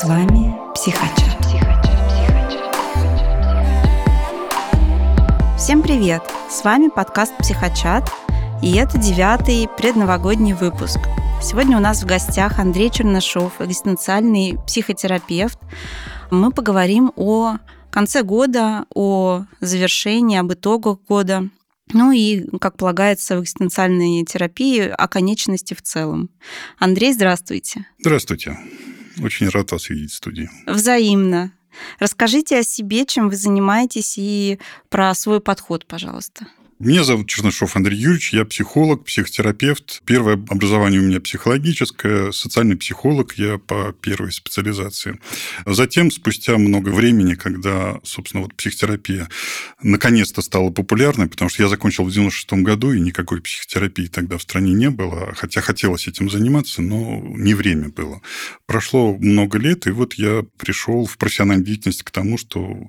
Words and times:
С 0.00 0.04
вами 0.04 0.54
Психачат. 0.74 1.36
Всем 5.58 5.82
привет! 5.82 6.22
С 6.48 6.64
вами 6.64 6.88
подкаст 6.88 7.36
«Психочат», 7.36 8.08
и 8.62 8.72
это 8.76 8.96
девятый 8.96 9.68
предновогодний 9.76 10.54
выпуск. 10.54 11.00
Сегодня 11.42 11.76
у 11.76 11.80
нас 11.80 12.02
в 12.02 12.06
гостях 12.06 12.58
Андрей 12.58 12.88
Чернышов, 12.88 13.60
экзистенциальный 13.60 14.56
психотерапевт. 14.66 15.58
Мы 16.30 16.50
поговорим 16.50 17.12
о 17.16 17.58
конце 17.90 18.22
года, 18.22 18.86
о 18.94 19.44
завершении, 19.60 20.38
об 20.38 20.50
итогах 20.50 20.96
года, 21.06 21.46
ну 21.92 22.10
и, 22.10 22.46
как 22.58 22.78
полагается 22.78 23.36
в 23.36 23.42
экзистенциальной 23.42 24.24
терапии, 24.24 24.80
о 24.80 25.08
конечности 25.08 25.74
в 25.74 25.82
целом. 25.82 26.30
Андрей, 26.78 27.12
здравствуйте. 27.12 27.84
Здравствуйте. 27.98 28.56
Очень 29.22 29.48
рад 29.48 29.72
вас 29.72 29.88
видеть 29.90 30.12
в 30.12 30.16
студии. 30.16 30.50
Взаимно. 30.66 31.52
Расскажите 31.98 32.58
о 32.58 32.62
себе, 32.62 33.04
чем 33.06 33.28
вы 33.28 33.36
занимаетесь, 33.36 34.14
и 34.16 34.58
про 34.88 35.14
свой 35.14 35.40
подход, 35.40 35.86
пожалуйста. 35.86 36.46
Меня 36.82 37.04
зовут 37.04 37.28
Чернышов 37.28 37.76
Андрей 37.76 37.98
Юрьевич, 37.98 38.32
я 38.32 38.46
психолог, 38.46 39.04
психотерапевт. 39.04 40.00
Первое 40.06 40.42
образование 40.48 40.98
у 40.98 41.02
меня 41.02 41.20
психологическое, 41.20 42.32
социальный 42.32 42.74
психолог 42.74 43.34
я 43.34 43.58
по 43.58 43.92
первой 43.92 44.32
специализации. 44.32 45.18
Затем, 45.66 46.10
спустя 46.10 46.56
много 46.56 46.88
времени, 46.88 47.34
когда, 47.34 48.00
собственно, 48.02 48.44
вот 48.44 48.54
психотерапия 48.54 49.28
наконец-то 49.82 50.40
стала 50.40 50.70
популярной, 50.70 51.28
потому 51.28 51.50
что 51.50 51.62
я 51.62 51.68
закончил 51.68 52.04
в 52.04 52.12
96 52.12 52.64
году, 52.64 52.94
и 52.94 53.00
никакой 53.00 53.42
психотерапии 53.42 54.06
тогда 54.06 54.38
в 54.38 54.42
стране 54.42 54.72
не 54.72 54.88
было, 54.88 55.34
хотя 55.36 55.60
хотелось 55.60 56.08
этим 56.08 56.30
заниматься, 56.30 56.80
но 56.80 57.20
не 57.36 57.52
время 57.52 57.90
было. 57.90 58.22
Прошло 58.64 59.14
много 59.18 59.58
лет, 59.58 59.86
и 59.86 59.90
вот 59.90 60.14
я 60.14 60.46
пришел 60.56 61.04
в 61.04 61.18
профессиональной 61.18 61.62
деятельности 61.62 62.04
к 62.04 62.10
тому, 62.10 62.38
что 62.38 62.88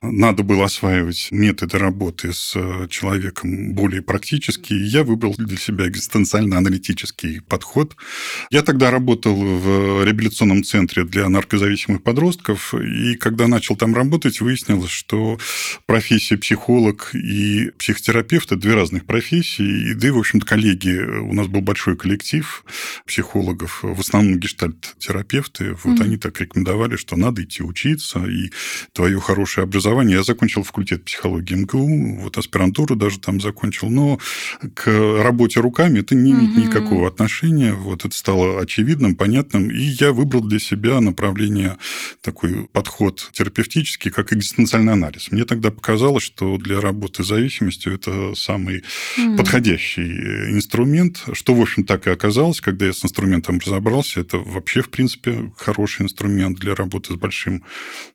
надо 0.00 0.42
было 0.42 0.64
осваивать 0.64 1.28
методы 1.30 1.78
работы 1.78 2.32
с 2.32 2.56
человеком, 2.88 3.11
человеком 3.12 3.74
более 3.74 4.02
практический, 4.02 4.76
я 4.76 5.04
выбрал 5.04 5.34
для 5.36 5.56
себя 5.56 5.86
экзистенциально-аналитический 5.88 7.42
подход. 7.42 7.96
Я 8.50 8.62
тогда 8.62 8.90
работал 8.90 9.34
в 9.36 10.04
реабилитационном 10.04 10.64
центре 10.64 11.04
для 11.04 11.28
наркозависимых 11.28 12.02
подростков, 12.02 12.74
и 12.74 13.16
когда 13.16 13.48
начал 13.48 13.76
там 13.76 13.94
работать, 13.94 14.40
выяснилось, 14.40 14.90
что 14.90 15.38
профессия 15.86 16.38
психолог 16.38 17.14
и 17.14 17.70
психотерапевт– 17.78 18.46
это 18.52 18.56
две 18.56 18.74
разных 18.74 19.04
профессии, 19.04 19.90
и 19.90 19.94
да 19.94 20.08
и, 20.08 20.10
в 20.10 20.18
общем-то, 20.18 20.46
коллеги, 20.46 20.98
у 21.20 21.32
нас 21.34 21.48
был 21.48 21.60
большой 21.60 21.96
коллектив 21.96 22.64
психологов, 23.06 23.80
в 23.82 24.00
основном 24.00 24.38
гештальт-терапевты, 24.38 25.76
вот 25.84 25.98
mm-hmm. 25.98 26.04
они 26.04 26.16
так 26.16 26.40
рекомендовали, 26.40 26.96
что 26.96 27.16
надо 27.16 27.42
идти 27.42 27.62
учиться, 27.62 28.24
и 28.24 28.50
твое 28.92 29.20
хорошее 29.20 29.64
образование. 29.64 30.18
Я 30.18 30.22
закончил 30.22 30.62
факультет 30.62 31.04
психологии 31.04 31.54
МГУ, 31.54 32.22
вот 32.22 32.38
аспирантуру 32.38 32.96
даже 33.02 33.18
там 33.18 33.40
закончил, 33.40 33.90
но 33.90 34.18
к 34.74 34.86
работе 35.22 35.60
руками 35.60 36.00
это 36.00 36.14
не 36.14 36.32
имеет 36.32 36.52
угу. 36.52 36.60
никакого 36.60 37.08
отношения. 37.08 37.72
Вот 37.72 38.04
это 38.04 38.14
стало 38.16 38.60
очевидным, 38.60 39.16
понятным, 39.16 39.70
и 39.70 39.82
я 39.82 40.12
выбрал 40.12 40.42
для 40.42 40.60
себя 40.60 41.00
направление, 41.00 41.78
такой 42.20 42.68
подход 42.72 43.30
терапевтический, 43.32 44.10
как 44.10 44.32
экзистенциальный 44.32 44.92
анализ. 44.92 45.32
Мне 45.32 45.44
тогда 45.44 45.70
показалось, 45.70 46.22
что 46.22 46.56
для 46.58 46.80
работы 46.80 47.24
с 47.24 47.28
зависимостью 47.28 47.94
это 47.94 48.34
самый 48.36 48.84
угу. 49.18 49.36
подходящий 49.36 50.02
э, 50.02 50.50
инструмент, 50.50 51.24
что, 51.32 51.54
в 51.54 51.60
общем, 51.60 51.84
так 51.84 52.06
и 52.06 52.10
оказалось, 52.10 52.60
когда 52.60 52.86
я 52.86 52.92
с 52.92 53.04
инструментом 53.04 53.58
разобрался. 53.58 54.20
Это 54.20 54.38
вообще, 54.38 54.82
в 54.82 54.90
принципе, 54.90 55.52
хороший 55.56 56.02
инструмент 56.02 56.58
для 56.58 56.74
работы 56.74 57.14
с 57.14 57.16
большим 57.16 57.64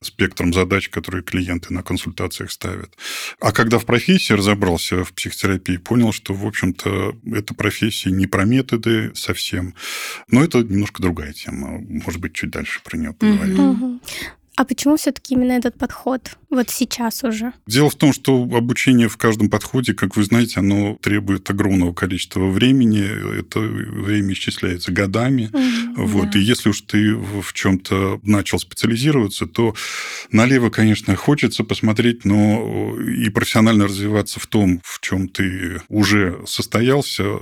спектром 0.01 0.53
задач, 0.53 0.89
которые 0.89 1.23
клиенты 1.23 1.73
на 1.73 1.83
консультациях 1.83 2.51
ставят. 2.51 2.95
А 3.39 3.51
когда 3.51 3.79
в 3.79 3.85
профессии 3.85 4.33
разобрался, 4.33 4.76
разобрался 4.77 5.03
в 5.03 5.13
психотерапии, 5.13 5.77
понял, 5.77 6.11
что, 6.11 6.33
в 6.33 6.45
общем-то, 6.45 7.17
эта 7.33 7.53
профессия 7.53 8.11
не 8.11 8.27
про 8.27 8.45
методы 8.45 9.11
совсем, 9.15 9.73
но 10.29 10.43
это 10.43 10.59
немножко 10.59 11.01
другая 11.01 11.33
тема. 11.33 11.79
Может 11.79 12.21
быть, 12.21 12.33
чуть 12.33 12.51
дальше 12.51 12.81
про 12.83 12.97
нее 12.97 13.13
поговорим. 13.13 13.59
Угу. 13.59 14.01
А 14.57 14.65
почему 14.65 14.97
все-таки 14.97 15.35
именно 15.35 15.51
этот 15.51 15.77
подход? 15.77 16.31
Вот 16.49 16.71
сейчас 16.71 17.23
уже. 17.23 17.53
Дело 17.67 17.91
в 17.91 17.95
том, 17.95 18.11
что 18.11 18.41
обучение 18.41 19.07
в 19.07 19.15
каждом 19.15 19.51
подходе, 19.51 19.93
как 19.93 20.15
вы 20.15 20.23
знаете, 20.23 20.61
оно 20.61 20.97
требует 20.99 21.47
огромного 21.47 21.93
количества 21.93 22.47
времени. 22.47 23.03
Это 23.39 23.59
время 23.59 24.33
исчисляется 24.33 24.91
годами. 24.91 25.51
Mm, 25.53 25.93
вот. 25.97 26.31
Да. 26.31 26.39
И 26.39 26.41
если 26.41 26.69
уж 26.69 26.81
ты 26.81 27.13
в 27.13 27.53
чем-то 27.53 28.19
начал 28.23 28.57
специализироваться, 28.57 29.45
то 29.45 29.75
налево, 30.31 30.71
конечно, 30.71 31.15
хочется 31.15 31.63
посмотреть, 31.63 32.25
но 32.25 32.97
и 32.99 33.29
профессионально 33.29 33.85
развиваться 33.85 34.39
в 34.39 34.47
том, 34.47 34.81
в 34.83 34.99
чем 35.01 35.27
ты 35.27 35.81
уже 35.87 36.39
состоялся, 36.47 37.41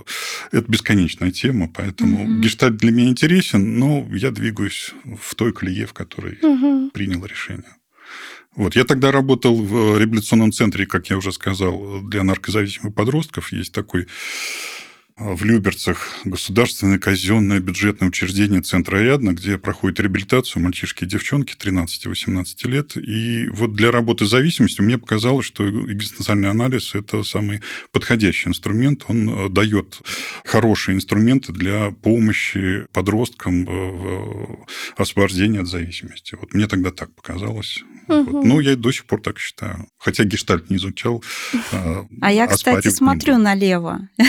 это 0.52 0.70
бесконечная 0.70 1.32
тема. 1.32 1.72
Поэтому 1.74 2.26
mm-hmm. 2.26 2.42
гештальт 2.42 2.76
для 2.76 2.92
меня 2.92 3.08
интересен, 3.08 3.80
но 3.80 4.06
я 4.12 4.32
двигаюсь 4.32 4.92
в 5.22 5.34
той 5.36 5.54
колее, 5.54 5.86
в 5.86 5.94
которой 5.94 6.40
mm-hmm 6.42 7.05
принял 7.06 7.26
решение. 7.26 7.76
Вот. 8.56 8.76
Я 8.76 8.84
тогда 8.86 9.12
работал 9.12 9.62
в 9.62 9.98
реабилитационном 9.98 10.52
центре, 10.52 10.86
как 10.86 11.10
я 11.10 11.18
уже 11.18 11.32
сказал, 11.32 12.02
для 12.02 12.24
наркозависимых 12.24 12.96
подростков. 12.96 13.52
Есть 13.52 13.74
такой 13.74 14.08
в 15.18 15.46
Люберцах 15.46 16.10
государственное 16.26 17.00
казенное 17.00 17.62
бюджетное 17.62 18.10
учреждение 18.10 18.62
Центра 18.62 18.98
Ариадна, 18.98 19.32
где 19.32 19.58
проходит 19.58 20.02
реабилитацию 20.02 20.62
мальчишки 20.62 21.06
и 21.06 21.08
девчонки 21.08 21.56
13-18 21.56 22.68
лет. 22.68 22.98
И 22.98 23.48
вот 23.54 23.74
для 23.76 23.92
работы 23.92 24.26
с 24.26 24.30
зависимостью 24.30 24.84
мне 24.84 24.98
показалось, 24.98 25.46
что 25.46 25.66
экзистенциальный 25.90 26.50
анализ– 26.50 26.92
это 26.96 27.24
самый 27.24 27.62
подходящий 27.94 28.50
инструмент. 28.50 29.06
Он 29.08 29.30
э, 29.30 29.50
дает 29.50 30.02
хорошие 30.44 30.96
инструменты 30.96 31.54
для 31.54 31.92
помощи 31.92 32.86
подросткам 32.92 33.66
в 33.66 34.66
освобождении 34.98 35.62
от 35.62 35.68
зависимости. 35.68 36.36
Вот 36.36 36.54
мне 36.54 36.68
тогда 36.68 36.92
так 36.92 37.16
показалось. 37.16 37.86
Угу. 38.10 38.32
Вот. 38.32 38.46
Ну, 38.46 38.60
я 38.60 38.76
до 38.76 38.92
сих 38.92 39.06
пор 39.06 39.22
так 39.22 39.40
считаю. 39.40 39.88
Хотя 39.98 40.26
гештальт 40.26 40.70
не 40.70 40.76
изучал. 40.76 41.24
А, 41.72 42.06
а 42.22 42.32
я, 42.34 42.48
кстати, 42.48 42.90
смотрю 42.90 43.38
налево. 43.38 44.10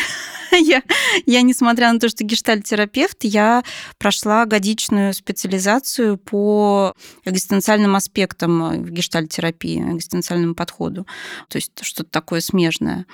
я, 0.61 0.83
я, 1.27 1.43
несмотря 1.43 1.93
на 1.93 1.99
то, 1.99 2.09
что 2.09 2.25
гештальтерапевт, 2.25 3.25
я 3.25 3.65
прошла 3.99 4.47
годичную 4.47 5.15
специализацию 5.15 6.17
по 6.19 6.95
экзистенциальным 7.25 7.97
аспектам 7.97 8.85
в 8.85 8.91
гештальтерапии, 8.91 9.79
экзистенциальному 9.79 10.55
подходу. 10.55 11.07
То 11.49 11.57
есть 11.57 11.73
что-то 11.83 12.11
такое 12.11 12.41
смежное. 12.41 13.07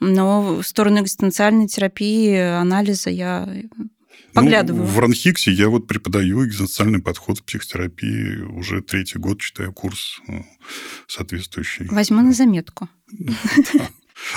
Но 0.00 0.56
в 0.56 0.62
сторону 0.64 1.00
экзистенциальной 1.00 1.68
терапии, 1.68 2.36
анализа 2.36 3.10
я 3.10 3.48
Поглядываю. 4.34 4.84
Ну, 4.84 4.88
в 4.88 4.98
Ранхиксе 4.98 5.52
я 5.52 5.68
вот 5.68 5.86
преподаю 5.86 6.46
экзистенциальный 6.46 7.00
подход 7.00 7.38
в 7.38 7.44
психотерапии. 7.44 8.40
Уже 8.40 8.80
третий 8.80 9.18
год 9.18 9.40
читаю 9.40 9.72
курс 9.72 10.20
э, 10.26 10.40
соответствующий. 11.06 11.86
Возьму 11.88 12.22
на 12.22 12.32
заметку. 12.32 12.88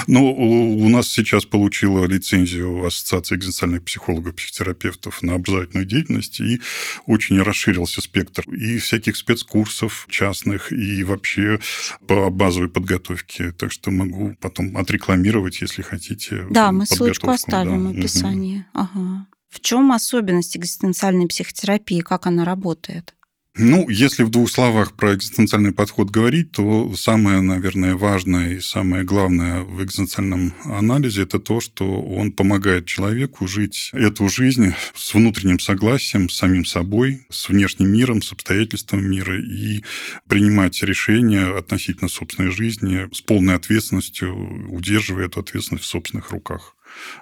Ну, 0.08 0.32
у 0.34 0.90
нас 0.90 1.08
сейчас 1.08 1.46
получила 1.46 2.06
лицензию 2.06 2.86
Ассоциации 2.86 3.36
экзистенциальных 3.36 3.84
психологов, 3.84 4.36
психотерапевтов 4.36 5.22
на 5.22 5.36
образовательную 5.36 5.86
деятельность, 5.86 6.40
и 6.40 6.62
очень 7.06 7.42
расширился 7.42 8.02
спектр 8.02 8.50
и 8.50 8.78
всяких 8.78 9.16
спецкурсов 9.16 10.08
частных, 10.10 10.72
и 10.72 11.04
вообще 11.04 11.60
по 12.08 12.30
базовой 12.30 12.70
подготовке. 12.70 13.52
Так 13.52 13.72
что 13.72 13.92
могу 13.92 14.36
потом 14.40 14.78
отрекламировать, 14.78 15.62
если 15.62 15.82
хотите. 15.82 16.46
Да, 16.50 16.72
мы 16.72 16.86
ссылочку 16.86 17.30
оставим 17.30 17.86
да. 17.86 17.90
в 17.94 18.00
описании. 18.00 18.66
Угу. 18.74 18.82
Ага. 18.82 19.28
В 19.50 19.62
чем 19.62 19.92
особенность 19.94 20.58
экзистенциальной 20.58 21.28
психотерапии, 21.28 22.02
как 22.02 22.28
она 22.28 22.44
работает? 22.44 23.16
Ну, 23.58 23.88
если 23.90 24.24
в 24.24 24.30
двух 24.30 24.52
словах 24.52 24.92
про 24.92 25.16
экзистенциальный 25.16 25.72
подход 25.72 26.10
говорить, 26.10 26.52
то 26.52 26.94
самое, 26.98 27.40
наверное, 27.40 27.96
важное 27.96 28.56
и 28.56 28.60
самое 28.60 29.06
главное 29.06 29.62
в 29.62 29.82
экзистенциальном 29.82 30.54
анализе 30.66 31.22
это 31.22 31.40
то, 31.40 31.62
что 31.62 32.02
он 32.02 32.34
помогает 32.34 32.86
человеку 32.86 33.48
жить 33.48 33.92
эту 33.94 34.28
жизнь 34.28 34.74
с 34.94 35.14
внутренним 35.14 35.60
согласием, 35.60 36.28
с 36.28 36.36
самим 36.36 36.66
собой, 36.66 37.26
с 37.30 37.48
внешним 37.48 37.94
миром, 37.94 38.22
с 38.22 38.34
обстоятельствами 38.34 39.08
мира 39.08 39.40
и 39.42 39.86
принимать 40.28 40.84
решения 40.84 41.46
относительно 41.46 42.10
собственной 42.10 42.52
жизни 42.52 43.08
с 43.14 43.22
полной 43.22 43.56
ответственностью, 43.56 44.36
удерживая 44.70 45.28
эту 45.28 45.40
ответственность 45.40 45.86
в 45.86 45.90
собственных 45.90 46.32
руках. 46.32 46.75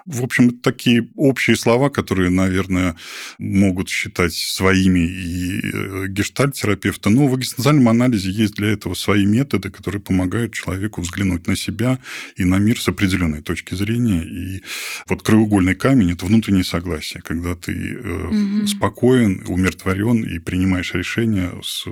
В 0.06 0.22
общем, 0.22 0.48
это 0.48 0.58
такие 0.58 1.08
общие 1.16 1.56
слова, 1.56 1.90
которые, 1.90 2.30
наверное, 2.30 2.96
могут 3.38 3.88
считать 3.88 4.34
своими 4.34 5.00
и 5.00 5.60
э, 5.60 6.06
гештальт-терапевта. 6.08 7.10
Но 7.10 7.28
в 7.28 7.38
экзистенциальном 7.38 7.88
анализе 7.88 8.30
есть 8.30 8.54
для 8.54 8.68
этого 8.68 8.94
свои 8.94 9.24
методы, 9.26 9.70
которые 9.70 10.00
помогают 10.00 10.52
человеку 10.52 11.00
взглянуть 11.00 11.46
на 11.46 11.56
себя 11.56 11.98
и 12.36 12.44
на 12.44 12.58
мир 12.58 12.80
с 12.80 12.88
определенной 12.88 13.42
точки 13.42 13.74
зрения. 13.74 14.22
И 14.22 14.62
вот 15.08 15.22
краеугольный 15.22 15.74
камень– 15.74 16.12
это 16.12 16.26
внутреннее 16.26 16.64
согласие, 16.64 17.22
когда 17.22 17.54
ты 17.54 17.98
угу. 17.98 18.66
спокоен, 18.66 19.44
умиротворен 19.46 20.24
и 20.24 20.38
принимаешь 20.38 20.94
решение 20.94 21.50
с 21.62 21.86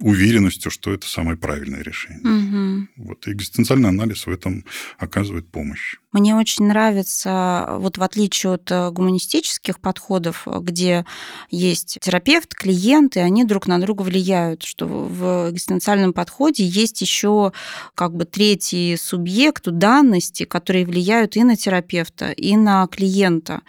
уверенностью, 0.00 0.70
что 0.70 0.92
это 0.92 1.06
самое 1.06 1.36
правильное 1.36 1.82
решение. 1.82 2.20
Угу. 2.20 2.88
Вот 2.96 3.28
экзистенциальный 3.28 3.88
анализ 3.88 4.26
в 4.26 4.30
этом 4.30 4.64
оказывает 4.98 5.48
помощь. 5.48 5.96
Мне 6.12 6.36
очень 6.36 6.66
нравится, 6.66 7.66
вот 7.78 7.96
в 7.96 8.02
отличие 8.02 8.54
от 8.54 8.70
э, 8.70 8.90
гуманистических 8.90 9.80
подходов, 9.80 10.46
где 10.46 11.06
есть 11.50 11.98
терапевт, 12.02 12.54
клиент, 12.54 13.16
и 13.16 13.20
они 13.20 13.44
друг 13.44 13.66
на 13.66 13.80
друга 13.80 14.02
влияют, 14.02 14.62
что 14.62 14.86
в 14.86 15.50
экзистенциальном 15.50 16.12
подходе 16.12 16.64
есть 16.64 17.00
еще 17.00 17.52
как 17.94 18.14
бы 18.14 18.26
третий 18.26 18.96
субъект, 18.98 19.66
данности, 19.66 20.44
которые 20.44 20.84
влияют 20.84 21.36
и 21.36 21.44
на 21.44 21.56
терапевта, 21.56 22.30
и 22.30 22.56
на 22.56 22.86
клиента. 22.88 23.62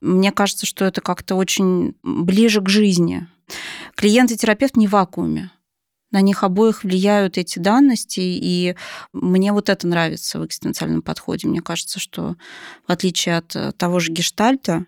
Мне 0.00 0.30
кажется, 0.30 0.66
что 0.66 0.84
это 0.84 1.00
как-то 1.00 1.34
очень 1.34 1.96
ближе 2.04 2.60
к 2.60 2.68
жизни. 2.68 3.26
Клиент 3.96 4.30
и 4.30 4.36
терапевт 4.36 4.76
не 4.76 4.86
в 4.86 4.92
вакууме 4.92 5.50
на 6.10 6.20
них 6.20 6.42
обоих 6.42 6.84
влияют 6.84 7.38
эти 7.38 7.58
данности, 7.58 8.20
и 8.20 8.76
мне 9.12 9.52
вот 9.52 9.68
это 9.68 9.86
нравится 9.86 10.38
в 10.38 10.46
экзистенциальном 10.46 11.02
подходе. 11.02 11.48
Мне 11.48 11.60
кажется, 11.60 12.00
что 12.00 12.36
в 12.86 12.92
отличие 12.92 13.36
от 13.36 13.54
э, 13.54 13.72
того 13.72 14.00
же 14.00 14.12
гештальта, 14.12 14.86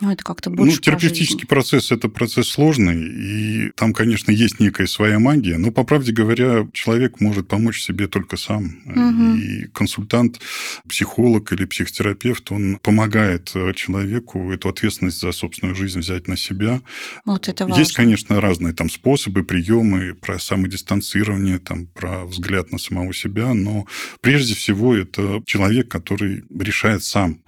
ну, 0.00 0.10
это 0.10 0.24
как-то 0.24 0.50
ну, 0.50 0.56
больше 0.56 0.76
Ну, 0.76 0.82
терапевтический 0.82 1.46
процесс– 1.46 1.90
это 1.92 2.08
процесс 2.08 2.48
сложный, 2.48 2.98
и 2.98 3.70
там, 3.76 3.92
конечно, 3.92 4.30
есть 4.30 4.58
некая 4.58 4.86
своя 4.86 5.18
магия, 5.18 5.58
но, 5.58 5.70
по 5.70 5.84
правде 5.84 6.12
говоря, 6.12 6.66
человек 6.72 7.20
может 7.20 7.46
помочь 7.46 7.80
себе 7.80 8.08
только 8.08 8.36
сам. 8.36 8.80
Угу. 8.86 9.36
И 9.36 9.64
консультант, 9.66 10.40
психолог 10.88 11.52
или 11.52 11.66
психотерапевт, 11.66 12.50
он 12.50 12.78
помогает 12.82 13.52
э, 13.54 13.72
человеку 13.74 14.50
эту 14.50 14.70
ответственность 14.70 15.20
за 15.20 15.30
собственную 15.30 15.76
жизнь 15.76 16.00
взять 16.00 16.26
на 16.26 16.36
себя. 16.36 16.80
Вот 17.24 17.48
это 17.48 17.66
важно. 17.66 17.78
Есть, 17.78 17.92
конечно, 17.92 18.40
разные 18.40 18.72
там 18.72 18.90
способы, 18.90 19.44
приемы 19.44 20.14
про 20.14 20.38
самодистанцирование, 20.38 21.58
там, 21.58 21.86
про 21.86 22.24
взгляд 22.24 22.72
на 22.72 22.78
самого 22.78 23.12
себя, 23.14 23.54
но 23.54 23.86
прежде 24.20 24.54
всего 24.54 24.96
это 24.96 25.42
человек, 25.46 25.88
который 25.88 26.44
решает 26.50 27.04
сам 27.04 27.40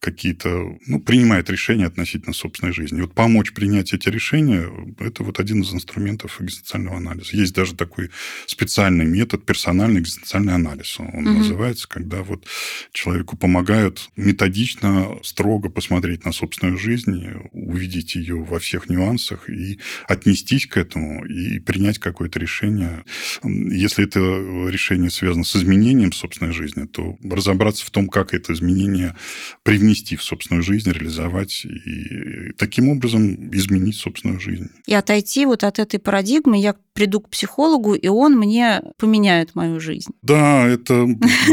какие-то, 0.00 0.76
ну, 0.86 1.00
принимает 1.00 1.48
решения 1.48 1.93
относительно 1.94 2.34
собственной 2.34 2.72
жизни. 2.72 3.00
Вот 3.00 3.14
помочь 3.14 3.52
принять 3.52 3.92
эти 3.92 4.08
решения– 4.08 4.68
это 4.98 5.22
вот 5.22 5.38
один 5.40 5.62
из 5.62 5.72
инструментов 5.72 6.40
экзистенциального 6.40 6.96
анализа. 6.96 7.36
Есть 7.36 7.54
даже 7.54 7.74
такой 7.74 8.10
специальный 8.46 9.04
метод, 9.06 9.46
персональный 9.46 10.00
экзистенциальный 10.00 10.54
анализ. 10.54 10.98
Он 10.98 11.26
угу. 11.26 11.38
называется, 11.38 11.88
когда 11.88 12.22
вот 12.22 12.46
человеку 12.92 13.36
помогают 13.36 14.10
методично, 14.16 15.18
строго 15.22 15.70
посмотреть 15.70 16.24
на 16.24 16.32
собственную 16.32 16.78
жизнь, 16.78 17.26
увидеть 17.52 18.16
ее 18.16 18.42
во 18.42 18.58
всех 18.58 18.88
нюансах 18.88 19.48
и 19.48 19.78
отнестись 20.08 20.66
к 20.66 20.76
этому 20.76 21.24
и 21.24 21.60
принять 21.60 21.98
какое-то 21.98 22.38
решение. 22.38 23.04
Если 23.44 24.04
это 24.04 24.20
решение 24.68 25.10
связано 25.10 25.44
с 25.44 25.54
изменением 25.56 26.12
собственной 26.12 26.52
жизни, 26.52 26.86
то 26.86 27.16
разобраться 27.22 27.86
в 27.86 27.90
том, 27.90 28.08
как 28.08 28.34
это 28.34 28.52
изменение 28.52 29.14
привнести 29.62 30.16
в 30.16 30.22
собственную 30.22 30.62
жизнь, 30.62 30.90
реализовать 30.90 31.66
и 31.74 32.52
таким 32.56 32.88
образом 32.88 33.50
изменить 33.52 33.96
собственную 33.96 34.40
жизнь. 34.40 34.68
И 34.86 34.94
отойти 34.94 35.46
вот 35.46 35.64
от 35.64 35.78
этой 35.78 35.98
парадигмы, 35.98 36.60
я 36.60 36.74
приду 36.94 37.20
к 37.20 37.28
психологу, 37.28 37.94
и 37.94 38.06
он 38.06 38.38
мне 38.38 38.80
поменяет 38.98 39.54
мою 39.56 39.80
жизнь. 39.80 40.12
Да, 40.22 40.64
это 40.66 41.06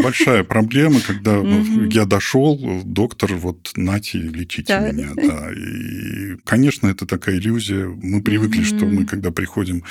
большая 0.03 0.43
проблема, 0.43 0.99
когда 1.01 1.41
я 1.89 2.05
дошел, 2.05 2.59
доктор, 2.83 3.33
вот 3.33 3.71
нати, 3.75 4.17
лечите 4.17 4.79
меня. 4.93 5.09
Да. 5.15 5.51
И, 5.51 6.37
конечно, 6.45 6.87
это 6.87 7.07
такая 7.07 7.37
иллюзия. 7.37 7.87
Мы 7.87 8.21
привыкли, 8.21 8.63
что 8.63 8.85
мы, 8.85 9.05
когда 9.05 9.31
приходим 9.31 9.83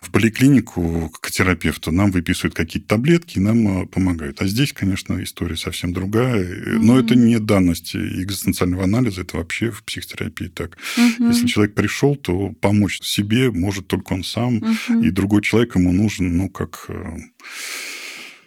в 0.00 0.10
поликлинику 0.10 1.12
к 1.20 1.30
терапевту, 1.30 1.92
нам 1.92 2.10
выписывают 2.10 2.54
какие-то 2.54 2.88
таблетки, 2.88 3.38
и 3.38 3.40
нам 3.40 3.82
э, 3.82 3.86
помогают. 3.86 4.42
А 4.42 4.46
здесь, 4.46 4.72
конечно, 4.72 5.22
история 5.22 5.56
совсем 5.56 5.92
другая. 5.92 6.44
Но 6.80 6.98
это 6.98 7.14
не 7.14 7.38
данность 7.38 7.94
экзистенциального 7.94 8.84
анализа, 8.84 9.20
это 9.20 9.36
вообще 9.36 9.67
в 9.70 9.84
психотерапии 9.84 10.48
так. 10.48 10.78
Если 11.18 11.46
человек 11.46 11.74
пришел, 11.74 12.16
то 12.16 12.52
помочь 12.60 13.00
себе 13.02 13.50
может 13.50 13.88
только 13.88 14.12
он 14.12 14.24
сам 14.24 14.62
и 15.02 15.10
другой 15.10 15.42
человек 15.42 15.76
ему 15.76 15.92
нужен, 15.92 16.36
ну, 16.36 16.48
как 16.48 16.86
э, 16.88 17.16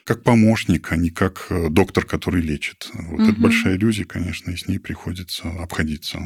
как 0.03 0.23
помощник, 0.23 0.91
а 0.91 0.97
не 0.97 1.09
как 1.09 1.47
э, 1.49 1.69
доктор, 1.69 2.05
который 2.05 2.41
лечит. 2.41 2.89
Вот 2.93 3.19
угу. 3.21 3.29
это 3.29 3.39
большая 3.39 3.77
иллюзия, 3.77 4.03
конечно, 4.03 4.51
и 4.51 4.57
с 4.57 4.67
ней 4.67 4.79
приходится 4.79 5.49
обходиться. 5.49 6.19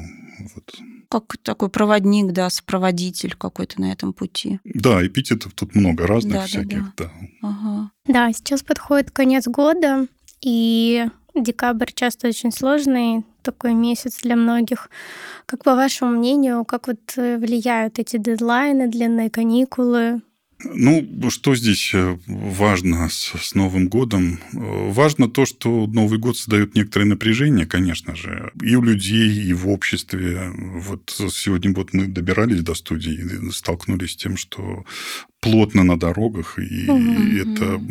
Вот. 0.55 0.79
Как 1.09 1.37
такой 1.43 1.69
проводник, 1.69 2.31
да, 2.31 2.49
сопроводитель 2.49 3.35
какой-то 3.35 3.79
на 3.81 3.91
этом 3.91 4.13
пути. 4.13 4.59
Да, 4.63 5.05
эпитетов 5.05 5.53
тут 5.53 5.75
много 5.75 6.07
разных 6.07 6.33
да, 6.33 6.45
всяких, 6.45 6.95
да. 6.95 7.05
Да. 7.05 7.11
Да. 7.41 7.47
Ага. 7.47 7.91
да, 8.07 8.33
сейчас 8.33 8.63
подходит 8.63 9.11
конец 9.11 9.47
года, 9.47 10.07
и 10.41 11.05
декабрь 11.35 11.91
часто 11.93 12.27
очень 12.27 12.51
сложный, 12.51 13.23
такой 13.45 13.73
месяц 13.73 14.21
для 14.23 14.35
многих. 14.35 14.89
Как 15.45 15.63
по 15.63 15.75
вашему 15.75 16.11
мнению, 16.11 16.65
как 16.65 16.87
вот 16.87 17.17
э, 17.17 17.37
влияют 17.37 17.99
эти 17.99 18.17
дедлайны, 18.17 18.87
длинные 18.87 19.29
каникулы? 19.29 20.21
Ну, 20.63 21.29
что 21.29 21.53
здесь 21.55 21.91
э, 21.93 22.17
важно 22.27 23.09
с, 23.09 23.33
с 23.39 23.55
Новым 23.55 23.87
годом? 23.87 24.39
Э, 24.53 24.91
важно 24.91 25.29
то, 25.29 25.45
что 25.45 25.85
Новый 25.85 26.17
год 26.17 26.37
создает 26.37 26.75
некоторое 26.75 27.05
напряжение, 27.05 27.65
конечно 27.65 28.15
же, 28.15 28.51
и 28.61 28.75
у 28.75 28.81
людей, 28.81 29.43
и 29.43 29.53
в 29.53 29.67
обществе. 29.69 30.51
Вот 30.55 31.09
сегодня 31.31 31.73
вот 31.73 31.93
мы 31.93 32.07
добирались 32.07 32.61
до 32.61 32.73
студии 32.73 33.13
и 33.13 33.51
столкнулись 33.51 34.13
с 34.13 34.15
тем, 34.15 34.37
что 34.37 34.85
плотно 35.45 35.83
на 35.83 35.99
дорогах, 35.99 36.57
и 36.57 36.89
угу, 36.89 37.51
это 37.51 37.81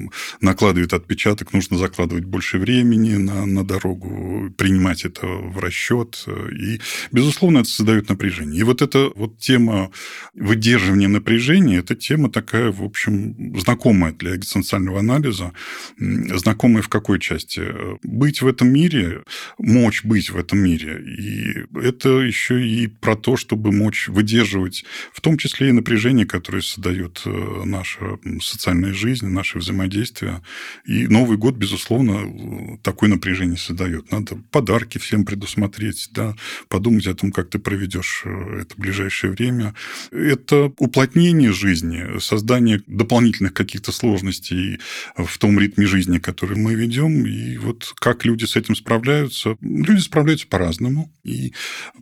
накладывает 0.41 0.93
отпечаток. 0.93 1.53
Нужно 1.53 1.79
закладывать 1.79 2.25
больше 2.25 2.59
времени 2.59 3.15
на, 3.15 3.47
на 3.47 3.65
дорогу, 3.65 4.51
принимать 4.59 5.05
это 5.05 5.27
в 5.27 5.59
расчет. 5.61 6.27
И, 6.53 6.81
безусловно, 7.13 7.59
это 7.59 7.69
создает 7.69 8.09
напряжение. 8.09 8.61
И 8.61 8.65
вот 8.65 8.83
эта 8.83 9.11
вот 9.15 9.39
тема 9.39 9.93
выдерживания 10.35 11.07
напряжения, 11.07 11.79
это 11.79 11.95
тема 11.95 12.29
такая, 12.29 12.73
в 12.73 12.83
общем, 12.83 13.57
знакомая 13.57 14.13
для 14.13 14.35
экзистенциального 14.35 14.99
анализа. 14.99 15.53
Знакомая 15.99 16.83
в 16.83 16.89
какой 16.89 17.21
части? 17.21 17.63
Быть 18.03 18.43
в 18.43 18.49
этом 18.49 18.73
мире, 18.73 19.23
мочь 19.59 20.05
быть 20.05 20.31
в 20.31 20.37
этом 20.37 20.59
мире. 20.59 21.01
И 21.07 21.79
это 21.79 22.21
еще 22.21 22.67
и 22.67 22.89
про 22.89 23.15
то, 23.15 23.37
чтобы 23.37 23.71
мочь 23.71 24.09
выдерживать, 24.09 24.85
в 25.13 25.21
том 25.21 25.39
числе 25.39 25.69
и 25.69 25.73
напряжение, 25.73 26.27
которое 26.27 26.63
создает 26.63 27.23
э, 27.27 27.44
наша 27.65 28.19
социальная 28.41 28.93
жизнь, 28.93 29.27
наше 29.27 29.59
взаимодействие. 29.59 30.43
И 30.87 31.07
Новый 31.07 31.37
год, 31.37 31.57
безусловно, 31.57 32.79
такое 32.83 33.11
напряжение 33.11 33.57
создает. 33.57 34.11
Надо 34.11 34.37
подарки 34.51 34.99
всем 34.99 35.25
предусмотреть, 35.25 36.09
да, 36.13 36.37
подумать 36.69 37.07
о 37.07 37.15
том, 37.15 37.33
как 37.33 37.51
ты 37.51 37.59
проведешь 37.59 38.23
э, 38.25 38.61
это 38.61 38.75
ближайшее 38.77 39.33
время. 39.33 39.75
Это 40.11 40.73
уплотнение 40.79 41.53
жизни, 41.53 42.19
создание 42.19 42.83
дополнительных 42.87 43.55
каких-то 43.55 43.93
сложностей 43.93 44.81
в 45.17 45.39
том 45.39 45.59
ритме 45.59 45.87
жизни, 45.87 46.19
который 46.19 46.57
мы 46.57 46.75
ведем. 46.75 47.27
И 47.27 47.57
вот 47.57 47.93
как 47.97 48.25
люди 48.25 48.45
с 48.45 48.57
этим 48.57 48.77
справляются? 48.77 49.57
Люди 49.61 50.01
справляются 50.01 50.47
по-разному. 50.47 51.13
И 51.25 51.53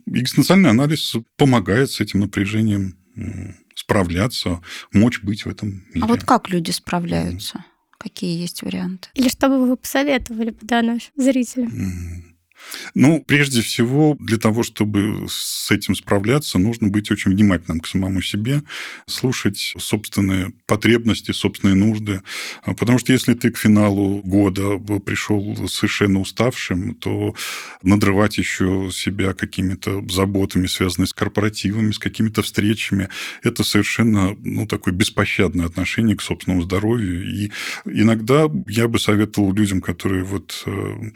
экзистенциальный 0.05 0.69
анализ 0.69 1.15
помогает 1.37 1.91
с 1.91 2.01
этим 2.01 2.21
напряжением 2.21 2.95
справляться, 3.75 4.61
мочь 4.91 5.21
быть 5.21 5.45
в 5.45 5.49
этом 5.49 5.85
мире. 5.93 6.01
А 6.01 6.07
вот 6.07 6.23
как 6.23 6.49
люди 6.49 6.71
справляются? 6.71 7.57
Mm. 7.57 7.63
Какие 7.99 8.41
есть 8.41 8.63
варианты? 8.63 9.09
Или 9.13 9.29
что 9.29 9.47
бы 9.47 9.67
вы 9.67 9.77
посоветовали 9.77 10.55
да, 10.61 10.81
нашим 10.81 11.13
зрителям? 11.15 11.69
Mm. 11.69 12.22
Ну, 12.93 13.23
прежде 13.25 13.61
всего, 13.61 14.15
для 14.19 14.37
того, 14.37 14.63
чтобы 14.63 15.25
с 15.29 15.71
этим 15.71 15.95
справляться, 15.95 16.59
нужно 16.59 16.89
быть 16.89 17.11
очень 17.11 17.31
внимательным 17.31 17.79
к 17.79 17.87
самому 17.87 18.21
себе, 18.21 18.63
слушать 19.07 19.73
собственные 19.77 20.53
потребности, 20.65 21.31
собственные 21.31 21.75
нужды. 21.75 22.21
А 22.63 22.73
потому 22.73 22.99
что 22.99 23.13
если 23.13 23.33
ты 23.33 23.51
к 23.51 23.57
финалу 23.57 24.21
года 24.23 24.77
пришел 24.99 25.67
совершенно 25.67 26.19
уставшим, 26.19 26.95
то 26.95 27.35
надрывать 27.81 28.37
еще 28.37 28.89
себя 28.91 29.33
какими-то 29.33 30.03
заботами, 30.09 30.67
связанными 30.67 31.07
с 31.07 31.13
корпоративами, 31.13 31.91
с 31.91 31.99
какими-то 31.99 32.41
встречами, 32.41 33.09
это 33.41 33.63
совершенно 33.63 34.35
ну, 34.39 34.67
такое 34.67 34.93
беспощадное 34.93 35.65
отношение 35.65 36.15
к 36.15 36.21
собственному 36.21 36.63
здоровью. 36.63 37.23
И 37.29 37.51
иногда 37.85 38.49
я 38.67 38.87
бы 38.87 38.99
советовал 38.99 39.53
людям, 39.53 39.81
которые 39.81 40.23
вот 40.23 40.63
э, 40.65 41.11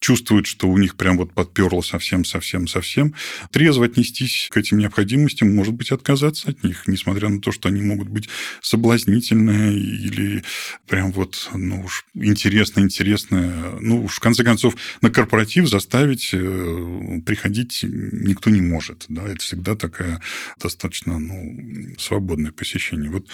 чувствуют, 0.00 0.46
что 0.46 0.68
у 0.68 0.78
них 0.78 0.96
прям 0.96 1.16
вот 1.16 1.32
подперло 1.32 1.80
совсем-совсем-совсем. 1.80 3.14
Трезво 3.50 3.86
отнестись 3.86 4.48
к 4.50 4.56
этим 4.56 4.78
необходимостям, 4.78 5.54
может 5.54 5.74
быть, 5.74 5.90
отказаться 5.90 6.50
от 6.50 6.62
них, 6.62 6.86
несмотря 6.86 7.28
на 7.28 7.40
то, 7.40 7.50
что 7.52 7.68
они 7.68 7.82
могут 7.82 8.08
быть 8.08 8.28
соблазнительные 8.62 9.76
или 9.76 10.44
прям 10.86 11.12
вот, 11.12 11.50
ну 11.52 11.82
уж 11.84 12.06
интересно-интересно. 12.14 13.78
Ну 13.80 14.04
уж 14.04 14.14
в 14.16 14.20
конце 14.20 14.44
концов 14.44 14.76
на 15.00 15.10
корпоратив 15.10 15.68
заставить 15.68 16.30
э, 16.32 17.20
приходить 17.26 17.80
никто 17.82 18.50
не 18.50 18.60
может. 18.60 19.06
Да? 19.08 19.26
Это 19.26 19.40
всегда 19.40 19.74
такая 19.74 20.20
достаточно 20.60 21.18
ну, 21.18 21.94
свободное 21.98 22.52
посещение. 22.52 23.10
Вот 23.10 23.26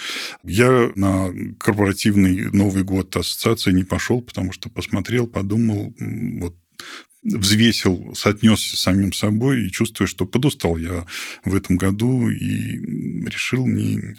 я 0.43 0.91
на 0.95 1.31
корпоративный 1.59 2.49
Новый 2.51 2.83
год 2.83 3.15
ассоциации 3.15 3.71
не 3.71 3.83
пошел, 3.83 4.21
потому 4.21 4.51
что 4.51 4.69
посмотрел, 4.69 5.27
подумал, 5.27 5.93
вот 6.39 6.55
взвесил, 7.25 8.13
соотнесся 8.15 8.77
с 8.77 8.81
самим 8.81 9.11
собой 9.11 9.65
и 9.65 9.71
чувствую, 9.71 10.07
что 10.07 10.25
подустал 10.25 10.77
я 10.77 11.05
в 11.43 11.55
этом 11.55 11.75
году 11.75 12.29
и 12.29 13.25
решил 13.27 13.65
не, 13.65 14.15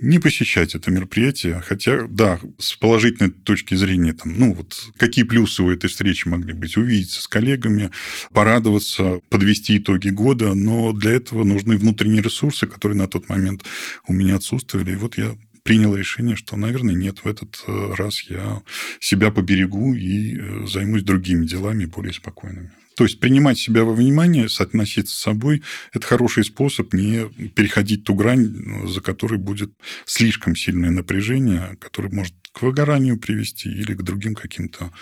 не 0.00 0.20
посещать 0.20 0.74
это 0.74 0.90
мероприятие. 0.90 1.60
Хотя, 1.60 2.06
да, 2.08 2.40
с 2.58 2.74
положительной 2.76 3.30
точки 3.30 3.74
зрения, 3.74 4.12
там, 4.12 4.38
ну, 4.38 4.54
вот 4.54 4.88
какие 4.96 5.24
плюсы 5.24 5.62
у 5.62 5.70
этой 5.70 5.90
встречи 5.90 6.28
могли 6.28 6.52
быть? 6.52 6.76
Увидеться 6.76 7.22
с 7.22 7.26
коллегами, 7.26 7.90
порадоваться, 8.32 9.20
подвести 9.30 9.78
итоги 9.78 10.10
года, 10.10 10.54
но 10.54 10.92
для 10.92 11.12
этого 11.12 11.42
нужны 11.42 11.76
внутренние 11.76 12.22
ресурсы, 12.22 12.66
которые 12.66 12.96
на 12.96 13.08
тот 13.08 13.28
момент 13.28 13.64
у 14.06 14.12
меня 14.12 14.36
отсутствовали. 14.36 14.92
И 14.92 14.96
вот 14.96 15.18
я 15.18 15.36
принял 15.64 15.96
решение, 15.96 16.36
что, 16.36 16.56
наверное, 16.56 16.94
нет, 16.94 17.24
в 17.24 17.26
этот 17.26 17.64
э, 17.66 17.94
раз 17.96 18.22
я 18.28 18.62
себя 19.00 19.32
поберегу 19.32 19.94
и 19.94 20.38
э, 20.38 20.66
займусь 20.66 21.02
другими 21.02 21.46
делами, 21.46 21.86
более 21.86 22.12
спокойными. 22.12 22.70
То 22.96 23.04
есть 23.04 23.18
принимать 23.18 23.58
себя 23.58 23.82
во 23.82 23.92
внимание, 23.92 24.48
соотноситься 24.48 25.16
с 25.16 25.18
собой– 25.18 25.62
это 25.92 26.06
хороший 26.06 26.44
способ 26.44 26.92
не 26.92 27.28
переходить 27.48 28.04
ту 28.04 28.14
грань, 28.14 28.86
за 28.86 29.00
которой 29.00 29.38
будет 29.38 29.72
слишком 30.04 30.54
сильное 30.54 30.90
напряжение, 30.90 31.76
которое 31.80 32.10
может 32.10 32.34
к 32.52 32.62
выгоранию 32.62 33.18
привести 33.18 33.68
или 33.68 33.94
к 33.94 34.02
другим 34.02 34.34
каким-то 34.36 34.92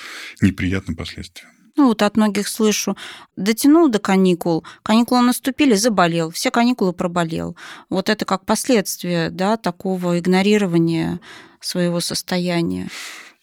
неприятным 0.41 0.97
последствиям 0.97 1.53
ну 1.83 1.89
вот 1.89 2.03
от 2.03 2.17
многих 2.17 2.47
слышу, 2.47 2.97
дотянул 3.35 3.89
до 3.89 3.99
каникул, 3.99 4.63
каникулы 4.85 5.23
наступили, 5.23 5.75
заболел, 5.75 6.31
все 6.31 6.53
каникулы 6.53 6.93
проболел. 6.93 7.57
Вот 7.91 8.09
это 8.09 8.25
как 8.25 8.47
последствие 8.47 9.31
да, 9.31 9.57
такого 9.57 10.17
игнорирования 10.21 11.19
своего 11.61 11.99
состояния. 11.99 12.89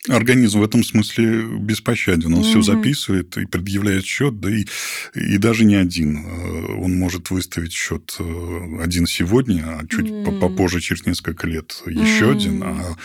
Организм 0.08 0.62
в 0.62 0.64
этом 0.64 0.84
смысле 0.84 1.44
беспощаден. 1.60 2.34
Он 2.34 2.40
угу. 2.40 2.44
все 2.44 2.62
записывает 2.62 3.36
и 3.38 3.46
предъявляет 3.46 4.06
счет, 4.06 4.40
да 4.40 4.50
и, 4.50 4.66
и 5.14 5.38
даже 5.38 5.66
не 5.66 5.76
один. 5.76 6.26
Э, 6.26 6.74
он 6.78 6.98
может 6.98 7.32
выставить 7.32 7.74
счет 7.74 8.16
э, 8.18 8.82
один 8.82 9.06
сегодня, 9.08 9.64
а 9.66 9.86
чуть 9.88 10.10
угу. 10.10 10.40
попозже, 10.40 10.80
через 10.80 11.06
несколько 11.06 11.48
лет, 11.48 11.84
еще 11.86 12.28
угу. 12.28 12.38
один, 12.38 12.64
а 12.64 12.96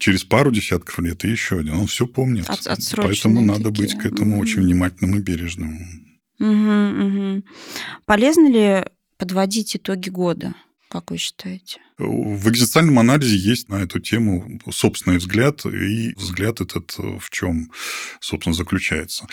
через 0.00 0.24
пару 0.24 0.50
десятков 0.50 0.98
лет 0.98 1.22
еще 1.22 1.60
один. 1.60 1.74
Он 1.74 1.86
все 1.86 2.08
помнит. 2.08 2.50
От, 2.50 2.64
Поэтому 2.96 3.36
такие. 3.36 3.46
надо 3.46 3.70
быть 3.70 3.96
к 3.96 4.04
этому 4.04 4.34
угу. 4.34 4.42
очень 4.42 4.62
внимательным 4.62 5.20
и 5.20 5.22
бережным. 5.22 5.78
Угу, 6.40 7.06
угу. 7.06 7.42
Полезно 8.04 8.50
ли 8.50 8.84
подводить 9.16 9.76
итоги 9.76 10.08
года? 10.08 10.56
Как 10.92 11.10
вы 11.10 11.16
считаете? 11.16 11.80
В 11.96 12.50
экзистенциальном 12.50 12.98
анализе 12.98 13.34
есть 13.34 13.70
на 13.70 13.76
эту 13.76 13.98
тему 13.98 14.60
собственный 14.70 15.16
взгляд, 15.16 15.64
и 15.64 16.12
взгляд 16.16 16.60
этот 16.60 16.94
в 16.98 17.30
чем, 17.30 17.70
собственно, 18.20 18.54
заключается. 18.54 19.26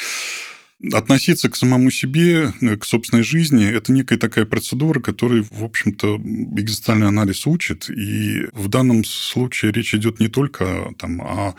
Относиться 0.94 1.50
к 1.50 1.58
самому 1.58 1.92
себе, 1.92 2.54
к 2.80 2.86
собственной 2.86 3.24
жизни– 3.24 3.70
это 3.76 3.92
некая 3.92 4.18
такая 4.18 4.46
процедура, 4.46 5.02
которой, 5.02 5.42
в 5.42 5.62
общем-то, 5.62 6.16
экзистенциальный 6.16 7.10
анализ 7.10 7.46
учит. 7.46 7.90
И 7.90 8.48
в 8.54 8.70
данном 8.70 9.04
случае 9.04 9.74
речь 9.74 9.94
идет 9.94 10.22
не 10.22 10.30
только 10.30 10.94
там, 10.98 11.20
о, 11.20 11.56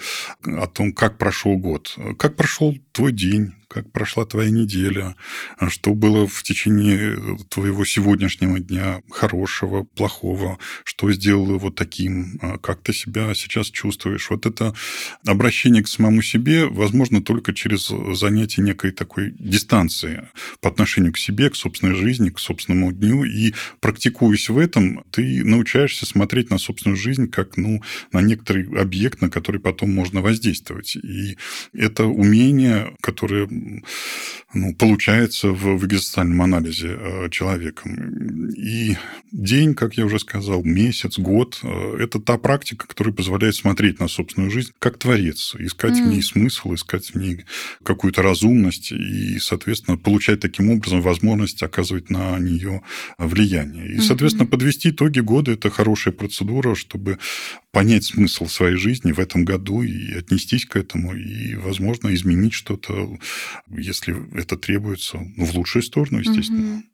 о 0.46 0.66
том, 0.66 0.94
как 0.94 1.18
прошел 1.18 1.58
год, 1.58 1.94
как 2.16 2.36
прошел 2.36 2.74
твой 2.92 3.12
день, 3.12 3.52
как 3.70 3.92
прошла 3.92 4.26
твоя 4.26 4.50
неделя, 4.50 5.14
что 5.68 5.94
было 5.94 6.26
в 6.26 6.42
течение 6.42 7.38
твоего 7.48 7.84
сегодняшнего 7.84 8.58
дня 8.58 9.00
хорошего, 9.10 9.84
плохого, 9.84 10.58
что 10.82 11.12
сделало 11.12 11.54
его 11.54 11.70
таким, 11.70 12.38
а 12.42 12.58
как 12.58 12.82
ты 12.82 12.92
себя 12.92 13.32
сейчас 13.34 13.70
чувствуешь. 13.70 14.28
Вот 14.28 14.44
это 14.44 14.74
обращение 15.24 15.84
к 15.84 15.88
самому 15.88 16.20
себе 16.20 16.66
возможно 16.66 17.22
только 17.22 17.54
через 17.54 17.92
занятие 18.18 18.62
некой 18.62 18.90
такой 18.90 19.34
дистанции 19.38 20.28
по 20.60 20.68
отношению 20.68 21.12
к 21.12 21.18
себе, 21.18 21.48
к 21.48 21.54
собственной 21.54 21.94
жизни, 21.94 22.30
к 22.30 22.40
собственному 22.40 22.92
дню. 22.92 23.22
И 23.22 23.54
практикуясь 23.78 24.48
в 24.48 24.58
этом, 24.58 25.04
ты 25.12 25.44
научаешься 25.44 26.06
смотреть 26.06 26.50
на 26.50 26.58
собственную 26.58 26.96
жизнь 26.96 27.28
как 27.28 27.56
ну, 27.56 27.80
на 28.10 28.20
некоторый 28.20 28.66
объект, 28.80 29.20
на 29.20 29.30
который 29.30 29.60
потом 29.60 29.94
можно 29.94 30.22
воздействовать. 30.22 30.96
И 30.96 31.36
это 31.72 32.06
умение, 32.06 32.96
которое 33.00 33.46
ну, 34.52 34.74
получается 34.74 35.48
в, 35.48 35.76
в 35.76 35.86
экзистенциальном 35.86 36.42
анализе 36.42 36.88
э, 36.88 37.28
человеком. 37.30 38.50
И 38.50 38.96
день, 39.30 39.74
как 39.74 39.94
я 39.94 40.04
уже 40.04 40.18
сказал, 40.18 40.64
месяц, 40.64 41.18
год 41.18 41.60
э,– 41.62 41.96
это 42.00 42.20
та 42.20 42.36
практика, 42.38 42.86
которая 42.86 43.14
позволяет 43.14 43.54
смотреть 43.54 44.00
на 44.00 44.08
собственную 44.08 44.50
жизнь 44.50 44.72
как 44.78 44.98
творец, 44.98 45.54
искать 45.58 45.94
mm. 45.94 46.04
в 46.04 46.08
ней 46.08 46.22
смысл, 46.22 46.74
искать 46.74 47.10
в 47.10 47.14
ней 47.14 47.44
какую-то 47.84 48.22
разумность 48.22 48.92
и, 48.92 49.38
соответственно, 49.38 49.96
получать 49.96 50.40
таким 50.40 50.70
образом 50.70 51.00
возможность 51.00 51.62
оказывать 51.62 52.10
на 52.10 52.38
нее 52.38 52.82
влияние. 53.18 53.94
И, 53.94 53.98
соответственно, 54.00 54.46
mm-hmm. 54.46 54.50
подвести 54.50 54.90
итоги 54.90 55.20
года– 55.20 55.52
это 55.52 55.70
хорошая 55.70 56.12
процедура, 56.12 56.74
чтобы 56.74 57.18
понять 57.72 58.04
смысл 58.04 58.46
своей 58.46 58.76
жизни 58.76 59.12
в 59.12 59.20
этом 59.20 59.44
году 59.44 59.82
и 59.82 60.12
отнестись 60.14 60.66
к 60.66 60.76
этому, 60.76 61.14
и, 61.14 61.54
возможно, 61.54 62.12
изменить 62.14 62.52
что-то 62.52 63.16
если 63.68 64.14
это 64.38 64.56
требуется, 64.56 65.18
ну, 65.36 65.44
в 65.44 65.54
лучшую 65.54 65.82
сторону, 65.82 66.18
естественно. 66.18 66.78
Угу. 66.78 66.84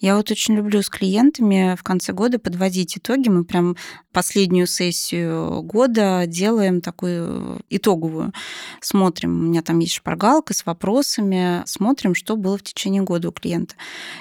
Я 0.00 0.16
вот 0.16 0.30
очень 0.30 0.54
люблю 0.54 0.82
с 0.82 0.88
клиентами 0.88 1.76
в 1.78 1.82
конце 1.82 2.12
года 2.12 2.38
подводить 2.38 2.98
итоги. 2.98 3.28
Мы 3.28 3.44
прям 3.44 3.76
последнюю 4.12 4.66
сессию 4.66 5.62
года 5.62 6.24
делаем 6.26 6.80
такую 6.80 7.60
итоговую. 7.70 8.32
Смотрим, 8.80 9.38
у 9.38 9.42
меня 9.44 9.62
там 9.62 9.78
есть 9.78 9.94
шпаргалка 9.94 10.52
с 10.54 10.66
вопросами, 10.66 11.62
смотрим, 11.66 12.14
что 12.14 12.36
было 12.36 12.58
в 12.58 12.62
течение 12.62 13.02
года 13.02 13.28
у 13.28 13.32
клиента. 13.32 13.74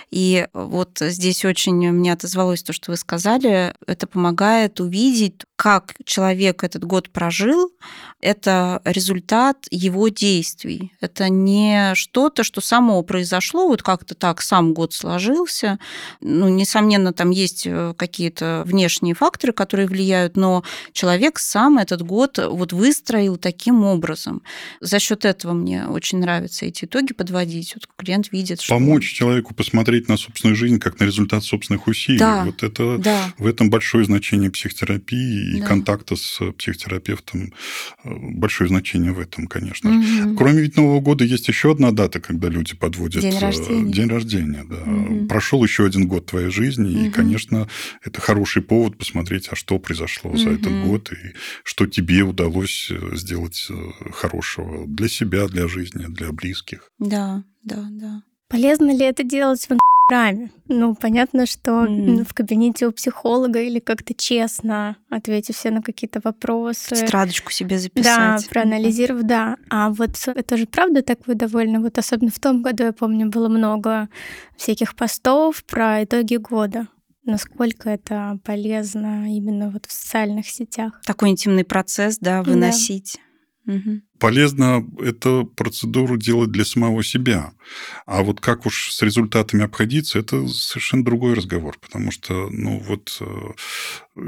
И 0.09 0.47
вот 0.53 0.97
здесь 0.99 1.45
очень 1.45 1.91
мне 1.91 2.13
отозвалось 2.13 2.63
то, 2.63 2.73
что 2.73 2.91
вы 2.91 2.97
сказали. 2.97 3.73
Это 3.85 4.07
помогает 4.07 4.79
увидеть, 4.79 5.41
как 5.55 5.93
человек 6.03 6.63
этот 6.63 6.83
год 6.83 7.09
прожил, 7.09 7.71
это 8.19 8.81
результат 8.83 9.65
его 9.71 10.09
действий. 10.09 10.93
Это 10.99 11.29
не 11.29 11.93
что-то, 11.95 12.43
что 12.43 12.59
само 12.61 13.01
произошло, 13.03 13.67
вот 13.67 13.81
как-то 13.81 14.15
так 14.15 14.41
сам 14.41 14.73
год 14.73 14.93
сложился. 14.93 15.62
Ну, 16.21 16.49
несомненно, 16.49 17.13
там 17.13 17.31
есть 17.31 17.63
э, 17.65 17.93
какие-то 17.97 18.63
внешние 18.65 19.15
факторы, 19.15 19.53
которые 19.53 19.87
влияют, 19.87 20.35
но 20.37 20.63
человек 20.91 21.39
сам 21.39 21.77
этот 21.77 22.01
год 22.01 22.39
вот 22.49 22.73
выстроил 22.73 23.37
таким 23.37 23.83
образом. 23.83 24.41
За 24.81 24.99
счет 24.99 25.25
этого 25.25 25.53
мне 25.53 25.85
очень 25.87 26.19
нравится 26.19 26.65
эти 26.65 26.85
итоги 26.85 27.13
подводить. 27.13 27.75
Вот 27.75 27.87
клиент 27.95 28.31
видит, 28.31 28.61
что... 28.61 28.73
Помочь 28.73 29.11
человеку 29.11 29.53
посмотреть 29.53 30.07
на 30.07 30.17
собственную 30.17 30.55
жизнь 30.55 30.79
как 30.79 30.99
на 30.99 31.05
результат 31.05 31.43
собственных 31.43 31.87
усилий. 31.87 32.19
Да, 32.19 32.45
вот 32.45 32.63
это 32.63 32.97
да. 32.97 33.33
в 33.37 33.47
этом 33.47 33.69
большое 33.69 34.05
значение 34.05 34.51
психотерапии 34.51 35.57
и 35.57 35.61
да. 35.61 35.67
контакта 35.67 36.15
с 36.15 36.39
психотерапевтом. 36.57 37.53
Э, 38.03 38.09
большое 38.13 38.67
значение 38.67 39.11
в 39.11 39.19
этом, 39.19 39.47
конечно. 39.47 39.89
Угу. 39.89 40.35
Кроме 40.35 40.61
ведь 40.61 40.77
Нового 40.77 40.99
года 40.99 41.23
есть 41.23 41.47
еще 41.47 41.71
одна 41.71 41.91
дата, 41.91 42.19
когда 42.19 42.49
люди 42.49 42.75
подводят 42.75 43.21
день 43.21 43.39
рождения. 43.39 43.91
День 43.91 44.07
рождения 44.07 44.65
да. 44.69 44.77
угу. 44.77 45.27
Прошел 45.53 45.65
еще 45.65 45.85
один 45.85 46.07
год 46.07 46.25
твоей 46.25 46.49
жизни, 46.49 46.95
угу. 46.95 47.05
и, 47.05 47.09
конечно, 47.11 47.67
это 48.03 48.19
хороший 48.19 48.63
повод 48.63 48.97
посмотреть, 48.97 49.49
а 49.51 49.55
что 49.55 49.77
произошло 49.77 50.31
угу. 50.31 50.39
за 50.39 50.49
этот 50.49 50.73
год, 50.83 51.11
и 51.11 51.35
что 51.63 51.85
тебе 51.85 52.23
удалось 52.23 52.89
э, 52.89 53.15
сделать 53.15 53.67
э, 53.69 53.73
хорошего 54.11 54.87
для 54.87 55.07
себя, 55.07 55.47
для 55.47 55.67
жизни, 55.67 56.07
для 56.07 56.31
близких. 56.31 56.89
Да, 56.97 57.43
да, 57.63 57.85
да. 57.91 58.23
Полезно 58.49 58.97
ли 58.97 59.05
это 59.05 59.23
делать 59.23 59.67
в 59.69 59.77
Инстаграме? 60.03 60.51
Ну, 60.67 60.95
понятно, 60.95 61.45
что 61.45 61.85
mm. 61.85 62.23
в 62.23 62.33
кабинете 62.33 62.87
у 62.87 62.91
психолога 62.91 63.61
или 63.61 63.79
как-то 63.79 64.13
честно 64.13 64.97
ответить 65.09 65.55
все 65.55 65.71
на 65.71 65.81
какие-то 65.81 66.19
вопросы. 66.23 66.95
Тетрадочку 66.95 67.51
себе 67.51 67.77
записать. 67.77 68.41
Да, 68.41 68.49
проанализировав, 68.49 69.23
да. 69.23 69.57
А 69.69 69.89
вот 69.89 70.11
это 70.27 70.57
же 70.57 70.65
правда 70.65 71.01
так 71.01 71.25
вы 71.27 71.35
довольны? 71.35 71.79
Вот 71.79 71.97
особенно 71.97 72.31
в 72.31 72.39
том 72.39 72.61
году, 72.61 72.83
я 72.83 72.93
помню, 72.93 73.29
было 73.29 73.49
много 73.49 74.09
всяких 74.57 74.95
постов 74.95 75.63
про 75.65 76.03
итоги 76.03 76.35
года 76.35 76.87
насколько 77.25 77.89
это 77.89 78.37
полезно 78.43 79.33
именно 79.33 79.69
вот 79.69 79.85
в 79.85 79.91
социальных 79.93 80.45
сетях. 80.45 80.99
Такой 81.05 81.29
интимный 81.29 81.63
процесс, 81.63 82.17
да, 82.17 82.43
выносить. 82.43 83.17
Да. 83.65 83.75
Угу. 83.75 84.01
Полезно 84.23 84.87
эту 84.99 85.51
процедуру 85.53 86.15
делать 86.15 86.49
для 86.49 86.63
самого 86.63 87.03
себя. 87.03 87.51
А 88.05 88.23
вот 88.23 88.39
как 88.39 88.65
уж 88.65 88.93
с 88.93 89.01
результатами 89.01 89.65
обходиться, 89.65 90.17
это 90.17 90.47
совершенно 90.47 91.03
другой 91.03 91.33
разговор. 91.33 91.77
Потому 91.77 92.09
что, 92.09 92.47
ну 92.49 92.79
вот, 92.79 93.17
э, 93.19 93.25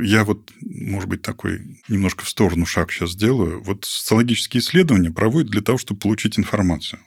я 0.02 0.26
вот, 0.26 0.52
может 0.62 1.08
быть, 1.08 1.22
такой 1.22 1.80
немножко 1.88 2.26
в 2.26 2.30
сторону 2.30 2.66
шаг 2.66 2.92
сейчас 2.92 3.12
сделаю. 3.12 3.64
Вот 3.64 3.86
социологические 3.86 4.60
исследования 4.60 5.12
проводят 5.12 5.50
для 5.50 5.62
того, 5.62 5.78
чтобы 5.78 6.02
получить 6.02 6.38
информацию. 6.38 7.00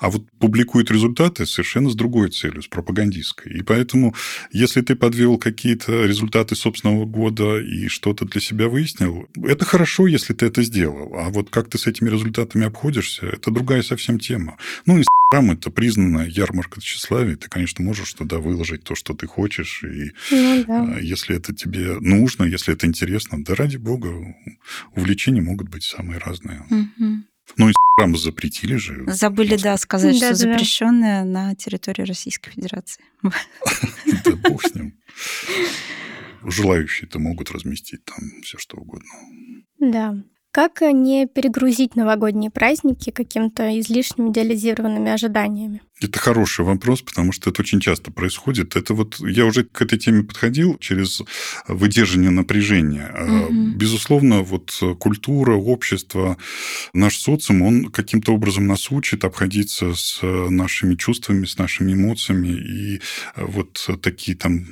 А 0.00 0.10
вот 0.10 0.30
публикуют 0.38 0.90
результаты 0.90 1.46
совершенно 1.46 1.90
с 1.90 1.94
другой 1.94 2.30
целью, 2.30 2.62
с 2.62 2.68
пропагандистской. 2.68 3.52
И 3.52 3.62
поэтому, 3.62 4.14
если 4.52 4.80
ты 4.82 4.94
подвел 4.94 5.38
какие-то 5.38 6.04
результаты 6.04 6.54
собственного 6.54 7.06
года 7.06 7.58
и 7.58 7.88
что-то 7.88 8.24
для 8.24 8.40
себя 8.40 8.68
выяснил, 8.68 9.28
это 9.42 9.64
хорошо, 9.64 10.06
если 10.06 10.32
ты 10.32 10.46
это 10.46 10.62
сделал. 10.62 11.14
А 11.14 11.30
вот 11.30 11.50
как 11.50 11.68
ты 11.68 11.78
с 11.78 11.86
этими 11.86 12.10
результатами 12.10 12.33
обходишься, 12.42 13.26
это 13.26 13.50
другая 13.50 13.82
совсем 13.82 14.18
тема. 14.18 14.58
Ну, 14.86 14.98
Инстаграм– 14.98 15.50
это 15.58 15.70
признанная 15.70 16.26
ярмарка 16.26 16.80
тщеславия. 16.80 17.36
Ты, 17.36 17.48
конечно, 17.48 17.84
можешь 17.84 18.12
туда 18.14 18.38
выложить 18.38 18.84
то, 18.84 18.94
что 18.94 19.14
ты 19.14 19.26
хочешь. 19.26 19.82
И 19.84 20.12
ну, 20.30 20.64
да. 20.66 20.94
А, 20.96 21.00
если 21.00 21.36
это 21.36 21.54
тебе 21.54 21.98
нужно, 22.00 22.44
если 22.44 22.74
это 22.74 22.86
интересно, 22.86 23.42
да 23.44 23.54
ради 23.54 23.76
бога, 23.76 24.36
увлечения 24.94 25.42
могут 25.42 25.68
быть 25.68 25.84
самые 25.84 26.18
разные. 26.18 26.60
Угу. 26.70 27.24
Ну, 27.56 27.68
Инстаграм 27.68 28.16
запретили 28.16 28.76
же. 28.76 29.04
Забыли, 29.08 29.56
да, 29.56 29.76
сказать, 29.76 30.18
да, 30.18 30.34
что 30.34 30.46
да. 30.46 30.52
запрещенное 30.52 31.24
на 31.24 31.54
территории 31.54 32.02
Российской 32.02 32.50
Федерации. 32.50 33.02
Да 34.24 34.36
бог 34.36 34.62
с 34.62 34.74
ним. 34.74 34.94
Желающие-то 36.44 37.18
могут 37.18 37.50
разместить 37.50 38.04
там 38.04 38.42
все 38.42 38.58
что 38.58 38.76
угодно. 38.76 39.08
Да. 39.80 40.16
Как 40.54 40.82
не 40.82 41.26
перегрузить 41.26 41.96
новогодние 41.96 42.48
праздники 42.48 43.10
каким-то 43.10 43.76
излишними 43.80 44.30
идеализированными 44.30 45.10
ожиданиями? 45.10 45.82
Это 46.00 46.20
хороший 46.20 46.64
вопрос, 46.64 47.02
потому 47.02 47.32
что 47.32 47.50
это 47.50 47.62
очень 47.62 47.80
часто 47.80 48.12
происходит. 48.12 48.76
Это 48.76 48.94
вот 48.94 49.18
я 49.18 49.46
уже 49.46 49.64
к 49.64 49.82
этой 49.82 49.98
теме 49.98 50.22
подходил 50.22 50.78
через 50.78 51.22
выдержание 51.66 52.30
напряжения. 52.30 53.12
Угу. 53.48 53.76
Безусловно, 53.76 54.42
вот 54.42 54.80
культура, 55.00 55.56
общество, 55.56 56.36
наш 56.92 57.16
социум, 57.18 57.62
он 57.62 57.86
каким-то 57.86 58.32
образом 58.32 58.68
нас 58.68 58.92
учит 58.92 59.24
обходиться 59.24 59.92
с 59.96 60.20
нашими 60.22 60.94
чувствами, 60.94 61.46
с 61.46 61.58
нашими 61.58 61.94
эмоциями. 61.94 62.48
И 62.48 63.00
вот 63.36 63.90
такие 64.02 64.36
там 64.36 64.64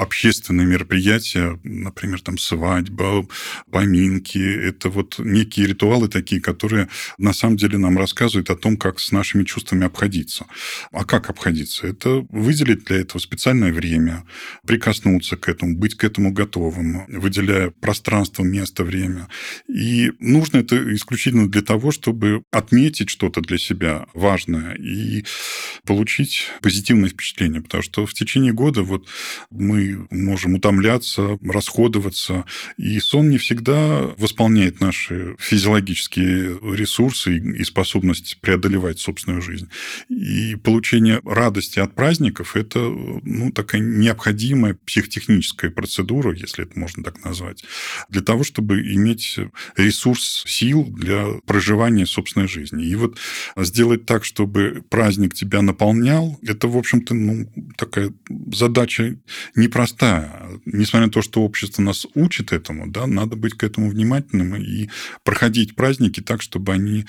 общественные 0.00 0.66
мероприятия, 0.66 1.58
например, 1.62 2.22
там 2.22 2.38
свадьба, 2.38 3.26
поминки, 3.70 4.38
это 4.38 4.88
вот 4.88 5.18
некие 5.18 5.66
ритуалы 5.66 6.08
такие, 6.08 6.40
которые 6.40 6.88
на 7.18 7.34
самом 7.34 7.58
деле 7.58 7.76
нам 7.76 7.98
рассказывают 7.98 8.48
о 8.48 8.56
том, 8.56 8.78
как 8.78 8.98
с 8.98 9.12
нашими 9.12 9.44
чувствами 9.44 9.84
обходиться. 9.84 10.46
А 10.90 11.04
как 11.04 11.28
обходиться? 11.28 11.86
Это 11.86 12.26
выделить 12.30 12.84
для 12.86 12.96
этого 13.00 13.20
специальное 13.20 13.72
время, 13.72 14.24
прикоснуться 14.66 15.36
к 15.36 15.50
этому, 15.50 15.76
быть 15.76 15.96
к 15.96 16.04
этому 16.04 16.32
готовым, 16.32 17.04
выделяя 17.08 17.68
пространство, 17.68 18.42
место, 18.42 18.84
время. 18.84 19.28
И 19.68 20.12
нужно 20.18 20.58
это 20.58 20.94
исключительно 20.94 21.46
для 21.50 21.62
того, 21.62 21.90
чтобы 21.90 22.42
отметить 22.50 23.10
что-то 23.10 23.42
для 23.42 23.58
себя 23.58 24.06
важное 24.14 24.74
и 24.76 25.26
получить 25.84 26.48
позитивное 26.62 27.10
впечатление. 27.10 27.60
Потому 27.60 27.82
что 27.82 28.06
в 28.06 28.14
течение 28.14 28.54
года 28.54 28.82
вот 28.82 29.06
мы 29.50 29.89
можем 30.10 30.54
утомляться, 30.54 31.38
расходоваться, 31.42 32.44
и 32.76 32.98
сон 33.00 33.30
не 33.30 33.38
всегда 33.38 34.02
восполняет 34.18 34.80
наши 34.80 35.36
физиологические 35.38 36.58
ресурсы 36.74 37.36
и 37.36 37.64
способность 37.64 38.38
преодолевать 38.40 38.98
собственную 38.98 39.42
жизнь. 39.42 39.68
И 40.08 40.56
получение 40.56 41.20
радости 41.24 41.78
от 41.78 41.94
праздников– 41.94 42.56
это 42.56 42.78
ну, 42.78 43.50
такая 43.52 43.80
необходимая 43.80 44.74
психотехническая 44.74 45.70
процедура, 45.70 46.34
если 46.34 46.64
это 46.64 46.78
можно 46.78 47.02
так 47.02 47.24
назвать, 47.24 47.64
для 48.08 48.22
того, 48.22 48.44
чтобы 48.44 48.80
иметь 48.80 49.38
ресурс 49.76 50.44
сил 50.46 50.84
для 50.84 51.26
проживания 51.46 52.06
собственной 52.06 52.48
жизни. 52.48 52.84
И 52.86 52.94
вот 52.94 53.18
сделать 53.56 54.06
так, 54.06 54.24
чтобы 54.24 54.82
праздник 54.88 55.34
тебя 55.34 55.62
наполнял, 55.62 56.38
это, 56.42 56.68
в 56.68 56.76
общем-то, 56.76 57.14
ну, 57.14 57.50
такая 57.76 58.12
задача 58.52 59.16
не 59.54 59.68
непростая. 59.80 60.60
Несмотря 60.66 61.06
на 61.06 61.12
то, 61.12 61.22
что 61.22 61.42
общество 61.42 61.82
нас 61.82 62.06
учит 62.14 62.52
этому, 62.52 62.90
да, 62.90 63.06
надо 63.06 63.36
быть 63.36 63.54
к 63.54 63.64
этому 63.64 63.88
внимательным 63.88 64.56
и 64.56 64.88
проходить 65.24 65.74
праздники 65.74 66.20
так, 66.20 66.42
чтобы 66.42 66.72
они 66.72 67.06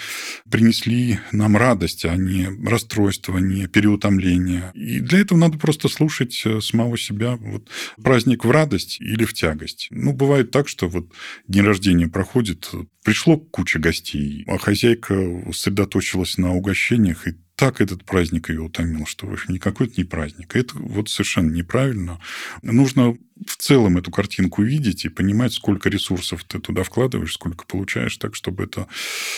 принесли 0.49 1.19
нам 1.31 1.57
радость, 1.57 2.05
а 2.05 2.15
не 2.15 2.47
расстройство, 2.67 3.37
не 3.37 3.67
переутомление. 3.67 4.71
И 4.73 4.99
для 4.99 5.19
этого 5.19 5.37
надо 5.37 5.57
просто 5.57 5.89
слушать 5.89 6.41
э, 6.45 6.61
самого 6.61 6.97
себя. 6.97 7.35
Вот 7.35 7.69
праздник 8.01 8.45
в 8.45 8.51
радость 8.51 8.99
или 9.01 9.25
в 9.25 9.33
тягость. 9.33 9.87
Ну, 9.91 10.13
бывает 10.13 10.51
так, 10.51 10.67
что 10.67 10.87
вот 10.87 11.11
день 11.47 11.63
рождения 11.63 12.07
проходит, 12.07 12.69
пришло 13.03 13.37
куча 13.37 13.79
гостей, 13.79 14.43
а 14.47 14.57
хозяйка 14.57 15.15
сосредоточилась 15.51 16.37
на 16.37 16.53
угощениях 16.53 17.27
и 17.27 17.35
так 17.61 17.79
этот 17.79 18.03
праздник 18.05 18.49
ее 18.49 18.61
утомил, 18.61 19.05
что 19.05 19.27
в 19.27 19.33
общем, 19.33 19.53
никакой 19.53 19.85
это 19.85 20.01
не 20.01 20.03
праздник. 20.03 20.55
Это 20.55 20.75
вот 20.79 21.09
совершенно 21.09 21.51
неправильно. 21.51 22.19
Нужно 22.63 23.19
в 23.45 23.55
целом 23.55 23.99
эту 23.99 24.09
картинку 24.09 24.63
видеть 24.63 25.05
и 25.05 25.09
понимать, 25.09 25.53
сколько 25.53 25.87
ресурсов 25.87 26.43
ты 26.43 26.57
туда 26.57 26.81
вкладываешь, 26.81 27.33
сколько 27.33 27.67
получаешь, 27.67 28.17
так, 28.17 28.33
чтобы 28.33 28.63
это, 28.63 28.87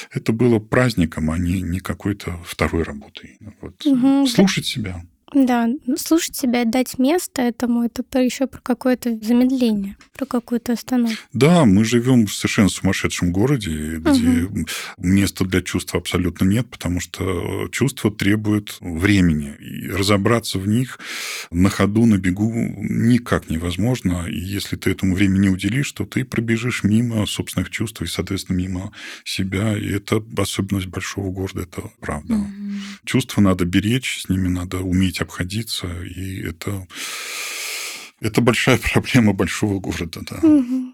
это 0.09 0.31
было 0.31 0.59
праздником, 0.59 1.31
а 1.31 1.37
не, 1.37 1.59
не 1.59 1.81
какой-то 1.81 2.39
второй 2.45 2.83
работой. 2.83 3.37
Вот. 3.59 3.85
Угу. 3.85 4.27
Слушать 4.27 4.67
себя. 4.67 5.03
Да, 5.33 5.67
слушать 5.97 6.35
себя 6.35 6.65
дать 6.65 6.99
место 6.99 7.41
этому, 7.41 7.83
это 7.83 8.03
еще 8.19 8.47
про 8.47 8.61
какое-то 8.61 9.17
замедление, 9.21 9.97
про 10.17 10.25
какую-то 10.25 10.73
остановку. 10.73 11.17
Да, 11.33 11.65
мы 11.65 11.83
живем 11.85 12.27
в 12.27 12.33
совершенно 12.33 12.69
сумасшедшем 12.69 13.31
городе, 13.31 13.97
где 13.97 14.43
угу. 14.43 14.65
места 14.97 15.45
для 15.45 15.61
чувств 15.61 15.95
абсолютно 15.95 16.45
нет, 16.45 16.69
потому 16.69 16.99
что 16.99 17.67
чувства 17.71 18.11
требуют 18.11 18.77
времени. 18.79 19.55
И 19.59 19.89
разобраться 19.89 20.59
в 20.59 20.67
них 20.67 20.99
на 21.51 21.69
ходу, 21.69 22.05
на 22.05 22.17
бегу 22.17 22.51
никак 22.53 23.49
невозможно. 23.49 24.27
И 24.27 24.39
если 24.39 24.75
ты 24.75 24.91
этому 24.91 25.15
времени 25.15 25.49
уделишь, 25.49 25.91
то 25.91 26.05
ты 26.05 26.25
пробежишь 26.25 26.83
мимо 26.83 27.25
собственных 27.25 27.69
чувств 27.69 28.01
и, 28.01 28.05
соответственно, 28.05 28.57
мимо 28.57 28.91
себя. 29.23 29.77
И 29.77 29.89
это 29.89 30.23
особенность 30.37 30.87
большого 30.87 31.31
города, 31.31 31.61
это 31.61 31.89
правда. 31.99 32.35
Угу. 32.35 32.47
Чувства 33.05 33.41
надо 33.41 33.65
беречь, 33.65 34.21
с 34.21 34.29
ними 34.29 34.47
надо 34.47 34.79
уметь 34.79 35.21
обходиться, 35.23 35.87
и 36.03 36.41
это 36.41 36.87
это 38.23 38.39
большая 38.39 38.77
проблема 38.93 39.33
большого 39.33 39.79
города, 39.79 40.21
да. 40.21 40.39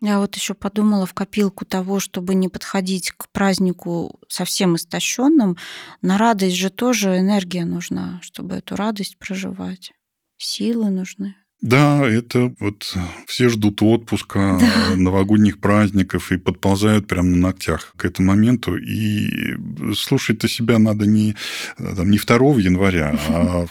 Я 0.01 0.19
вот 0.19 0.35
еще 0.35 0.55
подумала 0.55 1.05
в 1.05 1.13
копилку 1.13 1.63
того, 1.63 1.99
чтобы 1.99 2.33
не 2.33 2.49
подходить 2.49 3.11
к 3.11 3.29
празднику 3.29 4.19
совсем 4.27 4.75
истощенным. 4.75 5.57
На 6.01 6.17
радость 6.17 6.55
же 6.55 6.69
тоже 6.69 7.19
энергия 7.19 7.65
нужна, 7.65 8.19
чтобы 8.23 8.55
эту 8.55 8.75
радость 8.75 9.17
проживать. 9.17 9.91
Силы 10.37 10.89
нужны. 10.89 11.35
Да, 11.61 12.07
это 12.07 12.53
вот 12.59 12.95
все 13.27 13.49
ждут 13.49 13.81
отпуска, 13.81 14.57
да. 14.59 14.95
новогодних 14.95 15.59
праздников 15.59 16.31
и 16.31 16.37
подползают 16.37 17.07
прямо 17.07 17.27
на 17.27 17.37
ногтях 17.37 17.93
к 17.97 18.05
этому 18.05 18.29
моменту. 18.29 18.77
И 18.77 19.57
слушать-то 19.93 20.47
себя 20.47 20.79
надо 20.79 21.05
не, 21.05 21.35
там, 21.77 22.09
не 22.09 22.17
2 22.17 22.37
января, 22.61 23.19
а 23.27 23.65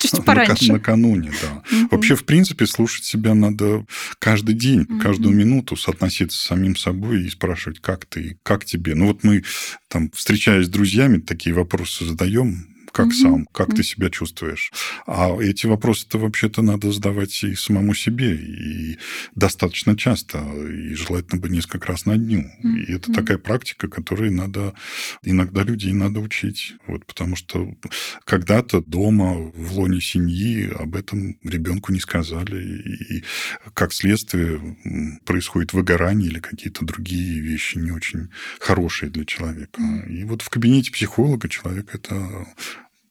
накануне. 0.69 1.33
Да. 1.43 1.63
Вообще, 1.91 2.15
в 2.15 2.25
принципе, 2.25 2.67
слушать 2.67 3.05
себя 3.05 3.35
надо 3.35 3.87
каждый 4.19 4.55
день, 4.55 4.85
каждую 5.01 5.35
минуту, 5.35 5.75
соотноситься 5.75 6.37
с 6.37 6.43
самим 6.43 6.77
собой 6.77 7.23
и 7.23 7.31
спрашивать, 7.31 7.81
как 7.81 8.05
ты, 8.05 8.39
как 8.43 8.67
тебе. 8.67 8.95
Ну 8.95 9.07
вот 9.07 9.25
мы 9.25 9.45
там, 9.89 10.11
встречаясь 10.11 10.67
с 10.67 10.71
друзьями, 10.71 11.19
такие 11.19 11.55
вопросы 11.55 12.05
задаем, 12.05 12.68
как 12.93 13.07
угу. 13.07 13.15
сам, 13.15 13.47
как 13.47 13.69
угу. 13.69 13.77
ты 13.77 13.83
себя 13.83 14.11
чувствуешь. 14.11 14.73
А 15.07 15.37
эти 15.41 15.67
вопросы-то 15.67 16.19
вообще-то 16.19 16.63
надо 16.63 16.93
задавать 16.93 17.43
и 17.45 17.55
самому 17.55 17.95
себе, 17.95 18.35
и 18.35 18.99
достаточно 19.35 19.97
часто, 19.97 20.39
и 20.39 20.95
желательно 20.95 21.41
бы 21.41 21.49
несколько 21.49 21.89
раз 21.89 22.07
на 22.07 22.17
дню. 22.17 22.51
Угу. 22.63 22.77
И 22.77 22.93
это 22.93 23.13
такая 23.13 23.39
практика, 23.39 23.89
которой 23.89 24.31
надо 24.31 24.75
иногда 25.23 25.63
людей 25.63 25.93
надо 25.93 26.21
учить. 26.21 26.75
Вот, 26.87 27.07
потому 27.07 27.37
что 27.37 27.75
когда-то 28.25 28.83
дома, 28.83 29.35
в 29.35 29.73
лоне 29.79 30.01
семьи 30.01 30.71
об 30.79 30.97
этом 30.97 31.39
ребенку 31.43 31.93
не 31.93 32.01
сказали. 32.01 32.63
И 32.63 33.25
как 33.75 33.93
следствие 33.93 34.77
происходит 35.25 35.73
выгорание 35.73 36.29
или 36.29 36.41
какие-то 36.41 36.85
другие 36.85 37.41
вещи 37.41 37.79
не 37.79 37.91
очень 37.91 38.29
хорошие 38.61 39.11
для 39.11 39.25
человека. 39.25 39.81
И 40.09 40.25
вот 40.25 40.43
в 40.43 40.49
кабинете 40.49 40.93
психолога 40.93 41.49
человек 41.49 41.95
это 41.95 42.47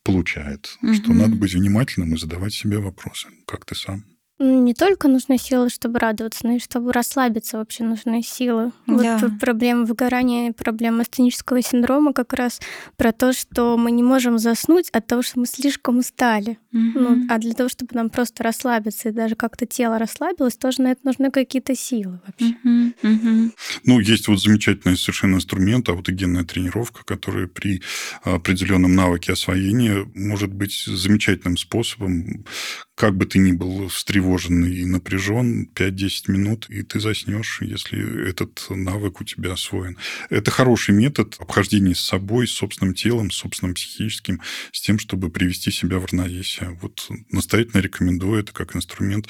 получает. 0.08 0.78
Угу. 0.82 0.93
Что 0.93 1.13
надо 1.13 1.36
быть 1.36 1.54
внимательным 1.54 2.13
и 2.13 2.17
задавать 2.17 2.54
себе 2.54 2.80
вопросы. 2.80 3.28
Как 3.46 3.65
ты 3.65 3.76
сам? 3.76 4.06
Не 4.39 4.76
только 4.76 5.08
нужны 5.08 5.39
силы, 5.39 5.69
чтобы 5.69 5.97
радоваться, 5.97 6.45
но 6.45 6.54
и 6.54 6.60
чтобы 6.60 6.93
расслабиться 6.93 7.58
вообще 7.58 7.84
нужны 7.84 8.21
силы. 8.21 8.71
Да. 8.86 9.17
Вот 9.17 9.39
проблема 9.39 9.86
выгорания, 9.86 10.54
проблема 10.54 11.02
астенического 11.02 11.63
синдрома 11.63 12.13
как 12.13 12.34
раз 12.34 12.60
про 12.97 13.12
то, 13.12 13.34
что 13.34 13.78
мы 13.78 13.89
не 13.89 14.04
можем 14.04 14.38
заснуть 14.38 14.89
от 14.91 15.08
того, 15.08 15.23
что 15.23 15.39
мы 15.39 15.47
слишком 15.47 15.97
устали. 15.97 16.60
Ну, 16.71 17.26
а 17.30 17.39
для 17.39 17.54
того, 17.54 17.67
чтобы 17.67 17.95
нам 17.95 18.12
просто 18.12 18.43
расслабиться 18.43 19.10
и 19.10 19.12
даже 19.12 19.36
как-то 19.36 19.65
тело 19.65 19.97
расслабилось, 19.97 20.56
тоже 20.56 20.84
на 20.84 20.91
это 20.91 21.02
нужны 21.04 21.32
какие-то 21.32 21.76
силы 21.76 22.19
вообще. 22.28 22.56
Мгм. 22.63 23.54
Ну, 23.86 24.00
есть 24.00 24.28
вот 24.28 24.39
замечательный 24.39 24.97
совершенно 24.97 25.38
инструмент, 25.38 25.89
аутогенная 25.89 26.43
тренировка, 26.43 27.04
которая 27.04 27.47
при 27.47 27.82
определенном 28.21 28.93
навыке 28.93 29.34
освоения 29.34 30.08
может 30.13 30.54
быть 30.54 30.84
замечательным 30.86 31.58
способом, 31.58 32.45
как 32.93 33.15
бы 33.15 33.26
ты 33.26 33.39
ни 33.39 33.52
был 33.52 33.88
встревожен 33.88 34.27
и 34.36 34.86
напряжен, 34.86 35.70
5-10 35.74 36.32
минут, 36.32 36.66
и 36.70 36.84
ты 36.84 37.00
заснешь, 37.00 37.60
если 37.62 38.30
этот 38.30 38.66
навык 38.70 39.22
у 39.22 39.24
тебя 39.24 39.54
освоен. 39.54 39.98
Это 40.30 40.52
хороший 40.52 40.94
метод 40.94 41.36
обхождения 41.40 41.96
с 41.96 42.00
собой, 42.00 42.48
с 42.48 42.52
собственным 42.52 42.94
телом, 42.94 43.32
с 43.32 43.36
собственным 43.36 43.74
психическим, 43.76 44.42
с 44.72 44.82
тем, 44.82 45.00
чтобы 45.00 45.30
привести 45.30 45.72
себя 45.72 46.00
в 46.00 46.06
равновесие. 46.06 46.78
Вот 46.82 47.08
настоятельно 47.32 47.82
рекомендую 47.82 48.40
это 48.40 48.54
как 48.54 48.76
инструмент 48.76 49.28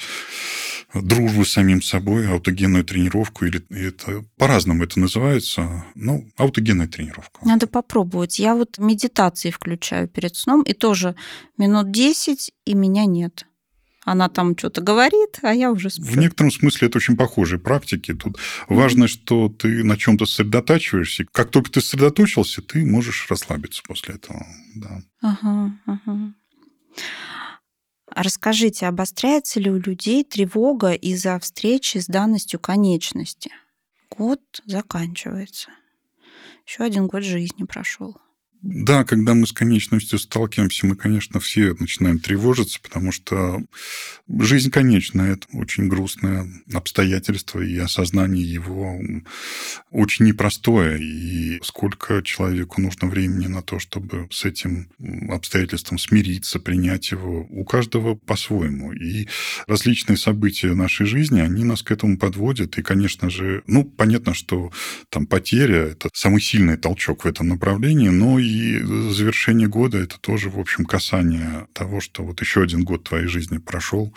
дружбы 0.94 1.44
с 1.44 1.52
самим 1.52 1.82
собой, 1.82 2.28
аутогенную 2.28 2.84
тренировку, 2.84 3.44
или 3.44 3.62
это 3.70 4.24
по-разному 4.36 4.84
это 4.84 4.98
называется, 4.98 5.84
ну, 5.94 6.30
аутогенная 6.36 6.88
тренировка. 6.88 7.40
Надо 7.44 7.66
попробовать. 7.66 8.38
Я 8.38 8.54
вот 8.54 8.78
медитации 8.78 9.50
включаю 9.50 10.08
перед 10.08 10.34
сном, 10.36 10.62
и 10.62 10.72
тоже 10.72 11.14
минут 11.56 11.90
10, 11.90 12.52
и 12.64 12.74
меня 12.74 13.04
нет. 13.04 13.44
Она 14.10 14.30
там 14.30 14.56
что-то 14.56 14.80
говорит, 14.80 15.38
а 15.42 15.54
я 15.54 15.70
уже 15.70 15.90
сплю. 15.90 16.06
В 16.06 16.16
некотором 16.16 16.50
смысле 16.50 16.88
это 16.88 16.96
очень 16.96 17.14
похожие 17.14 17.58
практики. 17.58 18.14
Тут 18.14 18.38
важно, 18.66 19.06
что 19.06 19.50
ты 19.50 19.84
на 19.84 19.98
чем-то 19.98 20.24
сосредотачиваешься. 20.24 21.26
Как 21.30 21.50
только 21.50 21.70
ты 21.70 21.82
сосредоточился, 21.82 22.62
ты 22.62 22.86
можешь 22.86 23.26
расслабиться 23.28 23.82
после 23.86 24.14
этого. 24.14 24.46
Да. 24.76 25.02
Ага, 25.20 25.72
ага. 25.84 26.34
А 28.10 28.22
Расскажите, 28.22 28.86
обостряется 28.86 29.60
ли 29.60 29.70
у 29.70 29.76
людей 29.76 30.24
тревога 30.24 30.92
из-за 30.92 31.38
встречи 31.38 31.98
с 31.98 32.06
данностью 32.06 32.58
конечности? 32.58 33.50
Год 34.08 34.40
заканчивается. 34.64 35.68
Еще 36.66 36.82
один 36.82 37.08
год 37.08 37.24
жизни 37.24 37.64
прошел. 37.64 38.16
Да, 38.60 39.04
когда 39.04 39.34
мы 39.34 39.46
с 39.46 39.52
конечностью 39.52 40.18
сталкиваемся, 40.18 40.86
мы, 40.86 40.96
конечно, 40.96 41.38
все 41.38 41.76
начинаем 41.78 42.18
тревожиться, 42.18 42.80
потому 42.82 43.12
что 43.12 43.62
жизнь 44.28 44.70
конечна, 44.70 45.22
это 45.22 45.46
очень 45.52 45.86
грустное 45.86 46.44
обстоятельство, 46.72 47.60
и 47.60 47.78
осознание 47.78 48.42
его 48.42 49.00
очень 49.92 50.26
непростое. 50.26 51.00
И 51.00 51.60
сколько 51.62 52.20
человеку 52.22 52.80
нужно 52.80 53.06
времени 53.06 53.46
на 53.46 53.62
то, 53.62 53.78
чтобы 53.78 54.26
с 54.32 54.44
этим 54.44 54.88
обстоятельством 55.30 55.98
смириться, 55.98 56.58
принять 56.58 57.12
его, 57.12 57.46
у 57.50 57.64
каждого 57.64 58.16
по-своему. 58.16 58.92
И 58.92 59.28
различные 59.68 60.16
события 60.16 60.74
нашей 60.74 61.06
жизни, 61.06 61.38
они 61.38 61.62
нас 61.62 61.82
к 61.82 61.92
этому 61.92 62.18
подводят. 62.18 62.76
И, 62.76 62.82
конечно 62.82 63.30
же, 63.30 63.62
ну, 63.68 63.84
понятно, 63.84 64.34
что 64.34 64.72
там 65.10 65.26
потеря– 65.26 65.76
это 65.92 66.08
самый 66.12 66.40
сильный 66.40 66.76
толчок 66.76 67.24
в 67.24 67.28
этом 67.28 67.46
направлении, 67.46 68.08
но 68.08 68.40
и 68.40 68.47
завершение 69.10 69.68
года– 69.68 69.98
это 69.98 70.18
тоже, 70.20 70.50
в 70.50 70.58
общем, 70.58 70.84
касание 70.84 71.66
того, 71.72 72.00
что 72.00 72.22
вот 72.22 72.40
еще 72.40 72.62
один 72.62 72.84
год 72.84 73.04
твоей 73.04 73.26
жизни 73.26 73.58
прошел. 73.58 74.14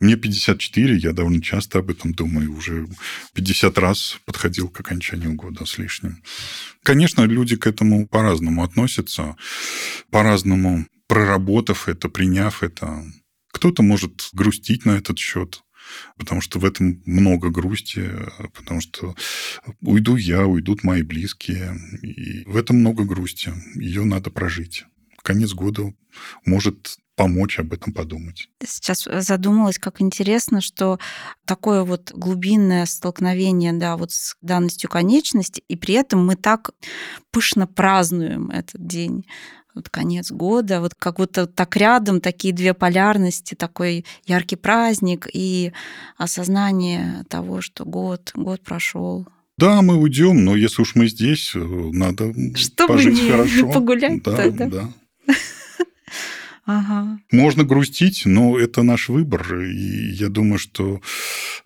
Мне 0.00 0.16
54, 0.16 0.96
я 0.96 1.12
довольно 1.12 1.42
часто 1.42 1.80
об 1.80 1.90
этом 1.90 2.12
думаю, 2.14 2.52
уже 2.54 2.86
50 3.34 3.78
раз 3.78 4.18
подходил 4.24 4.68
к 4.68 4.80
окончанию 4.80 5.34
года 5.34 5.66
с 5.66 5.78
лишним. 5.78 6.22
Конечно, 6.82 7.22
люди 7.22 7.56
к 7.56 7.66
этому 7.66 8.06
по-разному 8.06 8.62
относятся, 8.62 9.36
по-разному 10.10 10.86
проработав 11.08 11.88
это, 11.88 12.08
приняв 12.08 12.62
это. 12.62 13.04
Кто-то 13.52 13.82
может 13.82 14.28
грустить 14.32 14.84
на 14.84 14.92
этот 14.92 15.18
счет, 15.18 15.63
потому 16.16 16.40
что 16.40 16.58
в 16.58 16.64
этом 16.64 17.02
много 17.06 17.50
грусти, 17.50 18.10
потому 18.54 18.80
что 18.80 19.14
уйду 19.80 20.16
я, 20.16 20.46
уйдут 20.46 20.84
мои 20.84 21.02
близкие, 21.02 21.76
и 22.02 22.44
в 22.44 22.56
этом 22.56 22.78
много 22.78 23.04
грусти. 23.04 23.52
Ее 23.74 24.04
надо 24.04 24.30
прожить. 24.30 24.84
Конец 25.22 25.52
года 25.52 25.94
может 26.44 26.98
помочь 27.16 27.58
об 27.58 27.72
этом 27.72 27.92
подумать. 27.92 28.48
Сейчас 28.64 29.08
задумалась, 29.20 29.78
как 29.78 30.00
интересно, 30.00 30.60
что 30.60 30.98
такое 31.44 31.84
вот 31.84 32.12
глубинное 32.12 32.86
столкновение, 32.86 33.72
да, 33.72 33.96
вот 33.96 34.12
с 34.12 34.36
данностью 34.42 34.90
конечности, 34.90 35.62
и 35.68 35.76
при 35.76 35.94
этом 35.94 36.26
мы 36.26 36.36
так 36.36 36.70
пышно 37.30 37.66
празднуем 37.66 38.50
этот 38.50 38.84
день 38.86 39.24
вот 39.74 39.88
конец 39.88 40.30
года, 40.30 40.80
вот 40.80 40.94
как 40.94 41.16
будто 41.16 41.46
так 41.46 41.76
рядом 41.76 42.20
такие 42.20 42.54
две 42.54 42.74
полярности, 42.74 43.54
такой 43.54 44.04
яркий 44.26 44.56
праздник 44.56 45.28
и 45.32 45.72
осознание 46.16 47.24
того, 47.28 47.60
что 47.60 47.84
год, 47.84 48.32
год 48.34 48.60
прошел. 48.62 49.26
Да, 49.56 49.82
мы 49.82 49.96
уйдем, 49.96 50.44
но 50.44 50.56
если 50.56 50.82
уж 50.82 50.94
мы 50.94 51.08
здесь, 51.08 51.52
надо 51.54 52.32
Чтобы 52.56 52.94
пожить 52.94 53.22
не, 53.22 53.30
хорошо. 53.30 53.68
погулять 53.72 54.22
да, 54.22 54.36
тогда. 54.36 54.66
да. 54.66 55.34
Ага. 56.66 57.18
Можно 57.30 57.64
грустить, 57.64 58.22
но 58.24 58.58
это 58.58 58.82
наш 58.82 59.08
выбор. 59.10 59.60
И 59.60 60.12
я 60.12 60.28
думаю, 60.28 60.58
что 60.58 61.02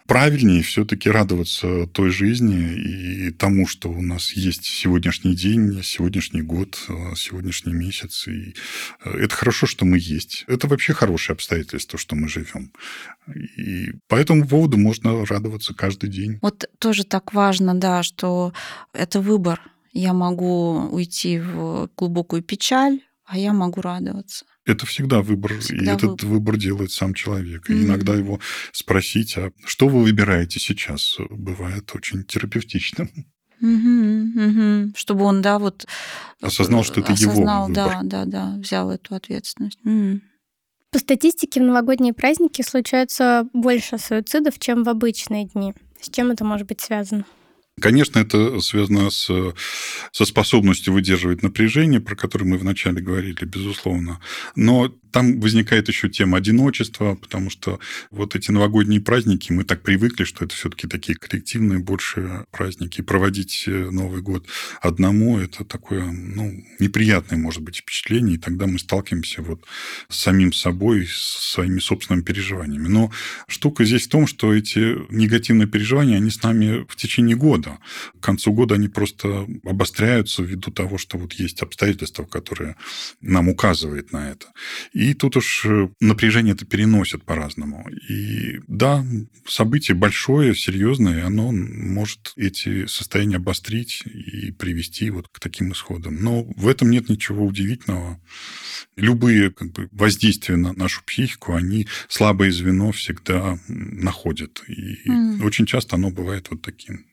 правильнее 0.07 0.63
все-таки 0.63 1.09
радоваться 1.09 1.87
той 1.87 2.11
жизни 2.11 2.75
и 2.75 3.31
тому, 3.31 3.69
что 3.69 3.91
у 3.91 4.03
нас 4.03 4.33
есть 4.33 4.65
сегодняшний 4.65 5.37
день, 5.37 5.81
сегодняшний 5.85 6.43
год, 6.43 6.85
сегодняшний 7.17 7.75
месяц. 7.75 8.27
И 8.27 8.57
это 9.05 9.35
хорошо, 9.35 9.67
что 9.67 9.85
мы 9.85 9.99
есть. 10.01 10.45
Это 10.49 10.67
вообще 10.67 10.93
хорошее 10.95 11.35
обстоятельство, 11.35 11.99
что 11.99 12.17
мы 12.17 12.29
живем. 12.29 12.73
И 13.57 13.93
по 14.09 14.17
этому 14.17 14.49
поводу 14.49 14.79
можно 14.79 15.25
радоваться 15.27 15.75
каждый 15.75 16.11
день. 16.11 16.39
Вот 16.43 16.69
тоже 16.79 17.05
так 17.05 17.33
важно, 17.35 17.75
да, 17.75 18.03
что 18.03 18.53
это 18.93 19.21
выбор. 19.21 19.61
Я 19.93 20.13
могу 20.13 20.89
уйти 20.91 21.39
в 21.39 21.89
глубокую 21.97 22.43
печаль, 22.43 23.01
а 23.25 23.39
я 23.39 23.53
могу 23.53 23.81
радоваться. 23.81 24.45
Это 24.69 24.85
всегда 24.85 25.23
выбор, 25.23 25.59
Всегда 25.61 25.93
и 25.93 25.95
этот 25.95 26.23
выбор. 26.23 26.27
выбор 26.27 26.57
делает 26.59 26.93
сам 26.93 27.15
человек. 27.15 27.71
И 27.71 27.73
Мгм. 27.73 27.85
иногда 27.85 28.15
его 28.15 28.39
спросить, 28.73 29.37
а 29.39 29.51
что 29.65 29.89
вы 29.89 30.03
выбираете 30.03 30.61
сейчас, 30.61 31.17
бывает 31.31 31.91
очень 31.95 32.23
терапевтичным. 32.25 33.11
Мгм, 33.61 34.33
мгм. 34.37 34.93
Чтобы 34.95 35.25
он, 35.25 35.43
да, 35.43 35.59
вот 35.59 35.87
Осознал, 36.41 36.85
что 36.85 37.01
это 37.01 37.13
его 37.13 37.33
осознал, 37.33 37.67
выбор. 37.67 37.85
да, 37.85 38.01
да, 38.03 38.25
да, 38.27 38.57
взял 38.59 38.91
эту 38.91 39.15
ответственность. 39.15 39.79
М. 39.85 40.23
По 40.93 40.99
статистике 40.99 41.61
в 41.61 41.65
новогодние 41.65 42.13
праздники 42.13 42.63
случается 42.63 43.47
больше 43.53 43.99
суицидов, 43.99 44.59
чем 44.59 44.85
в 44.85 44.89
обычные 44.89 45.47
дни. 45.47 45.75
С 46.01 46.09
чем 46.11 46.31
это 46.31 46.45
может 46.45 46.67
быть 46.69 46.81
связано? 46.81 47.25
Конечно, 47.79 48.19
это 48.19 48.61
связано 48.61 49.11
с, 49.11 49.31
со 50.13 50.25
способностью 50.25 50.93
выдерживать 50.93 51.43
напряжение, 51.43 52.01
про 52.01 52.17
которое 52.17 52.45
мы 52.45 52.59
вначале 52.59 53.01
говорили, 53.01 53.45
безусловно. 53.45 54.21
Но 54.57 54.93
там 55.11 55.41
возникает 55.41 55.89
еще 55.89 56.09
тема 56.09 56.39
одиночества, 56.39 57.15
потому 57.15 57.51
что 57.51 57.81
вот 58.11 58.37
эти 58.37 58.51
новогодние 58.51 59.01
праздники, 59.01 59.53
мы 59.53 59.65
так 59.65 59.83
привыкли, 59.83 60.25
что 60.25 60.45
это 60.45 60.55
все-таки 60.55 60.87
такие 60.87 61.17
коллективные 61.17 61.79
больше 61.79 62.45
праздники. 62.51 63.01
Проводить 63.01 63.65
э, 63.67 63.91
Новый 63.91 64.23
год 64.23 64.47
одному– 64.81 65.39
это 65.41 65.65
такое 65.65 66.05
ну, 66.05 66.65
неприятное, 66.79 67.39
может 67.39 67.63
быть, 67.63 67.79
впечатление, 67.79 68.37
и 68.37 68.39
тогда 68.39 68.67
мы 68.67 68.79
сталкиваемся 68.79 69.43
вот 69.43 69.65
с 70.09 70.19
самим 70.19 70.53
собой, 70.53 71.07
с 71.07 71.53
своими 71.53 71.79
собственными 71.79 72.25
переживаниями. 72.25 72.89
Но 72.89 73.11
штука 73.47 73.85
здесь 73.85 74.07
в 74.07 74.11
том, 74.11 74.27
что 74.27 74.55
эти 74.55 74.97
негативные 75.13 75.67
переживания, 75.67 76.17
они 76.17 76.31
с 76.31 76.43
нами 76.43 76.87
в 76.89 76.97
течение 76.97 77.37
года. 77.37 77.68
К 78.21 78.25
концу 78.25 78.53
года 78.53 78.75
они 78.75 78.89
просто 78.89 79.47
обостряются 79.65 80.43
ввиду 80.43 80.71
того, 80.71 80.99
что 80.99 81.19
вот 81.19 81.33
есть 81.35 81.63
обстоятельства, 81.63 82.25
которые 82.25 82.77
нам 83.21 83.49
указывают 83.49 84.13
на 84.13 84.31
это. 84.31 84.47
И 84.93 85.15
тут 85.15 85.37
уж 85.37 85.65
э, 85.67 85.89
напряжение 86.01 86.55
это 86.55 86.65
переносит 86.65 87.25
по-разному. 87.25 87.87
И 88.09 88.61
да, 88.67 89.05
событие 89.47 89.95
большое, 89.97 90.55
серьезное, 90.55 91.25
оно 91.27 91.53
может 91.53 92.33
эти 92.37 92.87
состояния 92.87 93.37
обострить 93.37 94.03
и 94.07 94.53
привести 94.53 95.11
вот 95.11 95.29
к 95.29 95.41
таким 95.41 95.73
исходам. 95.73 96.17
Но 96.23 96.45
в 96.45 96.69
этом 96.69 96.91
нет 96.91 97.09
ничего 97.09 97.45
удивительного. 97.45 98.21
Любые 98.97 99.51
как 99.51 99.73
бы, 99.73 99.89
воздействия 99.93 100.57
на 100.57 100.73
нашу 100.73 101.03
психику, 101.05 101.55
они 101.55 101.87
слабое 102.09 102.51
звено 102.51 102.93
всегда 102.93 103.59
находят. 103.69 104.63
И 104.69 105.11
Мгм. 105.11 105.45
очень 105.45 105.67
часто 105.67 105.97
оно 105.97 106.11
бывает 106.11 106.49
вот 106.51 106.63
таким 106.63 107.05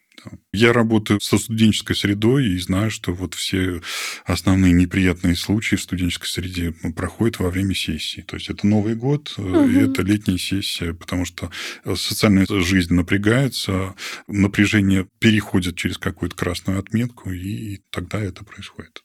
Я 0.54 0.74
работаю 0.74 1.20
со 1.22 1.38
студенческой 1.38 1.96
средой 1.96 2.48
и 2.48 2.58
знаю, 2.60 2.92
что 2.92 3.14
вот 3.14 3.34
все 3.34 3.82
основные 4.26 4.74
неприятные 4.74 5.36
случаи 5.36 5.76
в 5.76 5.82
студенческой 5.82 6.28
среде 6.28 6.72
проходят 6.96 7.40
во 7.40 7.50
время 7.50 7.76
сессии. 7.76 8.22
То 8.22 8.38
есть 8.38 8.50
это 8.50 8.66
Новый 8.66 8.96
год, 8.96 9.34
угу. 9.38 9.68
и 9.68 9.76
это 9.76 10.02
летняя 10.02 10.38
сессия, 10.38 10.94
потому 10.94 11.26
что 11.26 11.52
социальная 11.96 12.46
жизнь 12.48 12.94
напрягается, 12.94 13.96
напряжение 14.28 15.08
переходит 15.20 15.76
через 15.76 15.98
какую-то 15.98 16.36
красную 16.36 16.80
отметку, 16.80 17.32
и 17.32 17.82
тогда 17.92 18.20
это 18.20 18.44
происходит 18.44 19.02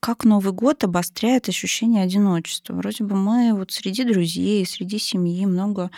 как 0.00 0.24
Новый 0.24 0.52
год 0.52 0.84
обостряет 0.84 1.48
ощущение 1.48 2.04
одиночества. 2.04 2.74
Вроде 2.74 3.04
бы 3.04 3.16
мы 3.16 3.54
вот 3.54 3.72
среди 3.72 4.04
друзей, 4.04 4.66
среди 4.66 4.98
семьи 4.98 5.46
много 5.46 5.90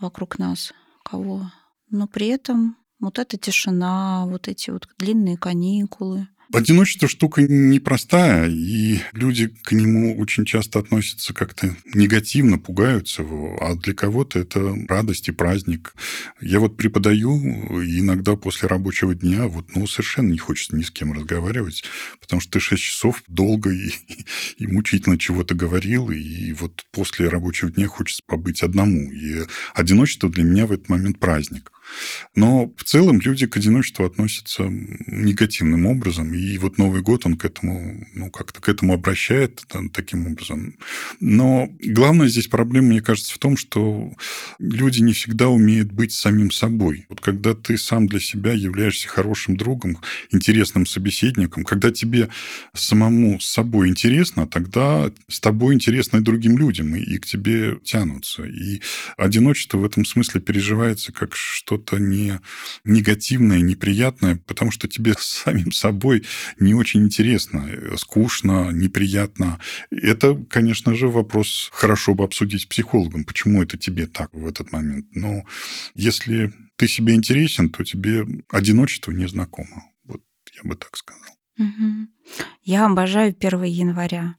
вокруг 0.00 0.40
нас 0.40 0.72
кого. 1.04 1.52
Но 1.88 2.08
при 2.08 2.26
этом 2.26 2.76
вот 3.04 3.18
эта 3.18 3.36
тишина, 3.36 4.26
вот 4.26 4.48
эти 4.48 4.70
вот 4.70 4.88
длинные 4.98 5.36
каникулы. 5.36 6.28
Одиночество 6.52 7.08
штука 7.08 7.42
непростая, 7.42 8.48
и 8.48 9.00
люди 9.12 9.48
к 9.64 9.72
нему 9.72 10.16
очень 10.18 10.44
часто 10.44 10.78
относятся 10.78 11.32
как-то 11.32 11.74
негативно, 11.94 12.58
пугаются 12.58 13.22
его, 13.22 13.58
а 13.60 13.74
для 13.74 13.94
кого-то 13.94 14.38
это 14.38 14.72
радость 14.88 15.28
и 15.28 15.32
праздник. 15.32 15.94
Я 16.40 16.60
вот 16.60 16.76
преподаю, 16.76 17.36
иногда 17.38 18.36
после 18.36 18.68
рабочего 18.68 19.14
дня 19.14 19.48
вот, 19.48 19.74
ну, 19.74 19.86
совершенно 19.88 20.30
не 20.30 20.38
хочется 20.38 20.76
ни 20.76 20.82
с 20.82 20.90
кем 20.90 21.12
разговаривать, 21.12 21.82
потому 22.20 22.40
что 22.40 22.52
ты 22.52 22.60
6 22.60 22.80
часов 22.80 23.22
долго 23.26 23.70
и, 23.70 23.90
и 24.58 24.66
мучительно 24.66 25.18
чего-то 25.18 25.54
говорил, 25.54 26.10
и 26.10 26.52
вот 26.52 26.84
после 26.92 27.28
рабочего 27.28 27.70
дня 27.70 27.88
хочется 27.88 28.22
побыть 28.26 28.62
одному. 28.62 29.10
И 29.10 29.44
одиночество 29.74 30.30
для 30.30 30.44
меня 30.44 30.66
в 30.66 30.72
этот 30.72 30.88
момент 30.88 31.18
праздник. 31.18 31.72
Но 32.34 32.72
в 32.76 32.84
целом 32.84 33.20
люди 33.20 33.46
к 33.46 33.56
одиночеству 33.56 34.04
относятся 34.04 34.64
негативным 34.64 35.86
образом, 35.86 36.34
и 36.34 36.58
вот 36.58 36.78
Новый 36.78 37.02
год 37.02 37.26
он 37.26 37.36
к 37.36 37.44
этому, 37.44 38.06
ну, 38.14 38.30
как-то 38.30 38.60
к 38.60 38.68
этому 38.68 38.94
обращает 38.94 39.64
там, 39.68 39.88
таким 39.88 40.26
образом. 40.26 40.76
Но 41.20 41.68
главная 41.80 42.28
здесь 42.28 42.48
проблема, 42.48 42.88
мне 42.88 43.00
кажется, 43.00 43.34
в 43.34 43.38
том, 43.38 43.56
что 43.56 44.12
люди 44.58 45.00
не 45.00 45.12
всегда 45.12 45.48
умеют 45.48 45.92
быть 45.92 46.12
самим 46.12 46.50
собой. 46.50 47.06
Вот 47.08 47.20
когда 47.20 47.54
ты 47.54 47.78
сам 47.78 48.06
для 48.06 48.20
себя 48.20 48.52
являешься 48.52 49.08
хорошим 49.08 49.56
другом, 49.56 49.98
интересным 50.30 50.86
собеседником, 50.86 51.64
когда 51.64 51.90
тебе 51.90 52.28
самому 52.74 53.40
с 53.40 53.46
собой 53.46 53.88
интересно, 53.88 54.46
тогда 54.46 55.10
с 55.28 55.40
тобой 55.40 55.74
интересно 55.74 56.18
и 56.18 56.20
другим 56.20 56.58
людям, 56.58 56.94
и 56.96 57.18
к 57.18 57.26
тебе 57.26 57.78
тянутся. 57.84 58.44
И 58.44 58.80
одиночество 59.16 59.78
в 59.78 59.84
этом 59.84 60.04
смысле 60.04 60.40
переживается 60.40 61.12
как 61.12 61.34
что 61.34 61.73
что-то 61.74 61.98
не 61.98 62.40
негативное, 62.84 63.60
неприятное, 63.60 64.36
потому 64.46 64.70
что 64.70 64.88
тебе 64.88 65.14
самим 65.18 65.72
собой 65.72 66.24
не 66.60 66.74
очень 66.74 67.04
интересно, 67.04 67.68
скучно, 67.96 68.70
неприятно. 68.70 69.58
Это, 69.90 70.34
конечно 70.50 70.94
же, 70.94 71.08
вопрос 71.08 71.70
хорошо 71.72 72.14
бы 72.14 72.24
обсудить 72.24 72.62
с 72.62 72.66
психологом, 72.66 73.24
почему 73.24 73.62
это 73.62 73.76
тебе 73.76 74.06
так 74.06 74.32
в 74.32 74.46
этот 74.46 74.72
момент. 74.72 75.06
Но 75.14 75.44
если 75.94 76.52
ты 76.76 76.86
себе 76.88 77.14
интересен, 77.14 77.70
то 77.70 77.84
тебе 77.84 78.24
одиночество 78.50 79.10
не 79.10 79.28
знакомо. 79.28 79.84
Вот 80.04 80.22
я 80.62 80.68
бы 80.68 80.76
так 80.76 80.96
сказал. 80.96 81.34
Угу. 81.58 82.08
Я 82.62 82.86
обожаю 82.86 83.34
1 83.38 83.62
января 83.64 84.36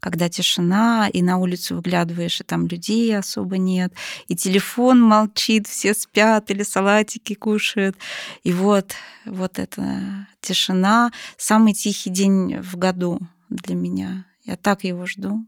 когда 0.00 0.28
тишина, 0.28 1.08
и 1.12 1.22
на 1.22 1.38
улицу 1.38 1.76
выглядываешь, 1.76 2.40
и 2.40 2.44
там 2.44 2.66
людей 2.66 3.16
особо 3.16 3.58
нет, 3.58 3.92
и 4.28 4.36
телефон 4.36 5.00
молчит, 5.00 5.66
все 5.66 5.94
спят 5.94 6.50
или 6.50 6.62
салатики 6.62 7.34
кушают. 7.34 7.96
И 8.42 8.52
вот, 8.52 8.94
вот 9.24 9.58
эта 9.58 10.28
тишина, 10.40 11.12
самый 11.36 11.74
тихий 11.74 12.10
день 12.10 12.60
в 12.60 12.76
году 12.76 13.20
для 13.48 13.74
меня. 13.74 14.26
Я 14.44 14.56
так 14.56 14.84
его 14.84 15.06
жду. 15.06 15.46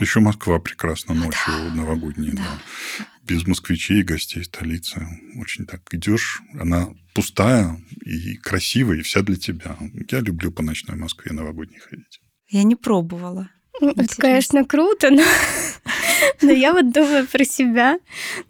Еще 0.00 0.20
Москва 0.20 0.58
прекрасна 0.58 1.14
ночью 1.14 1.32
да. 1.46 1.74
новогодняя, 1.74 2.32
да. 2.32 2.42
да. 2.42 3.06
Без 3.22 3.46
москвичей 3.46 4.00
и 4.00 4.04
гостей 4.04 4.44
столицы. 4.44 5.06
Очень 5.40 5.66
так 5.66 5.82
идешь, 5.94 6.42
она 6.60 6.88
пустая 7.14 7.80
и 8.04 8.36
красивая, 8.36 8.98
и 8.98 9.02
вся 9.02 9.22
для 9.22 9.36
тебя. 9.36 9.78
Я 10.10 10.20
люблю 10.20 10.50
по 10.50 10.62
ночной 10.62 10.96
Москве 10.96 11.32
новогодней 11.32 11.78
ходить. 11.78 12.20
Я 12.48 12.64
не 12.64 12.76
пробовала. 12.76 13.48
Это, 13.80 14.16
конечно, 14.16 14.64
круто, 14.64 15.10
но, 15.10 15.22
но 16.42 16.52
я 16.52 16.72
вот 16.72 16.92
думаю 16.92 17.26
про 17.26 17.44
себя. 17.44 17.98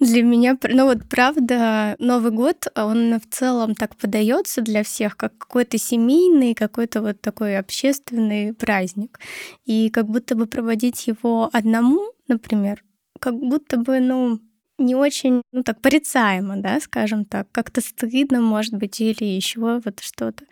Для 0.01 0.23
меня, 0.23 0.59
ну 0.63 0.85
вот 0.85 1.09
правда, 1.09 1.97
Новый 1.99 2.31
год, 2.31 2.67
он 2.75 3.19
в 3.19 3.35
целом 3.35 3.75
так 3.75 3.97
подается 3.97 4.61
для 4.61 4.83
всех, 4.83 5.17
как 5.17 5.37
какой-то 5.39 5.79
семейный, 5.79 6.55
какой-то 6.55 7.01
вот 7.01 7.21
такой 7.21 7.57
общественный 7.57 8.53
праздник. 8.53 9.19
И 9.65 9.89
как 9.91 10.07
будто 10.07 10.35
бы 10.35 10.47
проводить 10.47 11.07
его 11.07 11.49
одному, 11.53 12.13
например, 12.29 12.85
как 13.19 13.35
будто 13.35 13.79
бы, 13.79 14.01
ну, 14.01 14.41
не 14.79 14.95
очень, 14.95 15.43
ну 15.53 15.63
так, 15.63 15.81
порицаемо, 15.81 16.57
да, 16.57 16.81
скажем 16.81 17.25
так, 17.25 17.49
как-то 17.53 17.81
стыдно, 17.81 18.41
может 18.41 18.75
быть, 18.75 19.01
или 19.01 19.25
еще 19.25 19.81
вот 19.85 20.01
что-то. 20.01 20.45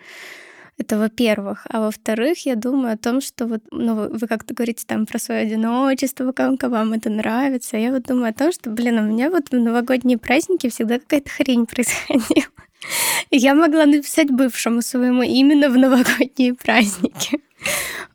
Это 0.82 0.98
во-первых. 0.98 1.64
А 1.70 1.80
во-вторых, 1.80 2.44
я 2.44 2.56
думаю 2.56 2.94
о 2.94 2.96
том, 2.96 3.20
что 3.20 3.46
вот, 3.46 3.62
ну, 3.70 3.94
вы, 3.94 4.26
как-то 4.26 4.52
говорите 4.52 4.84
там 4.84 5.06
про 5.06 5.20
свое 5.20 5.42
одиночество, 5.42 6.32
как 6.32 6.60
вам 6.64 6.92
это 6.92 7.08
нравится. 7.08 7.76
Я 7.76 7.92
вот 7.92 8.02
думаю 8.02 8.30
о 8.30 8.32
том, 8.32 8.50
что, 8.50 8.68
блин, 8.68 8.98
у 8.98 9.02
меня 9.02 9.30
вот 9.30 9.52
в 9.52 9.52
новогодние 9.52 10.18
праздники 10.18 10.68
всегда 10.68 10.98
какая-то 10.98 11.30
хрень 11.30 11.66
происходила. 11.72 12.48
Я 13.30 13.54
могла 13.54 13.86
написать 13.86 14.32
бывшему 14.32 14.82
своему 14.82 15.22
именно 15.22 15.70
в 15.70 15.78
новогодние 15.78 16.54
праздники. 16.54 17.38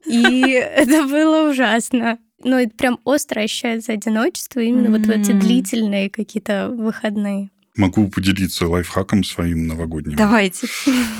И 0.05 0.51
это 0.75 1.07
было 1.07 1.49
ужасно. 1.49 2.17
Ну, 2.43 2.57
это 2.57 2.75
прям 2.75 2.99
остро 3.05 3.39
ощущается 3.39 3.93
одиночество 3.93 4.59
именно 4.59 4.87
mm-hmm. 4.87 5.07
вот 5.07 5.07
в 5.07 5.09
эти 5.09 5.31
длительные 5.31 6.09
какие-то 6.09 6.67
выходные. 6.69 7.49
Могу 7.77 8.09
поделиться 8.09 8.67
лайфхаком 8.67 9.23
своим 9.23 9.67
новогодним. 9.67 10.17
Давайте. 10.17 10.67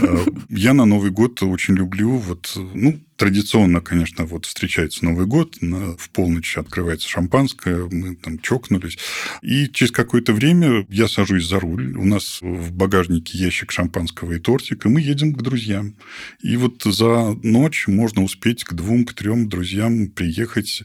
Э, 0.01 0.25
я 0.49 0.73
на 0.73 0.85
Новый 0.85 1.11
год 1.11 1.41
очень 1.43 1.75
люблю 1.75 2.17
вот, 2.17 2.51
ну, 2.55 2.99
Традиционно, 3.17 3.81
конечно, 3.81 4.25
вот 4.25 4.45
встречается 4.45 5.03
Новый 5.03 5.25
год, 5.25 5.57
в 5.59 6.09
полночь 6.11 6.55
открывается 6.55 7.09
шампанское, 7.09 7.87
мы 7.91 8.15
там 8.15 8.37
чокнулись. 8.37 8.99
И 9.41 9.67
через 9.69 9.91
какое-то 9.91 10.33
время 10.33 10.85
я 10.89 11.07
сажусь 11.07 11.47
за 11.47 11.59
руль, 11.59 11.97
у 11.97 12.05
нас 12.05 12.37
в 12.41 12.71
багажнике 12.71 13.35
ящик 13.39 13.71
шампанского 13.71 14.33
и 14.33 14.39
тортик, 14.39 14.85
и 14.85 14.89
мы 14.89 15.01
едем 15.01 15.33
к 15.33 15.41
друзьям. 15.41 15.95
И 16.43 16.57
вот 16.57 16.83
за 16.83 17.35
ночь 17.41 17.87
можно 17.87 18.23
успеть 18.23 18.63
к 18.63 18.73
двум, 18.73 19.03
к 19.03 19.15
трем 19.15 19.49
друзьям 19.49 20.09
приехать. 20.09 20.83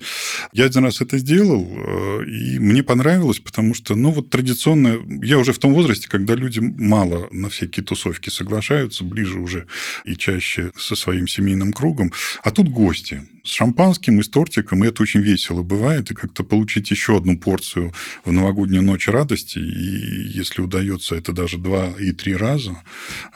Я 0.54 0.64
один 0.64 0.84
раз 0.84 1.02
это 1.02 1.18
сделал, 1.18 1.68
э, 1.70 2.24
и 2.24 2.58
мне 2.58 2.82
понравилось, 2.82 3.40
потому 3.40 3.74
что, 3.74 3.94
ну, 3.94 4.10
вот 4.10 4.30
традиционно, 4.30 4.98
я 5.22 5.38
уже 5.38 5.52
в 5.52 5.58
том 5.58 5.74
возрасте, 5.74 6.08
когда 6.08 6.34
люди 6.34 6.60
мало 6.60 7.28
на 7.30 7.50
всякие 7.50 7.84
тусовки 7.84 8.30
соглашаются, 8.30 9.04
ближе 9.04 9.38
уже 9.38 9.66
и 10.06 10.16
чаще 10.16 10.72
со 10.78 10.96
своим 10.96 11.28
семейным 11.28 11.74
кругом. 11.74 12.10
А 12.42 12.50
тут 12.50 12.68
гости 12.68 13.22
с 13.44 13.48
шампанским 13.48 14.20
и 14.20 14.22
с 14.22 14.28
тортиком, 14.28 14.84
и 14.84 14.88
это 14.88 15.02
очень 15.02 15.20
весело 15.20 15.62
бывает, 15.62 16.10
и 16.10 16.14
как-то 16.14 16.44
получить 16.44 16.90
еще 16.90 17.16
одну 17.16 17.36
порцию 17.36 17.92
в 18.24 18.32
новогоднюю 18.32 18.82
ночь 18.82 19.08
радости, 19.08 19.58
и 19.58 20.28
если 20.28 20.62
удается, 20.62 21.16
это 21.16 21.32
даже 21.32 21.58
два 21.58 21.88
и 21.98 22.12
три 22.12 22.36
раза. 22.36 22.82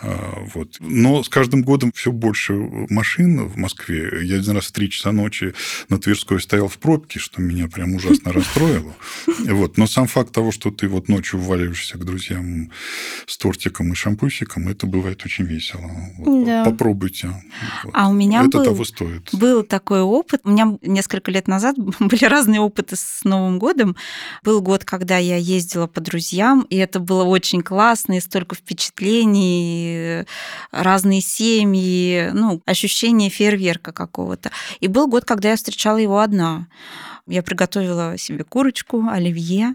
А, 0.00 0.44
вот. 0.54 0.76
Но 0.80 1.22
с 1.24 1.28
каждым 1.28 1.62
годом 1.62 1.90
все 1.94 2.12
больше 2.12 2.52
машин 2.88 3.48
в 3.48 3.56
Москве. 3.56 4.20
Я 4.22 4.36
один 4.36 4.52
раз 4.52 4.66
в 4.66 4.72
три 4.72 4.90
часа 4.90 5.12
ночи 5.12 5.54
на 5.88 5.98
Тверской 5.98 6.40
стоял 6.40 6.68
в 6.68 6.78
пробке, 6.78 7.18
что 7.18 7.42
меня 7.42 7.68
прям 7.68 7.94
ужасно 7.94 8.32
расстроило. 8.32 8.94
Вот. 9.26 9.76
Но 9.76 9.86
сам 9.86 10.06
факт 10.06 10.32
того, 10.32 10.52
что 10.52 10.70
ты 10.70 10.88
вот 10.88 11.08
ночью 11.08 11.40
вваливаешься 11.40 11.98
к 11.98 12.04
друзьям 12.04 12.70
с 13.26 13.36
тортиком 13.38 13.92
и 13.92 13.96
шампусиком, 13.96 14.68
это 14.68 14.86
бывает 14.86 15.24
очень 15.24 15.44
весело. 15.44 15.90
Вот. 16.18 16.46
Да. 16.46 16.64
Попробуйте. 16.64 17.28
Вот. 17.82 17.92
А 17.92 18.08
у 18.08 18.12
меня 18.12 18.44
это 18.44 18.58
был, 18.58 18.75
того 18.76 18.84
стоит. 18.84 19.28
был 19.32 19.62
такой 19.62 20.02
опыт. 20.02 20.40
У 20.44 20.50
меня 20.50 20.78
несколько 20.82 21.30
лет 21.30 21.48
назад 21.48 21.76
были 22.00 22.24
разные 22.24 22.60
опыты 22.60 22.96
с 22.96 23.20
Новым 23.24 23.58
годом. 23.58 23.96
Был 24.42 24.60
год, 24.60 24.84
когда 24.84 25.18
я 25.18 25.36
ездила 25.36 25.86
по 25.86 26.00
друзьям, 26.00 26.66
и 26.70 26.76
это 26.76 27.00
было 27.00 27.24
очень 27.24 27.62
классно, 27.62 28.16
и 28.16 28.20
столько 28.20 28.54
впечатлений, 28.54 30.24
разные 30.70 31.20
семьи, 31.20 32.30
ну, 32.32 32.62
ощущение 32.66 33.30
фейерверка 33.30 33.92
какого-то. 33.92 34.50
И 34.80 34.88
был 34.88 35.06
год, 35.08 35.24
когда 35.24 35.50
я 35.50 35.56
встречала 35.56 35.98
его 35.98 36.20
одна. 36.20 36.66
Я 37.28 37.42
приготовила 37.42 38.16
себе 38.18 38.44
курочку, 38.44 39.08
оливье, 39.08 39.74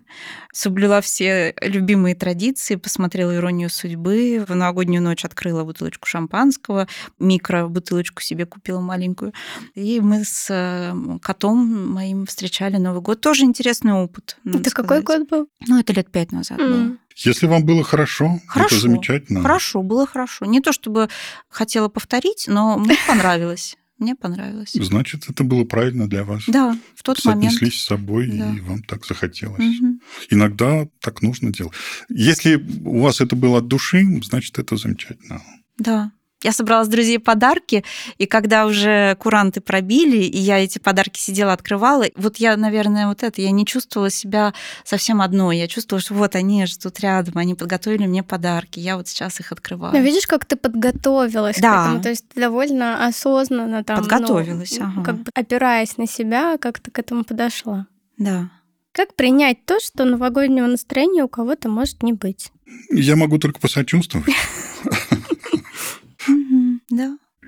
соблюла 0.54 1.02
все 1.02 1.54
любимые 1.62 2.16
традиции, 2.16 2.76
посмотрела 2.76 3.36
«Иронию 3.36 3.70
судьбы», 3.70 4.46
в 4.48 4.56
новогоднюю 4.56 5.04
ночь 5.04 5.26
открыла 5.26 5.66
бутылочку 5.66 6.08
шампанского, 6.08 6.88
микро-бутылочку 7.20 8.22
себе 8.22 8.46
купила 8.46 8.80
маленькую. 8.80 9.34
И 9.76 10.00
мы 10.00 10.24
с 10.24 10.48
э, 10.50 10.94
котом 11.22 11.92
моим 11.92 12.26
встречали 12.26 12.78
Новый 12.78 13.02
год. 13.02 13.20
Тоже 13.20 13.44
интересный 13.44 13.94
опыт. 13.94 14.38
Это 14.46 14.70
сказать. 14.70 14.88
какой 14.88 15.02
год 15.02 15.30
был? 15.30 15.48
Ну, 15.68 15.78
это 15.78 15.92
лет 15.92 16.10
пять 16.10 16.32
назад 16.32 16.60
mm. 16.60 16.68
был. 16.70 16.98
Если 17.18 17.48
вам 17.48 17.66
было 17.66 17.84
хорошо, 17.84 18.40
Хорошо. 18.48 18.76
это 18.76 18.82
замечательно. 18.82 19.42
Хорошо, 19.42 19.82
было 19.82 20.08
хорошо. 20.08 20.46
Не 20.46 20.62
то 20.62 20.72
чтобы 20.72 21.10
хотела 21.50 21.90
повторить, 21.90 22.46
но 22.48 22.78
мне 22.78 22.96
понравилось. 23.08 23.78
Мне 24.02 24.16
понравилось. 24.16 24.72
Значит, 24.74 25.30
это 25.30 25.44
было 25.44 25.64
правильно 25.64 26.10
для 26.10 26.24
вас. 26.24 26.44
Да, 26.48 26.76
в 26.96 27.04
тот 27.04 27.24
момент. 27.24 27.52
Соотнеслись 27.54 27.80
с 27.82 27.86
собой, 27.86 28.28
Да. 28.32 28.52
и 28.52 28.60
вам 28.62 28.82
так 28.82 29.06
захотелось. 29.06 29.64
Мгм. 29.64 30.02
Иногда 30.32 30.88
так 31.02 31.22
нужно 31.22 31.54
делать. 31.54 31.74
Если 32.10 32.56
у 32.84 33.02
вас 33.02 33.22
это 33.22 33.36
было 33.36 33.60
от 33.60 33.68
души, 33.68 34.04
значит, 34.24 34.58
это 34.58 34.76
замечательно. 34.76 35.44
Да. 35.78 36.12
Я 36.44 36.52
собрала 36.52 36.84
с 36.84 36.88
друзей 36.88 37.20
подарки, 37.20 37.84
и 38.18 38.26
когда 38.26 38.66
уже 38.66 39.16
куранты 39.20 39.62
пробили, 39.62 40.18
и 40.24 40.38
я 40.38 40.60
эти 40.60 40.80
подарки 40.80 41.20
сидела, 41.20 41.54
открывала, 41.54 42.06
вот 42.16 42.38
я, 42.38 42.58
наверное, 42.58 43.08
вот 43.08 43.22
это, 43.24 43.42
я 43.42 43.52
не 43.52 43.66
чувствовала 43.66 44.10
себя 44.10 44.54
совсем 44.84 45.22
одной. 45.22 45.58
Я 45.58 45.68
чувствовала, 45.68 46.02
что 46.02 46.14
вот 46.16 46.36
они 46.36 46.66
же 46.66 46.78
тут 46.80 47.00
рядом, 47.00 47.38
они 47.38 47.54
подготовили 47.54 48.08
мне 48.08 48.24
подарки, 48.24 48.80
я 48.80 48.98
вот 48.98 49.08
сейчас 49.08 49.40
их 49.40 49.52
открываю. 49.52 49.94
Но 49.94 50.00
видишь, 50.00 50.26
как 50.26 50.46
ты 50.46 50.56
подготовилась 50.56 51.60
Да. 51.60 51.84
к 51.84 51.86
этому, 51.86 52.02
то 52.04 52.10
есть 52.10 52.28
ты 52.30 52.42
довольно 52.42 53.06
осознанно 53.06 53.84
там, 53.84 53.98
ну, 53.98 54.04
Подготовилась, 54.04 54.80
ага. 54.80 55.04
как 55.04 55.16
бы 55.18 55.32
опираясь 55.36 55.98
на 55.98 56.08
себя, 56.08 56.58
как 56.58 56.80
ты 56.80 56.90
к 56.90 56.98
этому 56.98 57.24
подошла. 57.24 57.86
Да. 58.18 58.50
Как 58.94 59.16
принять 59.16 59.66
то, 59.66 59.80
что 59.80 60.06
новогоднего 60.06 60.66
настроения 60.68 61.24
у 61.24 61.30
кого-то 61.30 61.70
может 61.70 62.04
не 62.04 62.14
быть? 62.14 62.52
Я 62.90 63.16
могу 63.16 63.38
только 63.38 63.60
посочувствовать. 63.60 64.28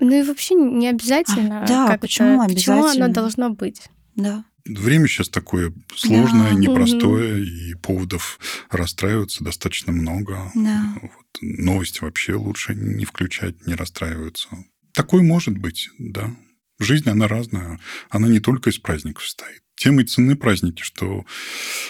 Ну 0.04 0.20
и 0.20 0.22
вообще 0.22 0.54
не 0.54 0.88
обязательно. 0.88 1.62
А, 1.64 1.66
да, 1.66 1.86
как 1.88 2.00
почему 2.02 2.42
это, 2.42 2.54
почему 2.54 2.76
оно 2.76 2.84
обязательно? 2.84 3.08
должно 3.08 3.50
быть? 3.50 3.82
да. 4.16 4.44
Время 4.66 5.06
сейчас 5.08 5.28
такое 5.28 5.74
сложное, 5.94 6.52
Да. 6.52 6.58
непростое, 6.58 7.44
и 7.44 7.74
поводов 7.74 8.38
расстраиваться 8.70 9.44
достаточно 9.44 9.92
много. 9.92 10.50
Да. 10.54 10.94
Вот. 11.02 11.12
Новости 11.42 12.00
вообще 12.00 12.32
лучше 12.34 12.74
не 12.74 13.04
включать, 13.04 13.66
не 13.66 13.74
расстраиваться. 13.74 14.48
Такое 14.94 15.22
может 15.22 15.58
быть, 15.58 15.90
да. 15.98 16.34
Жизнь, 16.78 17.10
она 17.10 17.28
разная. 17.28 17.78
Она 18.08 18.26
не 18.28 18.40
только 18.40 18.70
из 18.70 18.78
праздников 18.78 19.24
состоит. 19.24 19.60
Тем 19.76 20.00
и 20.00 20.04
ценны 20.04 20.34
праздники, 20.34 20.82
что 20.82 21.26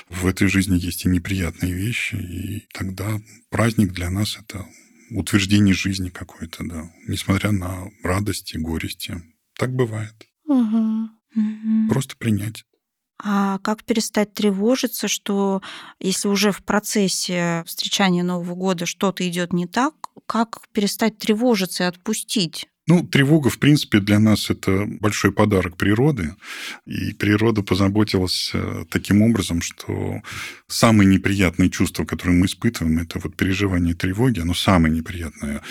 в 0.08 0.26
этой 0.26 0.48
жизни 0.48 0.76
есть 0.76 1.04
и 1.04 1.08
неприятные 1.08 1.72
вещи, 1.72 2.16
и 2.16 2.66
тогда 2.72 3.20
праздник 3.50 3.92
для 3.92 4.10
нас– 4.10 4.36
это 4.40 4.66
утверждение 5.14 5.74
жизни 5.74 6.10
какой-то, 6.10 6.64
да, 6.64 6.90
несмотря 7.06 7.52
на 7.52 7.88
радости, 8.02 8.56
горести. 8.56 9.22
Так 9.58 9.74
бывает. 9.74 10.14
Мгм. 10.46 11.88
Просто 11.88 12.16
принять. 12.16 12.64
А 13.22 13.58
как 13.58 13.84
перестать 13.84 14.34
тревожиться, 14.34 15.08
что 15.08 15.62
если 16.00 16.28
уже 16.28 16.50
в 16.52 16.64
процессе 16.64 17.62
встречания 17.66 18.22
Нового 18.22 18.54
года 18.54 18.86
что-то 18.86 19.26
идет 19.28 19.52
не 19.52 19.66
так, 19.66 19.94
как 20.26 20.60
перестать 20.72 21.18
тревожиться 21.18 21.84
и 21.84 21.86
отпустить? 21.86 22.68
Ну, 22.86 23.02
тревога, 23.02 23.48
в 23.48 23.58
принципе, 23.58 23.98
для 24.00 24.18
нас 24.18 24.50
это 24.50 24.84
большой 24.86 25.32
подарок 25.32 25.78
природы. 25.78 26.34
И 26.84 27.14
природа 27.14 27.62
позаботилась 27.62 28.50
э, 28.52 28.84
таким 28.90 29.22
образом, 29.22 29.62
что 29.62 30.20
самые 30.68 31.08
неприятные 31.08 31.70
чувства, 31.70 32.04
которые 32.04 32.36
мы 32.36 32.46
испытываем, 32.46 32.98
это 32.98 33.18
вот 33.20 33.36
переживание 33.36 33.94
тревоги, 33.94 34.40
оно 34.40 34.52
самое 34.52 34.94
неприятное. 34.94 35.62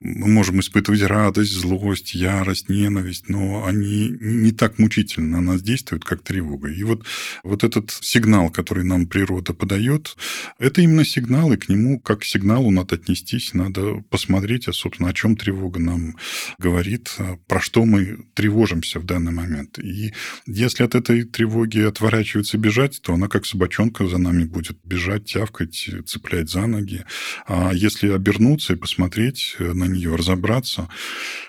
Мы 0.00 0.28
можем 0.28 0.60
испытывать 0.60 1.00
радость, 1.02 1.52
злость, 1.52 2.14
ярость, 2.14 2.68
ненависть, 2.68 3.30
но 3.30 3.64
они 3.64 4.10
не 4.20 4.52
так 4.52 4.78
мучительно 4.78 5.40
на 5.40 5.52
нас 5.52 5.62
действуют, 5.62 6.04
как 6.04 6.22
тревога. 6.22 6.70
И 6.70 6.82
вот, 6.82 7.06
вот 7.42 7.64
этот 7.64 7.90
сигнал, 8.02 8.50
который 8.50 8.84
нам 8.84 9.06
природа 9.06 9.54
подает, 9.54 10.14
это 10.58 10.82
именно 10.82 11.02
сигнал, 11.02 11.50
и 11.52 11.56
к 11.56 11.70
нему 11.70 11.98
как 11.98 12.20
к 12.20 12.24
сигналу 12.24 12.70
надо 12.70 12.96
отнестись, 12.96 13.54
надо 13.54 14.04
посмотреть, 14.10 14.68
а, 14.68 14.74
собственно, 14.74 15.08
о 15.08 15.14
чем 15.14 15.34
тревога 15.34 15.80
нам 15.80 16.16
говорит, 16.58 17.14
а, 17.18 17.38
про 17.46 17.60
что 17.60 17.86
мы 17.86 18.26
тревожимся 18.34 19.00
в 19.00 19.06
данный 19.06 19.32
момент. 19.32 19.78
И 19.78 20.12
если 20.46 20.82
от 20.82 20.94
этой 20.94 21.24
тревоги 21.24 21.80
отворачиваться, 21.80 22.58
бежать, 22.58 23.00
то 23.00 23.14
она 23.14 23.28
как 23.28 23.46
собачонка 23.46 24.06
за 24.06 24.18
нами 24.18 24.44
будет 24.44 24.78
бежать, 24.84 25.24
тявкать, 25.24 25.88
цеплять 26.04 26.50
за 26.50 26.66
ноги. 26.66 27.04
А 27.46 27.72
если 27.72 28.10
обернуться 28.10 28.74
и 28.74 28.76
посмотреть 28.76 29.56
на 29.58 29.85
нее, 29.86 30.14
разобраться, 30.14 30.88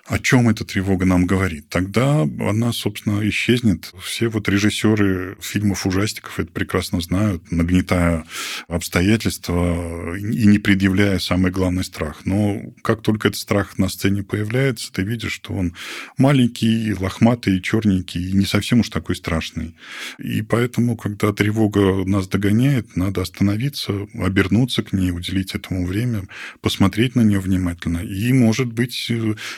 о 0.06 0.20
чем 0.20 0.48
эта 0.50 0.64
тревога 0.64 1.06
нам 1.06 1.26
говорит, 1.26 1.68
тогда 1.70 2.22
она, 2.22 2.72
собственно, 2.72 3.28
исчезнет. 3.28 3.92
Все 4.02 4.30
вот 4.30 4.48
режиссеры 4.48 5.38
фильмов 5.42 5.86
ужастиков 5.86 6.40
это 6.40 6.52
прекрасно 6.52 7.02
знают, 7.02 7.52
нагнетая 7.52 8.26
обстоятельства 8.68 10.16
и 10.16 10.46
не 10.46 10.60
предъявляя 10.60 11.20
самый 11.20 11.52
главный 11.52 11.84
страх. 11.84 12.22
Но 12.26 12.62
как 12.84 13.02
только 13.02 13.28
этот 13.28 13.40
страх 13.40 13.78
на 13.78 13.90
сцене 13.90 14.24
появляется, 14.24 14.92
ты 14.94 15.02
видишь, 15.02 15.34
что 15.34 15.54
он 15.54 15.74
маленький, 16.18 16.94
лохматый, 16.94 17.62
черненький 17.62 18.30
и 18.30 18.34
не 18.34 18.46
совсем 18.46 18.80
уж 18.80 18.90
такой 18.90 19.16
страшный. 19.16 19.76
И 20.20 20.42
поэтому, 20.42 20.96
когда 20.96 21.34
тревога 21.34 22.06
нас 22.06 22.28
догоняет, 22.28 22.96
надо 22.96 23.22
остановиться, 23.22 24.08
обернуться 24.14 24.84
к 24.84 24.94
ней, 24.94 25.12
уделить 25.12 25.54
этому 25.54 25.86
время, 25.86 26.24
посмотреть 26.62 27.16
на 27.16 27.22
нее 27.22 27.40
внимательно 27.40 28.00
и, 28.00 28.27
может 28.34 28.72
быть, 28.72 29.12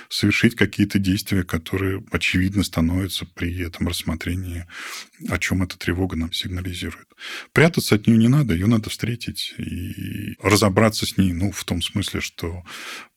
совершить 0.09 0.55
какие-то 0.55 0.99
действия, 0.99 1.43
которые 1.43 2.03
очевидно 2.11 2.63
становятся 2.63 3.25
при 3.25 3.59
этом 3.61 3.87
рассмотрении, 3.87 4.65
о 5.29 5.37
чем 5.37 5.63
эта 5.63 5.77
тревога 5.77 6.15
нам 6.15 6.31
сигнализирует. 6.31 7.07
Прятаться 7.51 7.95
от 7.95 8.07
нее 8.07 8.17
не 8.17 8.27
надо, 8.27 8.53
ее 8.53 8.67
надо 8.67 8.89
встретить 8.89 9.53
и 9.57 10.35
разобраться 10.41 11.05
с 11.05 11.17
ней, 11.17 11.33
ну, 11.33 11.51
в 11.51 11.63
том 11.63 11.81
смысле, 11.81 12.21
что 12.21 12.63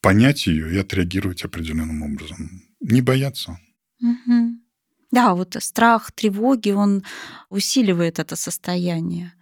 понять 0.01 0.47
ее 0.47 0.73
и 0.73 0.77
отреагировать 0.77 1.43
определенным 1.43 2.01
образом. 2.01 2.63
Не 2.81 3.01
бояться. 3.01 3.59
Да, 5.11 5.35
вот 5.35 5.55
страх, 5.59 6.11
тревоги, 6.11 6.71
он 6.71 7.03
усиливает 7.49 8.19
это 8.19 8.35
состояние. 8.35 9.33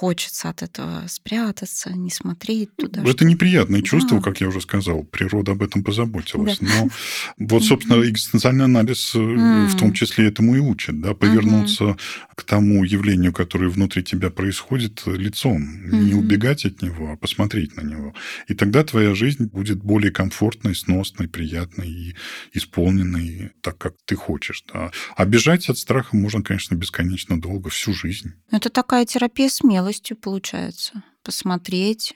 Хочется 0.00 0.48
от 0.48 0.62
этого 0.62 1.04
спрятаться, 1.08 1.92
не 1.92 2.08
смотреть 2.10 2.74
туда. 2.74 3.02
Это 3.02 3.10
что- 3.10 3.24
неприятное 3.26 3.82
чувство, 3.82 4.16
Да. 4.16 4.22
как 4.24 4.40
я 4.40 4.48
уже 4.48 4.62
сказал. 4.62 5.04
Природа 5.04 5.52
об 5.52 5.62
этом 5.62 5.84
позаботилась. 5.84 6.56
Да. 6.58 6.66
Но 6.66 6.88
вот, 7.36 7.62
собственно, 7.64 8.02
экзистенциальный 8.08 8.64
анализ 8.64 9.14
э, 9.14 9.18
в 9.18 9.76
том 9.76 9.92
числе 9.92 10.28
этому 10.28 10.56
и 10.56 10.58
учит. 10.58 10.98
Да? 11.02 11.12
Повернуться 11.12 11.98
к 12.34 12.44
тому 12.44 12.82
явлению, 12.82 13.34
которое 13.34 13.68
внутри 13.68 14.02
тебя 14.02 14.30
происходит, 14.30 15.02
э, 15.04 15.14
лицом. 15.14 15.68
Не 15.90 16.14
убегать 16.14 16.64
от 16.64 16.80
него, 16.80 17.12
а 17.12 17.16
посмотреть 17.16 17.76
на 17.76 17.82
него. 17.82 18.14
И 18.48 18.54
тогда 18.54 18.82
твоя 18.84 19.14
жизнь 19.14 19.44
будет 19.52 19.82
более 19.82 20.10
комфортной, 20.12 20.74
сносной, 20.74 21.28
приятной 21.28 21.90
и 21.90 22.16
исполненной 22.54 23.50
так, 23.60 23.76
как 23.76 23.96
ты 24.06 24.16
хочешь. 24.16 24.64
Да? 24.72 24.92
А 25.14 25.24
бежать 25.26 25.68
от 25.68 25.76
страха 25.76 26.16
можно, 26.16 26.42
конечно, 26.42 26.74
бесконечно 26.74 27.38
долго, 27.38 27.68
всю 27.68 27.92
жизнь. 27.92 28.32
Это 28.50 28.70
такая 28.70 29.04
терапия 29.04 29.50
смелостью 29.90 30.16
получается. 30.16 31.02
Посмотреть. 31.22 32.14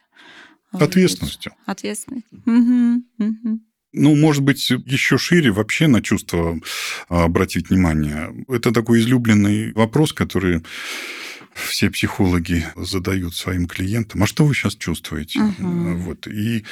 Ответственностью. 0.71 1.53
Ответственность. 1.67 2.27
Ну, 3.97 4.17
может 4.17 4.43
быть, 4.43 4.71
еще 4.71 5.19
шире 5.19 5.53
вообще 5.53 5.87
на 5.87 6.03
чувства 6.03 6.59
а, 7.09 7.25
обратить 7.25 7.71
внимание. 7.71 8.35
Это 8.49 8.73
такой 8.73 8.99
излюбленный 8.99 9.73
вопрос, 9.73 10.13
который 10.13 10.65
все 11.55 11.91
психологи 11.91 12.67
задают 12.77 13.35
своим 13.35 13.67
клиентам. 13.67 14.23
А 14.23 14.27
что 14.27 14.45
вы 14.45 14.55
сейчас 14.55 14.75
чувствуете? 14.77 15.41
Мгм. 15.41 15.99
Вот. 15.99 16.27
И, 16.27 16.65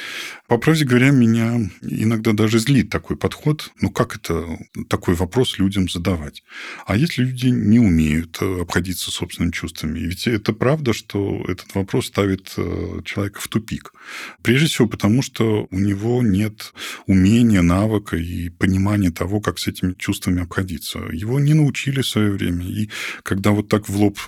по 0.47 0.57
правде 0.57 0.85
говоря, 0.85 1.11
меня 1.11 1.59
иногда 1.81 2.33
даже 2.33 2.59
злит 2.59 2.89
такой 2.89 3.17
подход. 3.17 3.71
Ну, 3.81 3.89
как 3.89 4.15
это 4.15 4.45
такой 4.89 5.15
вопрос 5.15 5.57
людям 5.57 5.89
задавать? 5.89 6.43
А 6.85 6.97
если 6.97 7.23
люди 7.23 7.47
не 7.47 7.79
умеют 7.79 8.37
э, 8.41 8.61
обходиться 8.61 9.11
собственными 9.11 9.51
чувствами? 9.51 9.99
Ведь 9.99 10.27
это 10.27 10.53
правда, 10.53 10.93
что 10.93 11.43
этот 11.47 11.73
вопрос 11.75 12.07
ставит 12.07 12.53
э, 12.57 13.01
человека 13.05 13.39
в 13.39 13.47
тупик. 13.47 13.93
Прежде 14.41 14.67
всего 14.67 14.87
потому, 14.87 15.21
что 15.21 15.67
у 15.71 15.79
него 15.79 16.21
нет 16.21 16.73
умения, 17.07 17.61
навыка 17.61 18.17
и 18.17 18.49
понимания 18.49 19.11
того, 19.11 19.39
как 19.39 19.59
с 19.59 19.67
этими 19.67 19.93
чувствами 19.93 20.41
обходиться. 20.41 20.99
Его 21.11 21.39
не 21.39 21.53
научили 21.53 22.01
в 22.01 22.07
свое 22.07 22.31
время. 22.31 22.65
И 22.65 22.89
когда 23.23 23.51
вот 23.51 23.69
так 23.69 23.87
в 23.87 23.95
лоб 23.95 24.19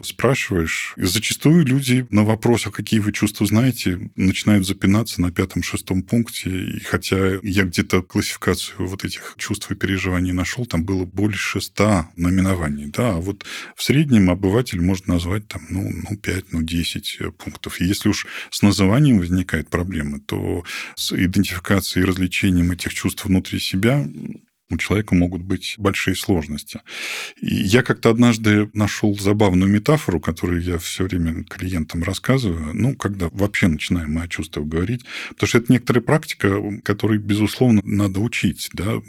спрашиваешь, 0.46 0.94
зачастую 0.98 1.66
люди 1.66 2.06
на 2.10 2.24
вопрос, 2.24 2.68
а 2.68 2.72
какие 2.72 3.00
вы 3.00 3.12
чувства 3.12 3.46
знаете, 3.46 4.10
начинают 4.16 4.66
запинаться 4.66 5.22
на 5.22 5.32
пятом-шестом 5.32 6.04
пункте. 6.04 6.50
И 6.50 6.80
хотя 6.82 7.40
я 7.42 7.64
где-то 7.64 8.02
классификацию 8.04 8.88
вот 8.88 9.04
этих 9.04 9.36
чувств 9.38 9.72
и 9.72 9.76
переживаний 9.76 10.34
нашел, 10.34 10.66
там 10.66 10.84
было 10.84 11.06
больше 11.06 11.62
ста 11.62 12.12
наименований. 12.16 12.86
Да, 12.88 13.16
а 13.16 13.20
вот 13.20 13.46
в 13.76 13.84
среднем 13.84 14.30
обыватель 14.30 14.82
может 14.82 15.08
назвать 15.08 15.48
там, 15.48 15.62
ну, 15.70 15.90
ну 16.10 16.16
5, 16.16 16.46
ну 16.52 16.62
10 16.62 17.20
пунктов. 17.38 17.82
И 17.82 17.86
если 17.86 18.10
уж 18.10 18.28
с 18.52 18.62
называнием 18.62 19.20
возникает 19.20 19.70
проблема, 19.70 20.20
то 20.20 20.64
с 20.96 21.12
идентификацией 21.12 22.04
и 22.04 22.08
развлечением 22.08 22.72
этих 22.72 22.94
чувств 22.94 23.26
внутри 23.26 23.60
себя 23.60 24.08
у 24.70 24.78
человека 24.78 25.14
могут 25.14 25.44
быть 25.44 25.76
большие 25.78 26.16
сложности. 26.16 26.82
И 27.40 27.54
я 27.54 27.84
как-то 27.84 28.10
однажды 28.10 28.70
нашел 28.74 29.18
забавную 29.18 29.72
метафору, 29.72 30.20
которую 30.20 30.62
я 30.62 30.80
все 30.80 31.04
время 31.04 31.44
клиентам 31.44 32.04
рассказываю, 32.04 32.74
ну, 32.74 32.96
когда 32.96 33.30
вообще 33.32 33.68
начинаем 33.68 34.14
мы 34.14 34.24
о 34.24 34.28
чувствах 34.28 34.66
говорить, 34.66 35.06
потому 35.30 35.48
что 35.48 35.58
это 35.60 35.72
некоторая 35.72 36.04
практика, 36.04 36.62
которой, 36.84 37.20
безусловно, 37.20 37.82
надо 37.84 38.20
учить. 38.22 38.70
Да? 38.74 39.02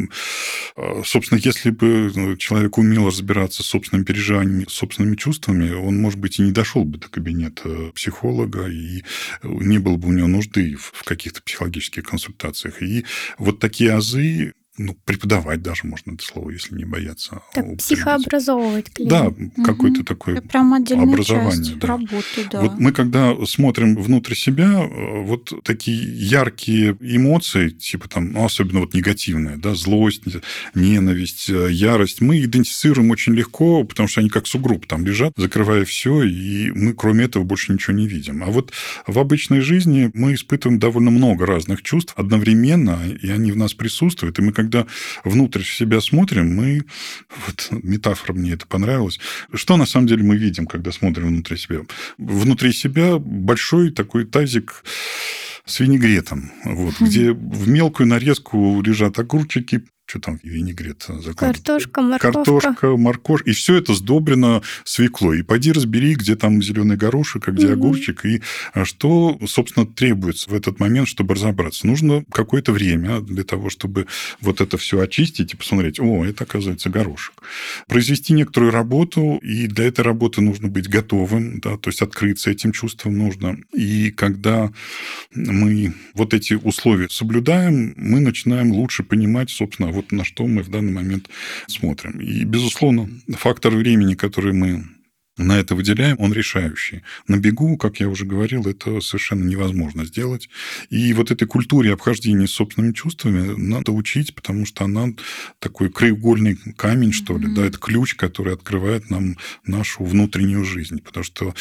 А, 0.77 1.03
собственно, 1.05 1.39
если 1.39 1.71
бы 1.71 2.13
ну, 2.15 2.37
человек 2.37 2.77
умел 2.77 3.07
разбираться 3.07 3.63
с 3.63 3.67
собственными 3.67 4.05
переживаниями, 4.05 4.67
собственными 4.69 5.17
чувствами, 5.17 5.73
он, 5.73 5.97
может 5.99 6.19
быть, 6.19 6.39
и 6.39 6.43
не 6.43 6.53
дошел 6.53 6.85
бы 6.85 6.99
до 6.99 7.09
кабинета 7.09 7.93
психолога, 7.95 8.67
и 8.67 9.03
не 9.43 9.79
было 9.79 9.97
бы 9.97 10.09
у 10.09 10.13
него 10.13 10.29
нужды 10.29 10.77
в 10.77 11.03
каких-то 11.05 11.41
психологических 11.43 12.05
консультациях. 12.05 12.83
И 12.83 13.07
вот 13.39 13.59
такие 13.59 13.93
азы 13.93 14.53
ну, 14.79 14.97
преподавать 15.05 15.62
даже 15.62 15.87
можно 15.87 16.12
это 16.12 16.24
слово, 16.24 16.51
если 16.51 16.74
не 16.74 16.85
бояться. 16.85 17.43
Так, 17.53 17.79
психообразовывать 17.79 18.93
клиента. 18.93 19.16
Да, 19.16 19.29
угу. 19.29 19.62
какое-то 19.64 20.05
такое 20.05 20.37
это 20.37 20.49
прям 20.49 20.74
образование. 20.74 21.64
Часть 21.64 21.79
да. 21.79 21.87
работы, 21.87 22.47
да. 22.51 22.61
Вот 22.61 22.79
мы, 22.79 22.93
когда 22.93 23.35
смотрим 23.47 23.97
внутрь 23.97 24.35
себя, 24.35 24.85
э, 24.85 25.22
вот 25.22 25.53
такие 25.64 25.99
яркие 26.29 26.97
эмоции, 27.01 27.70
типа 27.70 28.09
там, 28.09 28.33
ну, 28.33 28.45
особенно 28.45 28.81
вот 28.81 28.95
негативные, 28.95 29.57
да, 29.57 29.74
злость, 29.74 30.22
ненависть, 30.74 31.49
э, 31.49 31.68
ярость, 31.70 32.20
мы 32.20 32.43
идентифицируем 32.43 33.11
очень 33.11 33.35
легко, 33.35 33.85
потому 33.85 34.09
что 34.09 34.20
они 34.20 34.29
как 34.29 34.47
сугруб 34.47 34.87
там 34.87 35.07
лежат, 35.07 35.33
закрывая 35.37 35.85
все, 35.85 36.22
и 36.22 36.70
мы 36.70 36.93
кроме 36.93 37.24
этого 37.24 37.45
больше 37.45 37.72
ничего 37.72 37.97
не 37.97 38.07
видим. 38.07 38.43
А 38.43 38.47
вот 38.47 38.72
в 39.07 39.18
обычной 39.18 39.61
жизни 39.61 40.11
мы 40.14 40.35
испытываем 40.35 40.79
довольно 40.79 41.11
много 41.11 41.47
разных 41.47 41.83
чувств 41.83 42.12
одновременно, 42.16 43.01
и 43.07 43.31
они 43.31 43.53
в 43.53 43.57
нас 43.57 43.74
присутствуют, 43.74 44.39
и 44.39 44.43
мы 44.43 44.53
как 44.53 44.66
когда 44.67 44.87
внутрь 45.25 45.62
себя 45.62 46.01
смотрим, 46.01 46.55
мы... 46.55 46.83
Вот 47.47 47.69
метафора 47.83 48.33
мне 48.35 48.53
это 48.53 48.67
понравилась. 48.67 49.19
Что 49.55 49.77
на 49.77 49.87
самом 49.87 50.07
деле 50.07 50.25
мы 50.25 50.37
видим, 50.37 50.67
когда 50.67 50.91
смотрим 50.93 51.29
внутри 51.29 51.57
себя? 51.57 51.81
Внутри 52.19 52.73
себя 52.73 53.19
большой 53.19 53.91
такой 53.91 54.25
тазик 54.25 54.85
с 55.64 55.81
винегретом, 55.81 56.53
вот, 56.64 56.95
где 57.01 57.33
в 57.33 57.69
мелкую 57.69 58.07
нарезку 58.07 58.81
лежат 58.83 59.19
огурчики, 59.19 59.83
что 60.07 60.21
там 60.21 60.39
винегрет 60.43 61.03
закладывают? 61.03 61.37
Картошка, 61.37 62.01
морковка. 62.01 62.33
Картошка, 62.33 62.97
морковь. 62.97 63.43
И 63.45 63.53
все 63.53 63.75
это 63.75 63.93
сдобрено 63.93 64.63
свеклой. 64.85 65.41
И 65.41 65.43
пойди 65.43 65.73
разбери, 65.73 66.15
где 66.15 66.37
там 66.37 66.63
зеленый 66.63 66.97
горошек, 66.97 67.49
а 67.49 67.53
где 67.53 67.67
угу. 67.67 67.73
огурчик. 67.73 68.25
И 68.25 68.41
а 68.73 68.85
что, 68.85 69.37
собственно, 69.47 69.85
требуется 69.85 70.49
в 70.49 70.55
этот 70.55 70.79
момент, 70.79 71.09
чтобы 71.09 71.35
разобраться. 71.35 71.87
Нужно 71.89 72.25
какое-то 72.31 72.73
время 72.73 73.21
для 73.21 73.43
того, 73.43 73.69
чтобы 73.69 74.07
вот 74.41 74.61
это 74.61 74.79
все 74.79 75.01
очистить 75.01 75.55
и 75.55 75.57
посмотреть, 75.57 75.99
о, 75.99 76.25
это, 76.25 76.45
оказывается, 76.45 76.89
горошек. 76.89 77.35
Произвести 77.89 78.33
некоторую 78.33 78.71
работу, 78.71 79.41
и 79.43 79.67
для 79.67 79.87
этой 79.87 80.03
работы 80.03 80.41
нужно 80.41 80.69
быть 80.69 80.89
готовым, 80.89 81.59
да, 81.61 81.77
то 81.77 81.91
есть 81.91 82.01
открыться 82.01 82.51
этим 82.51 82.71
чувством 82.71 83.19
нужно. 83.19 83.57
И 83.73 84.13
когда 84.13 84.71
мы 85.35 85.95
вот 86.15 86.33
эти 86.33 86.55
условия 86.55 87.09
соблюдаем, 87.11 87.95
мы 87.97 88.21
начинаем 88.21 88.71
лучше 88.71 89.03
понимать, 89.03 89.51
собственно, 89.51 89.96
вот 89.97 90.13
на 90.13 90.25
что 90.25 90.47
мы 90.47 90.63
в 90.63 90.69
данный 90.69 90.93
момент 90.93 91.29
смотрим. 91.67 92.21
И, 92.21 92.45
безусловно, 92.45 93.09
фактор 93.37 93.75
времени, 93.75 94.15
который 94.15 94.53
мы 94.53 94.85
на 95.37 95.59
это 95.59 95.74
выделяем, 95.74 96.16
он 96.18 96.32
решающий. 96.32 97.03
На 97.28 97.37
бегу, 97.37 97.76
как 97.76 98.01
я 98.01 98.09
уже 98.09 98.24
говорил, 98.24 98.66
это 98.66 99.01
совершенно 99.01 99.45
невозможно 99.45 100.05
сделать. 100.05 100.49
И 100.89 101.12
вот 101.12 101.30
этой 101.30 101.47
культуре 101.47 101.93
обхождения 101.93 102.47
собственными 102.47 102.93
чувствами 102.93 103.55
надо 103.57 103.93
учить, 103.93 104.34
потому 104.34 104.64
что 104.64 104.84
она 104.84 105.09
такой 105.59 105.91
краеугольный 105.91 106.57
камень, 106.76 107.12
что 107.12 107.37
ли, 107.37 107.47
mm-hmm. 107.47 107.55
да, 107.55 107.66
это 107.66 107.78
ключ, 107.78 108.14
который 108.14 108.55
открывает 108.55 109.11
нам 109.11 109.37
нашу 109.64 110.05
внутреннюю 110.05 110.64
жизнь. 110.64 111.03
Потому 111.03 111.24
что 111.24 111.55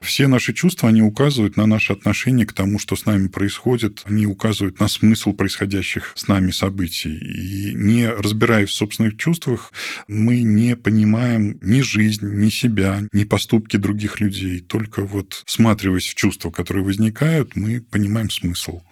все 0.00 0.26
наши 0.26 0.52
чувства, 0.52 0.88
они 0.88 1.02
указывают 1.02 1.56
на 1.56 1.66
наше 1.66 1.92
отношение 1.92 2.46
к 2.46 2.52
тому, 2.52 2.78
что 2.78 2.96
с 2.96 3.06
нами 3.06 3.28
происходит, 3.28 4.02
они 4.06 4.26
указывают 4.26 4.80
на 4.80 4.88
смысл 4.88 5.32
происходящих 5.32 6.12
с 6.16 6.26
нами 6.26 6.50
событий. 6.50 7.16
И 7.16 7.74
не 7.74 8.08
разбираясь 8.08 8.70
в 8.70 8.74
собственных 8.74 9.16
чувствах, 9.16 9.72
мы 10.08 10.42
не 10.42 10.74
понимаем 10.74 11.58
ни 11.62 11.80
жизнь, 11.80 12.26
ни 12.26 12.48
себя, 12.48 13.02
ни 13.12 13.19
поступки 13.24 13.76
других 13.76 14.20
людей. 14.20 14.60
Только 14.60 15.04
вот 15.04 15.42
всматриваясь 15.46 16.08
в 16.08 16.14
чувства, 16.14 16.50
которые 16.50 16.84
возникают, 16.84 17.56
мы 17.56 17.80
понимаем 17.80 18.30
смысл. 18.30 18.82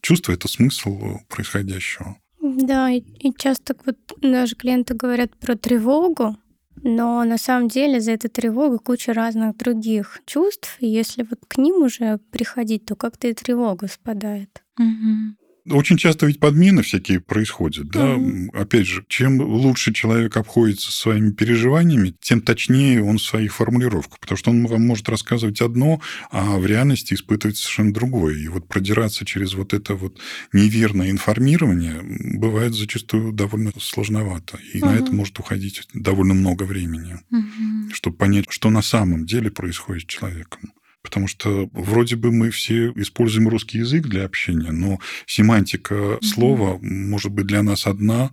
Чувство– 0.00 0.32
это 0.34 0.48
смысл 0.48 1.18
происходящего. 1.28 2.16
Да, 2.40 2.90
и, 2.90 2.98
и 2.98 3.32
часто 3.36 3.76
вот 3.86 3.96
даже 4.20 4.56
клиенты 4.56 4.94
говорят 4.94 5.36
про 5.36 5.54
тревогу, 5.54 6.36
но 6.82 7.22
на 7.22 7.38
самом 7.38 7.68
деле 7.68 8.00
за 8.00 8.12
этой 8.12 8.28
тревогой 8.28 8.78
куча 8.78 9.12
разных 9.12 9.56
других 9.56 10.20
чувств. 10.26 10.76
И 10.80 10.88
если 10.88 11.22
вот 11.22 11.38
к 11.46 11.56
ним 11.58 11.82
уже 11.82 12.18
приходить, 12.30 12.84
то 12.84 12.96
как-то 12.96 13.28
и 13.28 13.34
тревога 13.34 13.86
спадает. 13.86 14.62
Угу. 14.78 15.36
Очень 15.70 15.96
часто 15.96 16.26
ведь 16.26 16.40
подмены 16.40 16.82
всякие 16.82 17.20
происходят. 17.20 17.86
Да? 17.88 18.16
Mm-hmm. 18.16 18.56
Опять 18.56 18.86
же, 18.86 19.04
чем 19.08 19.40
лучше 19.40 19.92
человек 19.92 20.36
обходится 20.36 20.90
своими 20.90 21.30
переживаниями, 21.30 22.14
тем 22.20 22.40
точнее 22.40 23.02
он 23.04 23.18
в 23.18 23.22
своих 23.22 23.54
формулировках. 23.54 24.18
Потому 24.18 24.36
что 24.36 24.50
он 24.50 24.66
вам 24.66 24.84
может 24.84 25.08
рассказывать 25.08 25.60
одно, 25.60 26.00
а 26.30 26.58
в 26.58 26.66
реальности 26.66 27.14
испытывать 27.14 27.58
совершенно 27.58 27.92
другое. 27.92 28.38
И 28.38 28.48
вот 28.48 28.66
продираться 28.66 29.24
через 29.24 29.54
вот 29.54 29.72
это 29.72 29.94
вот 29.94 30.18
неверное 30.52 31.10
информирование 31.10 32.00
бывает 32.02 32.74
зачастую 32.74 33.32
довольно 33.32 33.72
сложновато. 33.78 34.58
И 34.72 34.78
mm-hmm. 34.78 34.84
на 34.84 34.94
это 34.96 35.12
может 35.12 35.38
уходить 35.38 35.86
довольно 35.94 36.34
много 36.34 36.64
времени, 36.64 37.20
mm-hmm. 37.32 37.92
чтобы 37.92 38.16
понять, 38.16 38.46
что 38.48 38.68
на 38.70 38.82
самом 38.82 39.26
деле 39.26 39.50
происходит 39.50 40.02
с 40.02 40.06
человеком. 40.06 40.72
Потому 41.02 41.26
что 41.26 41.68
вроде 41.72 42.14
бы 42.14 42.30
мы 42.30 42.50
все 42.50 42.92
используем 42.94 43.48
русский 43.48 43.78
язык 43.78 44.06
для 44.06 44.24
общения, 44.24 44.70
но 44.70 45.00
семантика 45.26 45.94
mm-hmm. 45.94 46.22
слова 46.22 46.78
может 46.80 47.32
быть 47.32 47.46
для 47.46 47.62
нас 47.62 47.86
одна. 47.86 48.30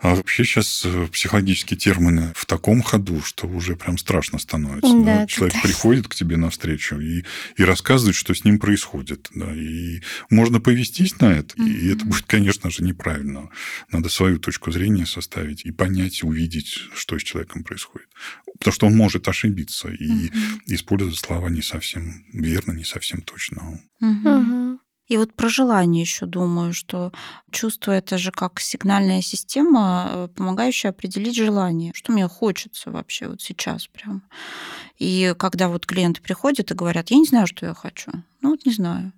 А 0.00 0.14
вообще 0.14 0.44
сейчас 0.44 0.82
э, 0.86 1.08
психологические 1.12 1.78
термины 1.78 2.32
в 2.34 2.46
таком 2.46 2.82
ходу, 2.82 3.20
что 3.22 3.46
уже 3.46 3.76
прям 3.76 3.98
страшно 3.98 4.38
становится. 4.38 4.92
Да, 4.94 5.04
да? 5.20 5.26
Человек 5.26 5.54
да. 5.56 5.60
приходит 5.60 6.08
к 6.08 6.14
тебе 6.14 6.38
навстречу 6.38 6.98
и, 6.98 7.24
и 7.56 7.64
рассказывает, 7.64 8.16
что 8.16 8.34
с 8.34 8.44
ним 8.44 8.58
происходит. 8.58 9.28
Да? 9.34 9.52
И 9.54 10.00
можно 10.30 10.58
повестись 10.58 11.20
на 11.20 11.26
это, 11.26 11.54
mm-hmm. 11.56 11.70
и 11.70 11.92
это 11.92 12.04
будет, 12.06 12.24
конечно 12.24 12.70
же, 12.70 12.82
неправильно. 12.82 13.50
Надо 13.92 14.08
свою 14.08 14.38
точку 14.38 14.72
зрения 14.72 15.04
составить 15.04 15.66
и 15.66 15.70
понять, 15.70 16.22
увидеть, 16.22 16.78
что 16.94 17.18
с 17.18 17.22
человеком 17.22 17.62
происходит. 17.62 18.08
Потому 18.58 18.74
что 18.74 18.86
он 18.86 18.96
может 18.96 19.28
ошибиться 19.28 19.88
и 19.88 20.08
mm-hmm. 20.08 20.60
использовать 20.68 21.16
слова 21.18 21.48
не 21.48 21.60
совсем 21.60 21.89
совсем 21.90 22.24
верно, 22.32 22.72
не 22.72 22.84
совсем 22.84 23.22
точно. 23.22 23.80
Угу. 24.00 24.78
И 25.08 25.16
вот 25.16 25.34
про 25.34 25.48
желание 25.48 26.02
еще 26.02 26.26
думаю, 26.26 26.72
что 26.72 27.12
чувство 27.50 27.90
это 27.90 28.16
же 28.16 28.30
как 28.30 28.60
сигнальная 28.60 29.22
система, 29.22 30.08
э, 30.08 30.28
помогающая 30.36 30.90
определить 30.90 31.34
желание, 31.34 31.92
что 31.94 32.12
мне 32.12 32.28
хочется 32.28 32.92
вообще 32.92 33.26
вот 33.26 33.42
сейчас 33.42 33.88
прям. 33.88 34.22
И 34.98 35.34
когда 35.36 35.68
вот 35.68 35.84
клиенты 35.84 36.22
приходят 36.22 36.70
и 36.70 36.74
говорят, 36.74 37.10
я 37.10 37.16
не 37.16 37.26
знаю, 37.26 37.48
что 37.48 37.66
я 37.66 37.74
хочу, 37.74 38.12
ну 38.40 38.50
вот 38.50 38.64
не 38.64 38.72
знаю. 38.72 39.12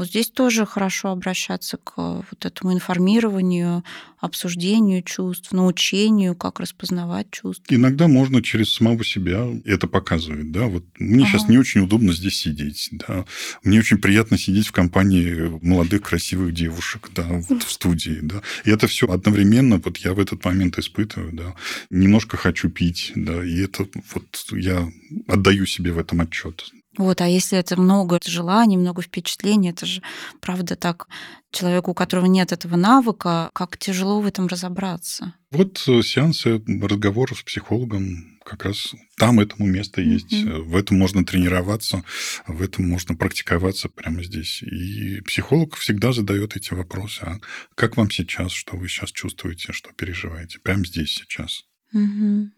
Вот 0.00 0.08
здесь 0.08 0.30
тоже 0.30 0.64
хорошо 0.64 1.10
обращаться 1.10 1.76
к 1.76 1.92
вот 1.98 2.46
этому 2.46 2.72
информированию, 2.72 3.84
обсуждению 4.18 5.02
чувств, 5.02 5.52
научению, 5.52 6.34
как 6.34 6.58
распознавать 6.58 7.30
чувства. 7.30 7.74
Иногда 7.74 8.08
можно 8.08 8.42
через 8.42 8.72
самого 8.72 9.04
себя 9.04 9.46
это 9.66 9.86
показывать. 9.88 10.52
Да? 10.52 10.68
Вот 10.68 10.86
мне 10.98 11.24
ага. 11.24 11.32
сейчас 11.32 11.50
не 11.50 11.58
очень 11.58 11.82
удобно 11.82 12.14
здесь 12.14 12.38
сидеть. 12.38 12.88
Да? 12.92 13.26
Мне 13.62 13.80
очень 13.80 13.98
приятно 13.98 14.38
сидеть 14.38 14.68
в 14.68 14.72
компании 14.72 15.52
молодых, 15.60 16.00
красивых 16.00 16.54
девушек 16.54 17.10
да, 17.14 17.26
вот 17.50 17.62
в 17.62 17.70
студии. 17.70 18.20
Да? 18.22 18.40
И 18.64 18.70
это 18.70 18.86
все 18.86 19.06
одновременно 19.06 19.82
вот 19.84 19.98
я 19.98 20.14
в 20.14 20.18
этот 20.18 20.42
момент 20.46 20.78
испытываю. 20.78 21.34
Да? 21.34 21.54
Немножко 21.90 22.38
хочу 22.38 22.70
пить. 22.70 23.12
Да? 23.14 23.44
И 23.44 23.58
это 23.60 23.86
вот 24.14 24.46
я 24.52 24.90
отдаю 25.28 25.66
себе 25.66 25.92
в 25.92 25.98
этом 25.98 26.22
отчет. 26.22 26.72
Вот, 26.96 27.20
а 27.20 27.28
если 27.28 27.56
это 27.56 27.80
много 27.80 28.18
желаний, 28.24 28.76
много 28.76 29.00
впечатлений, 29.02 29.70
это 29.70 29.86
же, 29.86 30.02
правда, 30.40 30.74
так 30.74 31.06
человеку, 31.52 31.92
у 31.92 31.94
которого 31.94 32.26
нет 32.26 32.52
этого 32.52 32.76
навыка, 32.76 33.50
как 33.52 33.78
тяжело 33.78 34.20
в 34.20 34.26
этом 34.26 34.48
разобраться. 34.48 35.34
Вот 35.52 35.82
э, 35.86 36.02
сеансы 36.02 36.62
разговоров 36.82 37.38
с 37.38 37.42
психологом 37.42 38.38
как 38.44 38.64
раз 38.64 38.94
там 39.16 39.38
этому 39.38 39.68
место 39.68 40.00
есть. 40.00 40.32
Mm-hmm. 40.32 40.62
В 40.62 40.76
этом 40.76 40.98
можно 40.98 41.24
тренироваться, 41.24 42.02
в 42.48 42.60
этом 42.62 42.88
можно 42.88 43.14
практиковаться 43.14 43.88
прямо 43.88 44.24
здесь. 44.24 44.62
И 44.62 45.20
психолог 45.20 45.76
всегда 45.76 46.12
задает 46.12 46.56
эти 46.56 46.74
вопросы. 46.74 47.20
А 47.22 47.38
как 47.76 47.96
вам 47.96 48.10
сейчас, 48.10 48.50
что 48.50 48.76
вы 48.76 48.88
сейчас 48.88 49.12
чувствуете, 49.12 49.72
что 49.72 49.92
переживаете? 49.92 50.58
Прямо 50.58 50.84
здесь 50.84 51.10
сейчас. 51.10 51.62
Mm-hmm. 51.94 52.48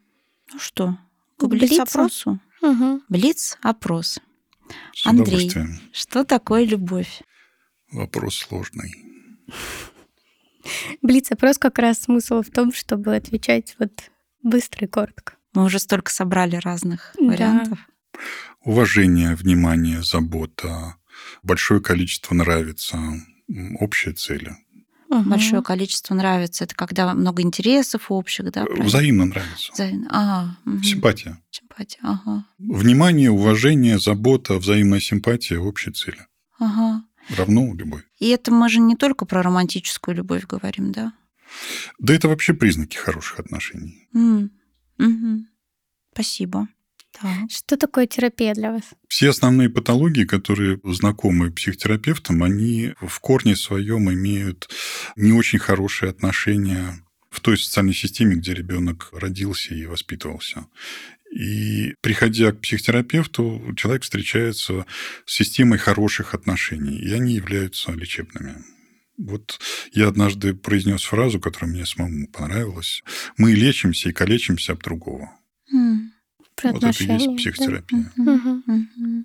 Ну 0.55 0.59
что, 0.59 0.97
к 1.37 1.47
блиц-опросу? 1.47 2.41
Угу. 2.62 3.02
Блиц-опрос. 3.08 4.20
Андрей, 5.04 5.50
что 5.92 6.24
такое 6.24 6.64
любовь? 6.64 7.22
Вопрос 7.90 8.36
сложный. 8.36 8.94
Блиц-опрос 11.02 11.58
как 11.58 11.78
раз 11.78 12.02
смысл 12.02 12.42
в 12.42 12.50
том, 12.50 12.72
чтобы 12.72 13.16
отвечать 13.16 13.74
вот 13.78 14.10
быстро 14.42 14.86
и 14.86 14.88
коротко. 14.88 15.34
Мы 15.52 15.64
уже 15.64 15.78
столько 15.78 16.10
собрали 16.10 16.56
разных 16.56 17.14
вариантов. 17.18 17.78
Да. 17.78 18.18
Уважение, 18.64 19.34
внимание, 19.34 20.02
забота, 20.02 20.96
большое 21.42 21.80
количество 21.80 22.34
нравится, 22.34 22.98
общие 23.80 24.14
цели. 24.14 24.56
Угу. 25.12 25.28
Большое 25.28 25.62
количество 25.62 26.14
нравится. 26.14 26.64
Это 26.64 26.74
когда 26.74 27.12
много 27.12 27.42
интересов 27.42 28.10
общих, 28.10 28.50
да? 28.50 28.64
Правильно? 28.64 28.86
Взаимно 28.86 29.24
нравится. 29.26 29.72
Взаимно. 29.74 30.08
Ага. 30.10 30.56
Угу. 30.64 30.82
Симпатия. 30.82 31.38
Симпатия, 31.50 32.00
ага. 32.02 32.46
Внимание, 32.58 33.30
уважение, 33.30 33.98
забота, 33.98 34.54
взаимная 34.54 35.00
симпатия, 35.00 35.58
общие 35.58 35.92
цели. 35.92 36.26
Ага. 36.58 37.04
Равно 37.36 37.74
любовь. 37.74 38.04
И 38.18 38.28
это 38.30 38.52
мы 38.52 38.70
же 38.70 38.80
не 38.80 38.96
только 38.96 39.26
про 39.26 39.42
романтическую 39.42 40.16
любовь 40.16 40.46
говорим, 40.46 40.92
да? 40.92 41.12
Да 41.98 42.14
это 42.14 42.28
вообще 42.28 42.54
признаки 42.54 42.96
хороших 42.96 43.38
отношений. 43.38 44.08
Mm. 44.14 44.48
Угу. 44.98 45.44
Спасибо. 46.14 46.68
Так. 47.20 47.50
Что 47.50 47.76
такое 47.76 48.06
терапия 48.06 48.54
для 48.54 48.72
вас? 48.72 48.82
Все 49.08 49.30
основные 49.30 49.68
патологии, 49.68 50.24
которые 50.24 50.80
знакомы 50.84 51.50
психотерапевтам, 51.50 52.42
они 52.42 52.94
в 53.00 53.20
корне 53.20 53.54
своем 53.54 54.10
имеют 54.12 54.70
не 55.16 55.32
очень 55.32 55.58
хорошие 55.58 56.10
отношения 56.10 57.04
в 57.30 57.40
той 57.40 57.58
социальной 57.58 57.94
системе, 57.94 58.36
где 58.36 58.54
ребенок 58.54 59.10
родился 59.12 59.74
и 59.74 59.86
воспитывался. 59.86 60.66
И 61.30 61.94
приходя 62.02 62.52
к 62.52 62.60
психотерапевту, 62.60 63.72
человек 63.74 64.02
встречается 64.02 64.84
с 65.24 65.32
системой 65.32 65.78
хороших 65.78 66.34
отношений, 66.34 66.98
и 66.98 67.10
они 67.12 67.34
являются 67.34 67.92
лечебными. 67.92 68.56
Вот 69.16 69.58
я 69.92 70.08
однажды 70.08 70.54
произнес 70.54 71.04
фразу, 71.04 71.40
которая 71.40 71.70
мне 71.70 71.86
самому 71.86 72.26
понравилась. 72.28 73.02
Мы 73.36 73.52
лечимся 73.52 74.10
и 74.10 74.12
калечимся 74.12 74.72
об 74.72 74.82
другого. 74.82 75.30
Про 76.62 76.72
вот 76.72 76.84
это 76.84 77.04
и 77.04 77.06
есть 77.06 77.36
психотерапия. 77.36 78.12
Да? 78.16 78.32
Угу. 78.32 78.62
Угу. 78.66 79.24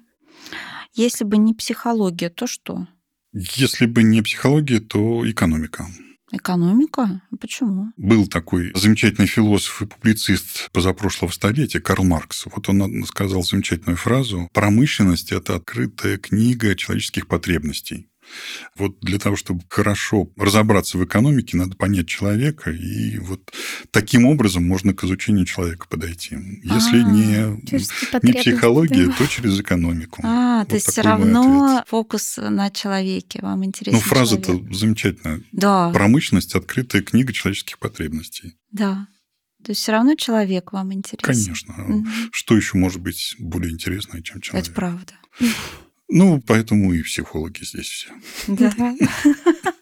Если 0.93 1.23
бы 1.23 1.37
не 1.37 1.53
психология, 1.53 2.29
то 2.29 2.47
что? 2.47 2.87
Если 3.33 3.85
бы 3.85 4.03
не 4.03 4.21
психология, 4.21 4.79
то 4.79 5.29
экономика. 5.29 5.87
Экономика? 6.31 7.21
Почему? 7.39 7.93
Был 7.95 8.27
такой 8.27 8.71
замечательный 8.75 9.27
философ 9.27 9.81
и 9.81 9.85
публицист 9.85 10.69
позапрошлого 10.71 11.31
столетия 11.31 11.79
Карл 11.79 12.03
Маркс. 12.03 12.45
Вот 12.53 12.67
он 12.67 13.05
сказал 13.05 13.43
замечательную 13.43 13.95
фразу 13.95 14.49
«Промышленность– 14.53 15.31
это 15.33 15.55
открытая 15.55 16.17
книга 16.17 16.75
человеческих 16.75 17.27
потребностей». 17.27 18.07
Вот 18.75 18.99
для 19.01 19.19
того, 19.19 19.35
чтобы 19.35 19.63
хорошо 19.69 20.29
разобраться 20.35 20.97
в 20.97 21.05
экономике, 21.05 21.57
надо 21.57 21.75
понять 21.75 22.07
человека, 22.07 22.71
и 22.71 23.17
вот 23.19 23.51
таким 23.91 24.25
образом 24.25 24.65
можно 24.65 24.93
к 24.93 25.03
изучению 25.03 25.45
человека 25.45 25.87
подойти. 25.89 26.35
Если 26.63 27.01
А-а-а, 27.01 27.11
не, 27.11 28.27
не 28.27 28.33
психология, 28.33 29.07
да. 29.07 29.13
то 29.13 29.27
через 29.27 29.59
экономику. 29.59 30.21
А, 30.23 30.59
вот 30.59 30.69
то 30.69 30.75
есть 30.75 30.89
все 30.89 31.01
равно 31.01 31.83
фокус 31.87 32.37
на 32.37 32.69
человеке 32.69 33.39
вам 33.41 33.65
интересен. 33.65 33.97
Ну, 33.97 34.03
фраза-то 34.03 34.61
замечательная. 34.71 35.41
Да. 35.51 35.89
Промышленность– 35.91 36.55
открытая 36.55 37.01
книга 37.01 37.33
человеческих 37.33 37.79
потребностей. 37.79 38.57
Да. 38.71 39.07
То 39.63 39.71
есть 39.71 39.81
все 39.81 39.91
равно 39.91 40.15
человек 40.15 40.71
вам 40.71 40.93
интересен. 40.93 41.25
Конечно. 41.25 41.75
Угу. 41.83 42.05
Что 42.31 42.55
еще 42.55 42.77
может 42.77 43.01
быть 43.01 43.35
более 43.39 43.71
интересное, 43.71 44.21
чем 44.21 44.39
человек? 44.39 44.65
Это 44.67 44.75
правда. 44.75 45.13
Ну, 46.09 46.41
поэтому 46.45 46.93
и 46.93 47.03
психологи 47.03 47.63
здесь 47.63 47.87
все. 47.87 48.09
Да. 48.47 48.73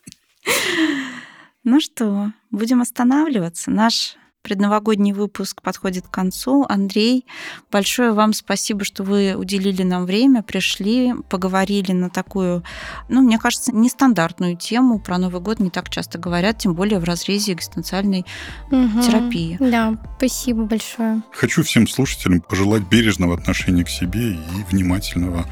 Ну 1.68 1.82
что, 1.82 2.32
будем 2.52 2.80
останавливаться. 2.80 3.72
Наш 3.72 4.18
предновогодний 4.46 5.12
выпуск 5.12 5.64
подходит 5.64 6.06
к 6.08 6.12
концу. 6.12 6.68
Андрей, 6.70 7.26
большое 7.72 8.14
вам 8.14 8.32
спасибо, 8.32 8.86
что 8.86 9.04
вы 9.04 9.34
уделили 9.36 9.82
нам 9.82 10.06
время, 10.06 10.44
пришли, 10.44 11.16
поговорили 11.30 11.94
на 11.94 12.12
такую, 12.12 12.64
ну, 13.10 13.22
мне 13.22 13.40
кажется, 13.40 13.72
нестандартную 13.72 14.56
тему. 14.56 15.00
Про 15.00 15.18
Новый 15.18 15.42
год 15.42 15.60
не 15.60 15.72
так 15.72 15.90
часто 15.90 16.20
говорят, 16.20 16.60
тем 16.60 16.76
более 16.76 17.00
в 17.00 17.06
разрезе 17.06 17.54
экзистенциальной 17.54 18.24
угу. 18.72 19.02
терапии. 19.02 19.58
Да, 19.60 19.98
спасибо 20.18 20.66
большое. 20.66 21.24
Хочу 21.32 21.64
всем 21.64 21.88
слушателям 21.88 22.42
пожелать 22.42 22.84
бережного 22.84 23.34
отношения 23.34 23.84
к 23.84 23.90
себе 23.90 24.34
и 24.34 24.40
внимательного 24.70 25.46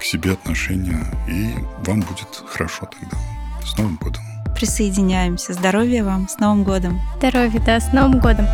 к 0.00 0.02
себе 0.02 0.32
отношения. 0.32 1.06
И 1.28 1.50
вам 1.86 2.00
будет 2.00 2.42
хорошо 2.44 2.88
тогда. 2.90 3.16
С 3.64 3.78
Новым 3.78 3.96
годом! 4.02 4.31
Присоединяемся. 4.62 5.54
Здоровья 5.54 6.04
вам, 6.04 6.28
с 6.28 6.38
Новым 6.38 6.62
годом! 6.62 7.00
Здоровья, 7.16 7.60
да, 7.66 7.80
с 7.80 7.92
Новым 7.92 8.20
годом! 8.20 8.46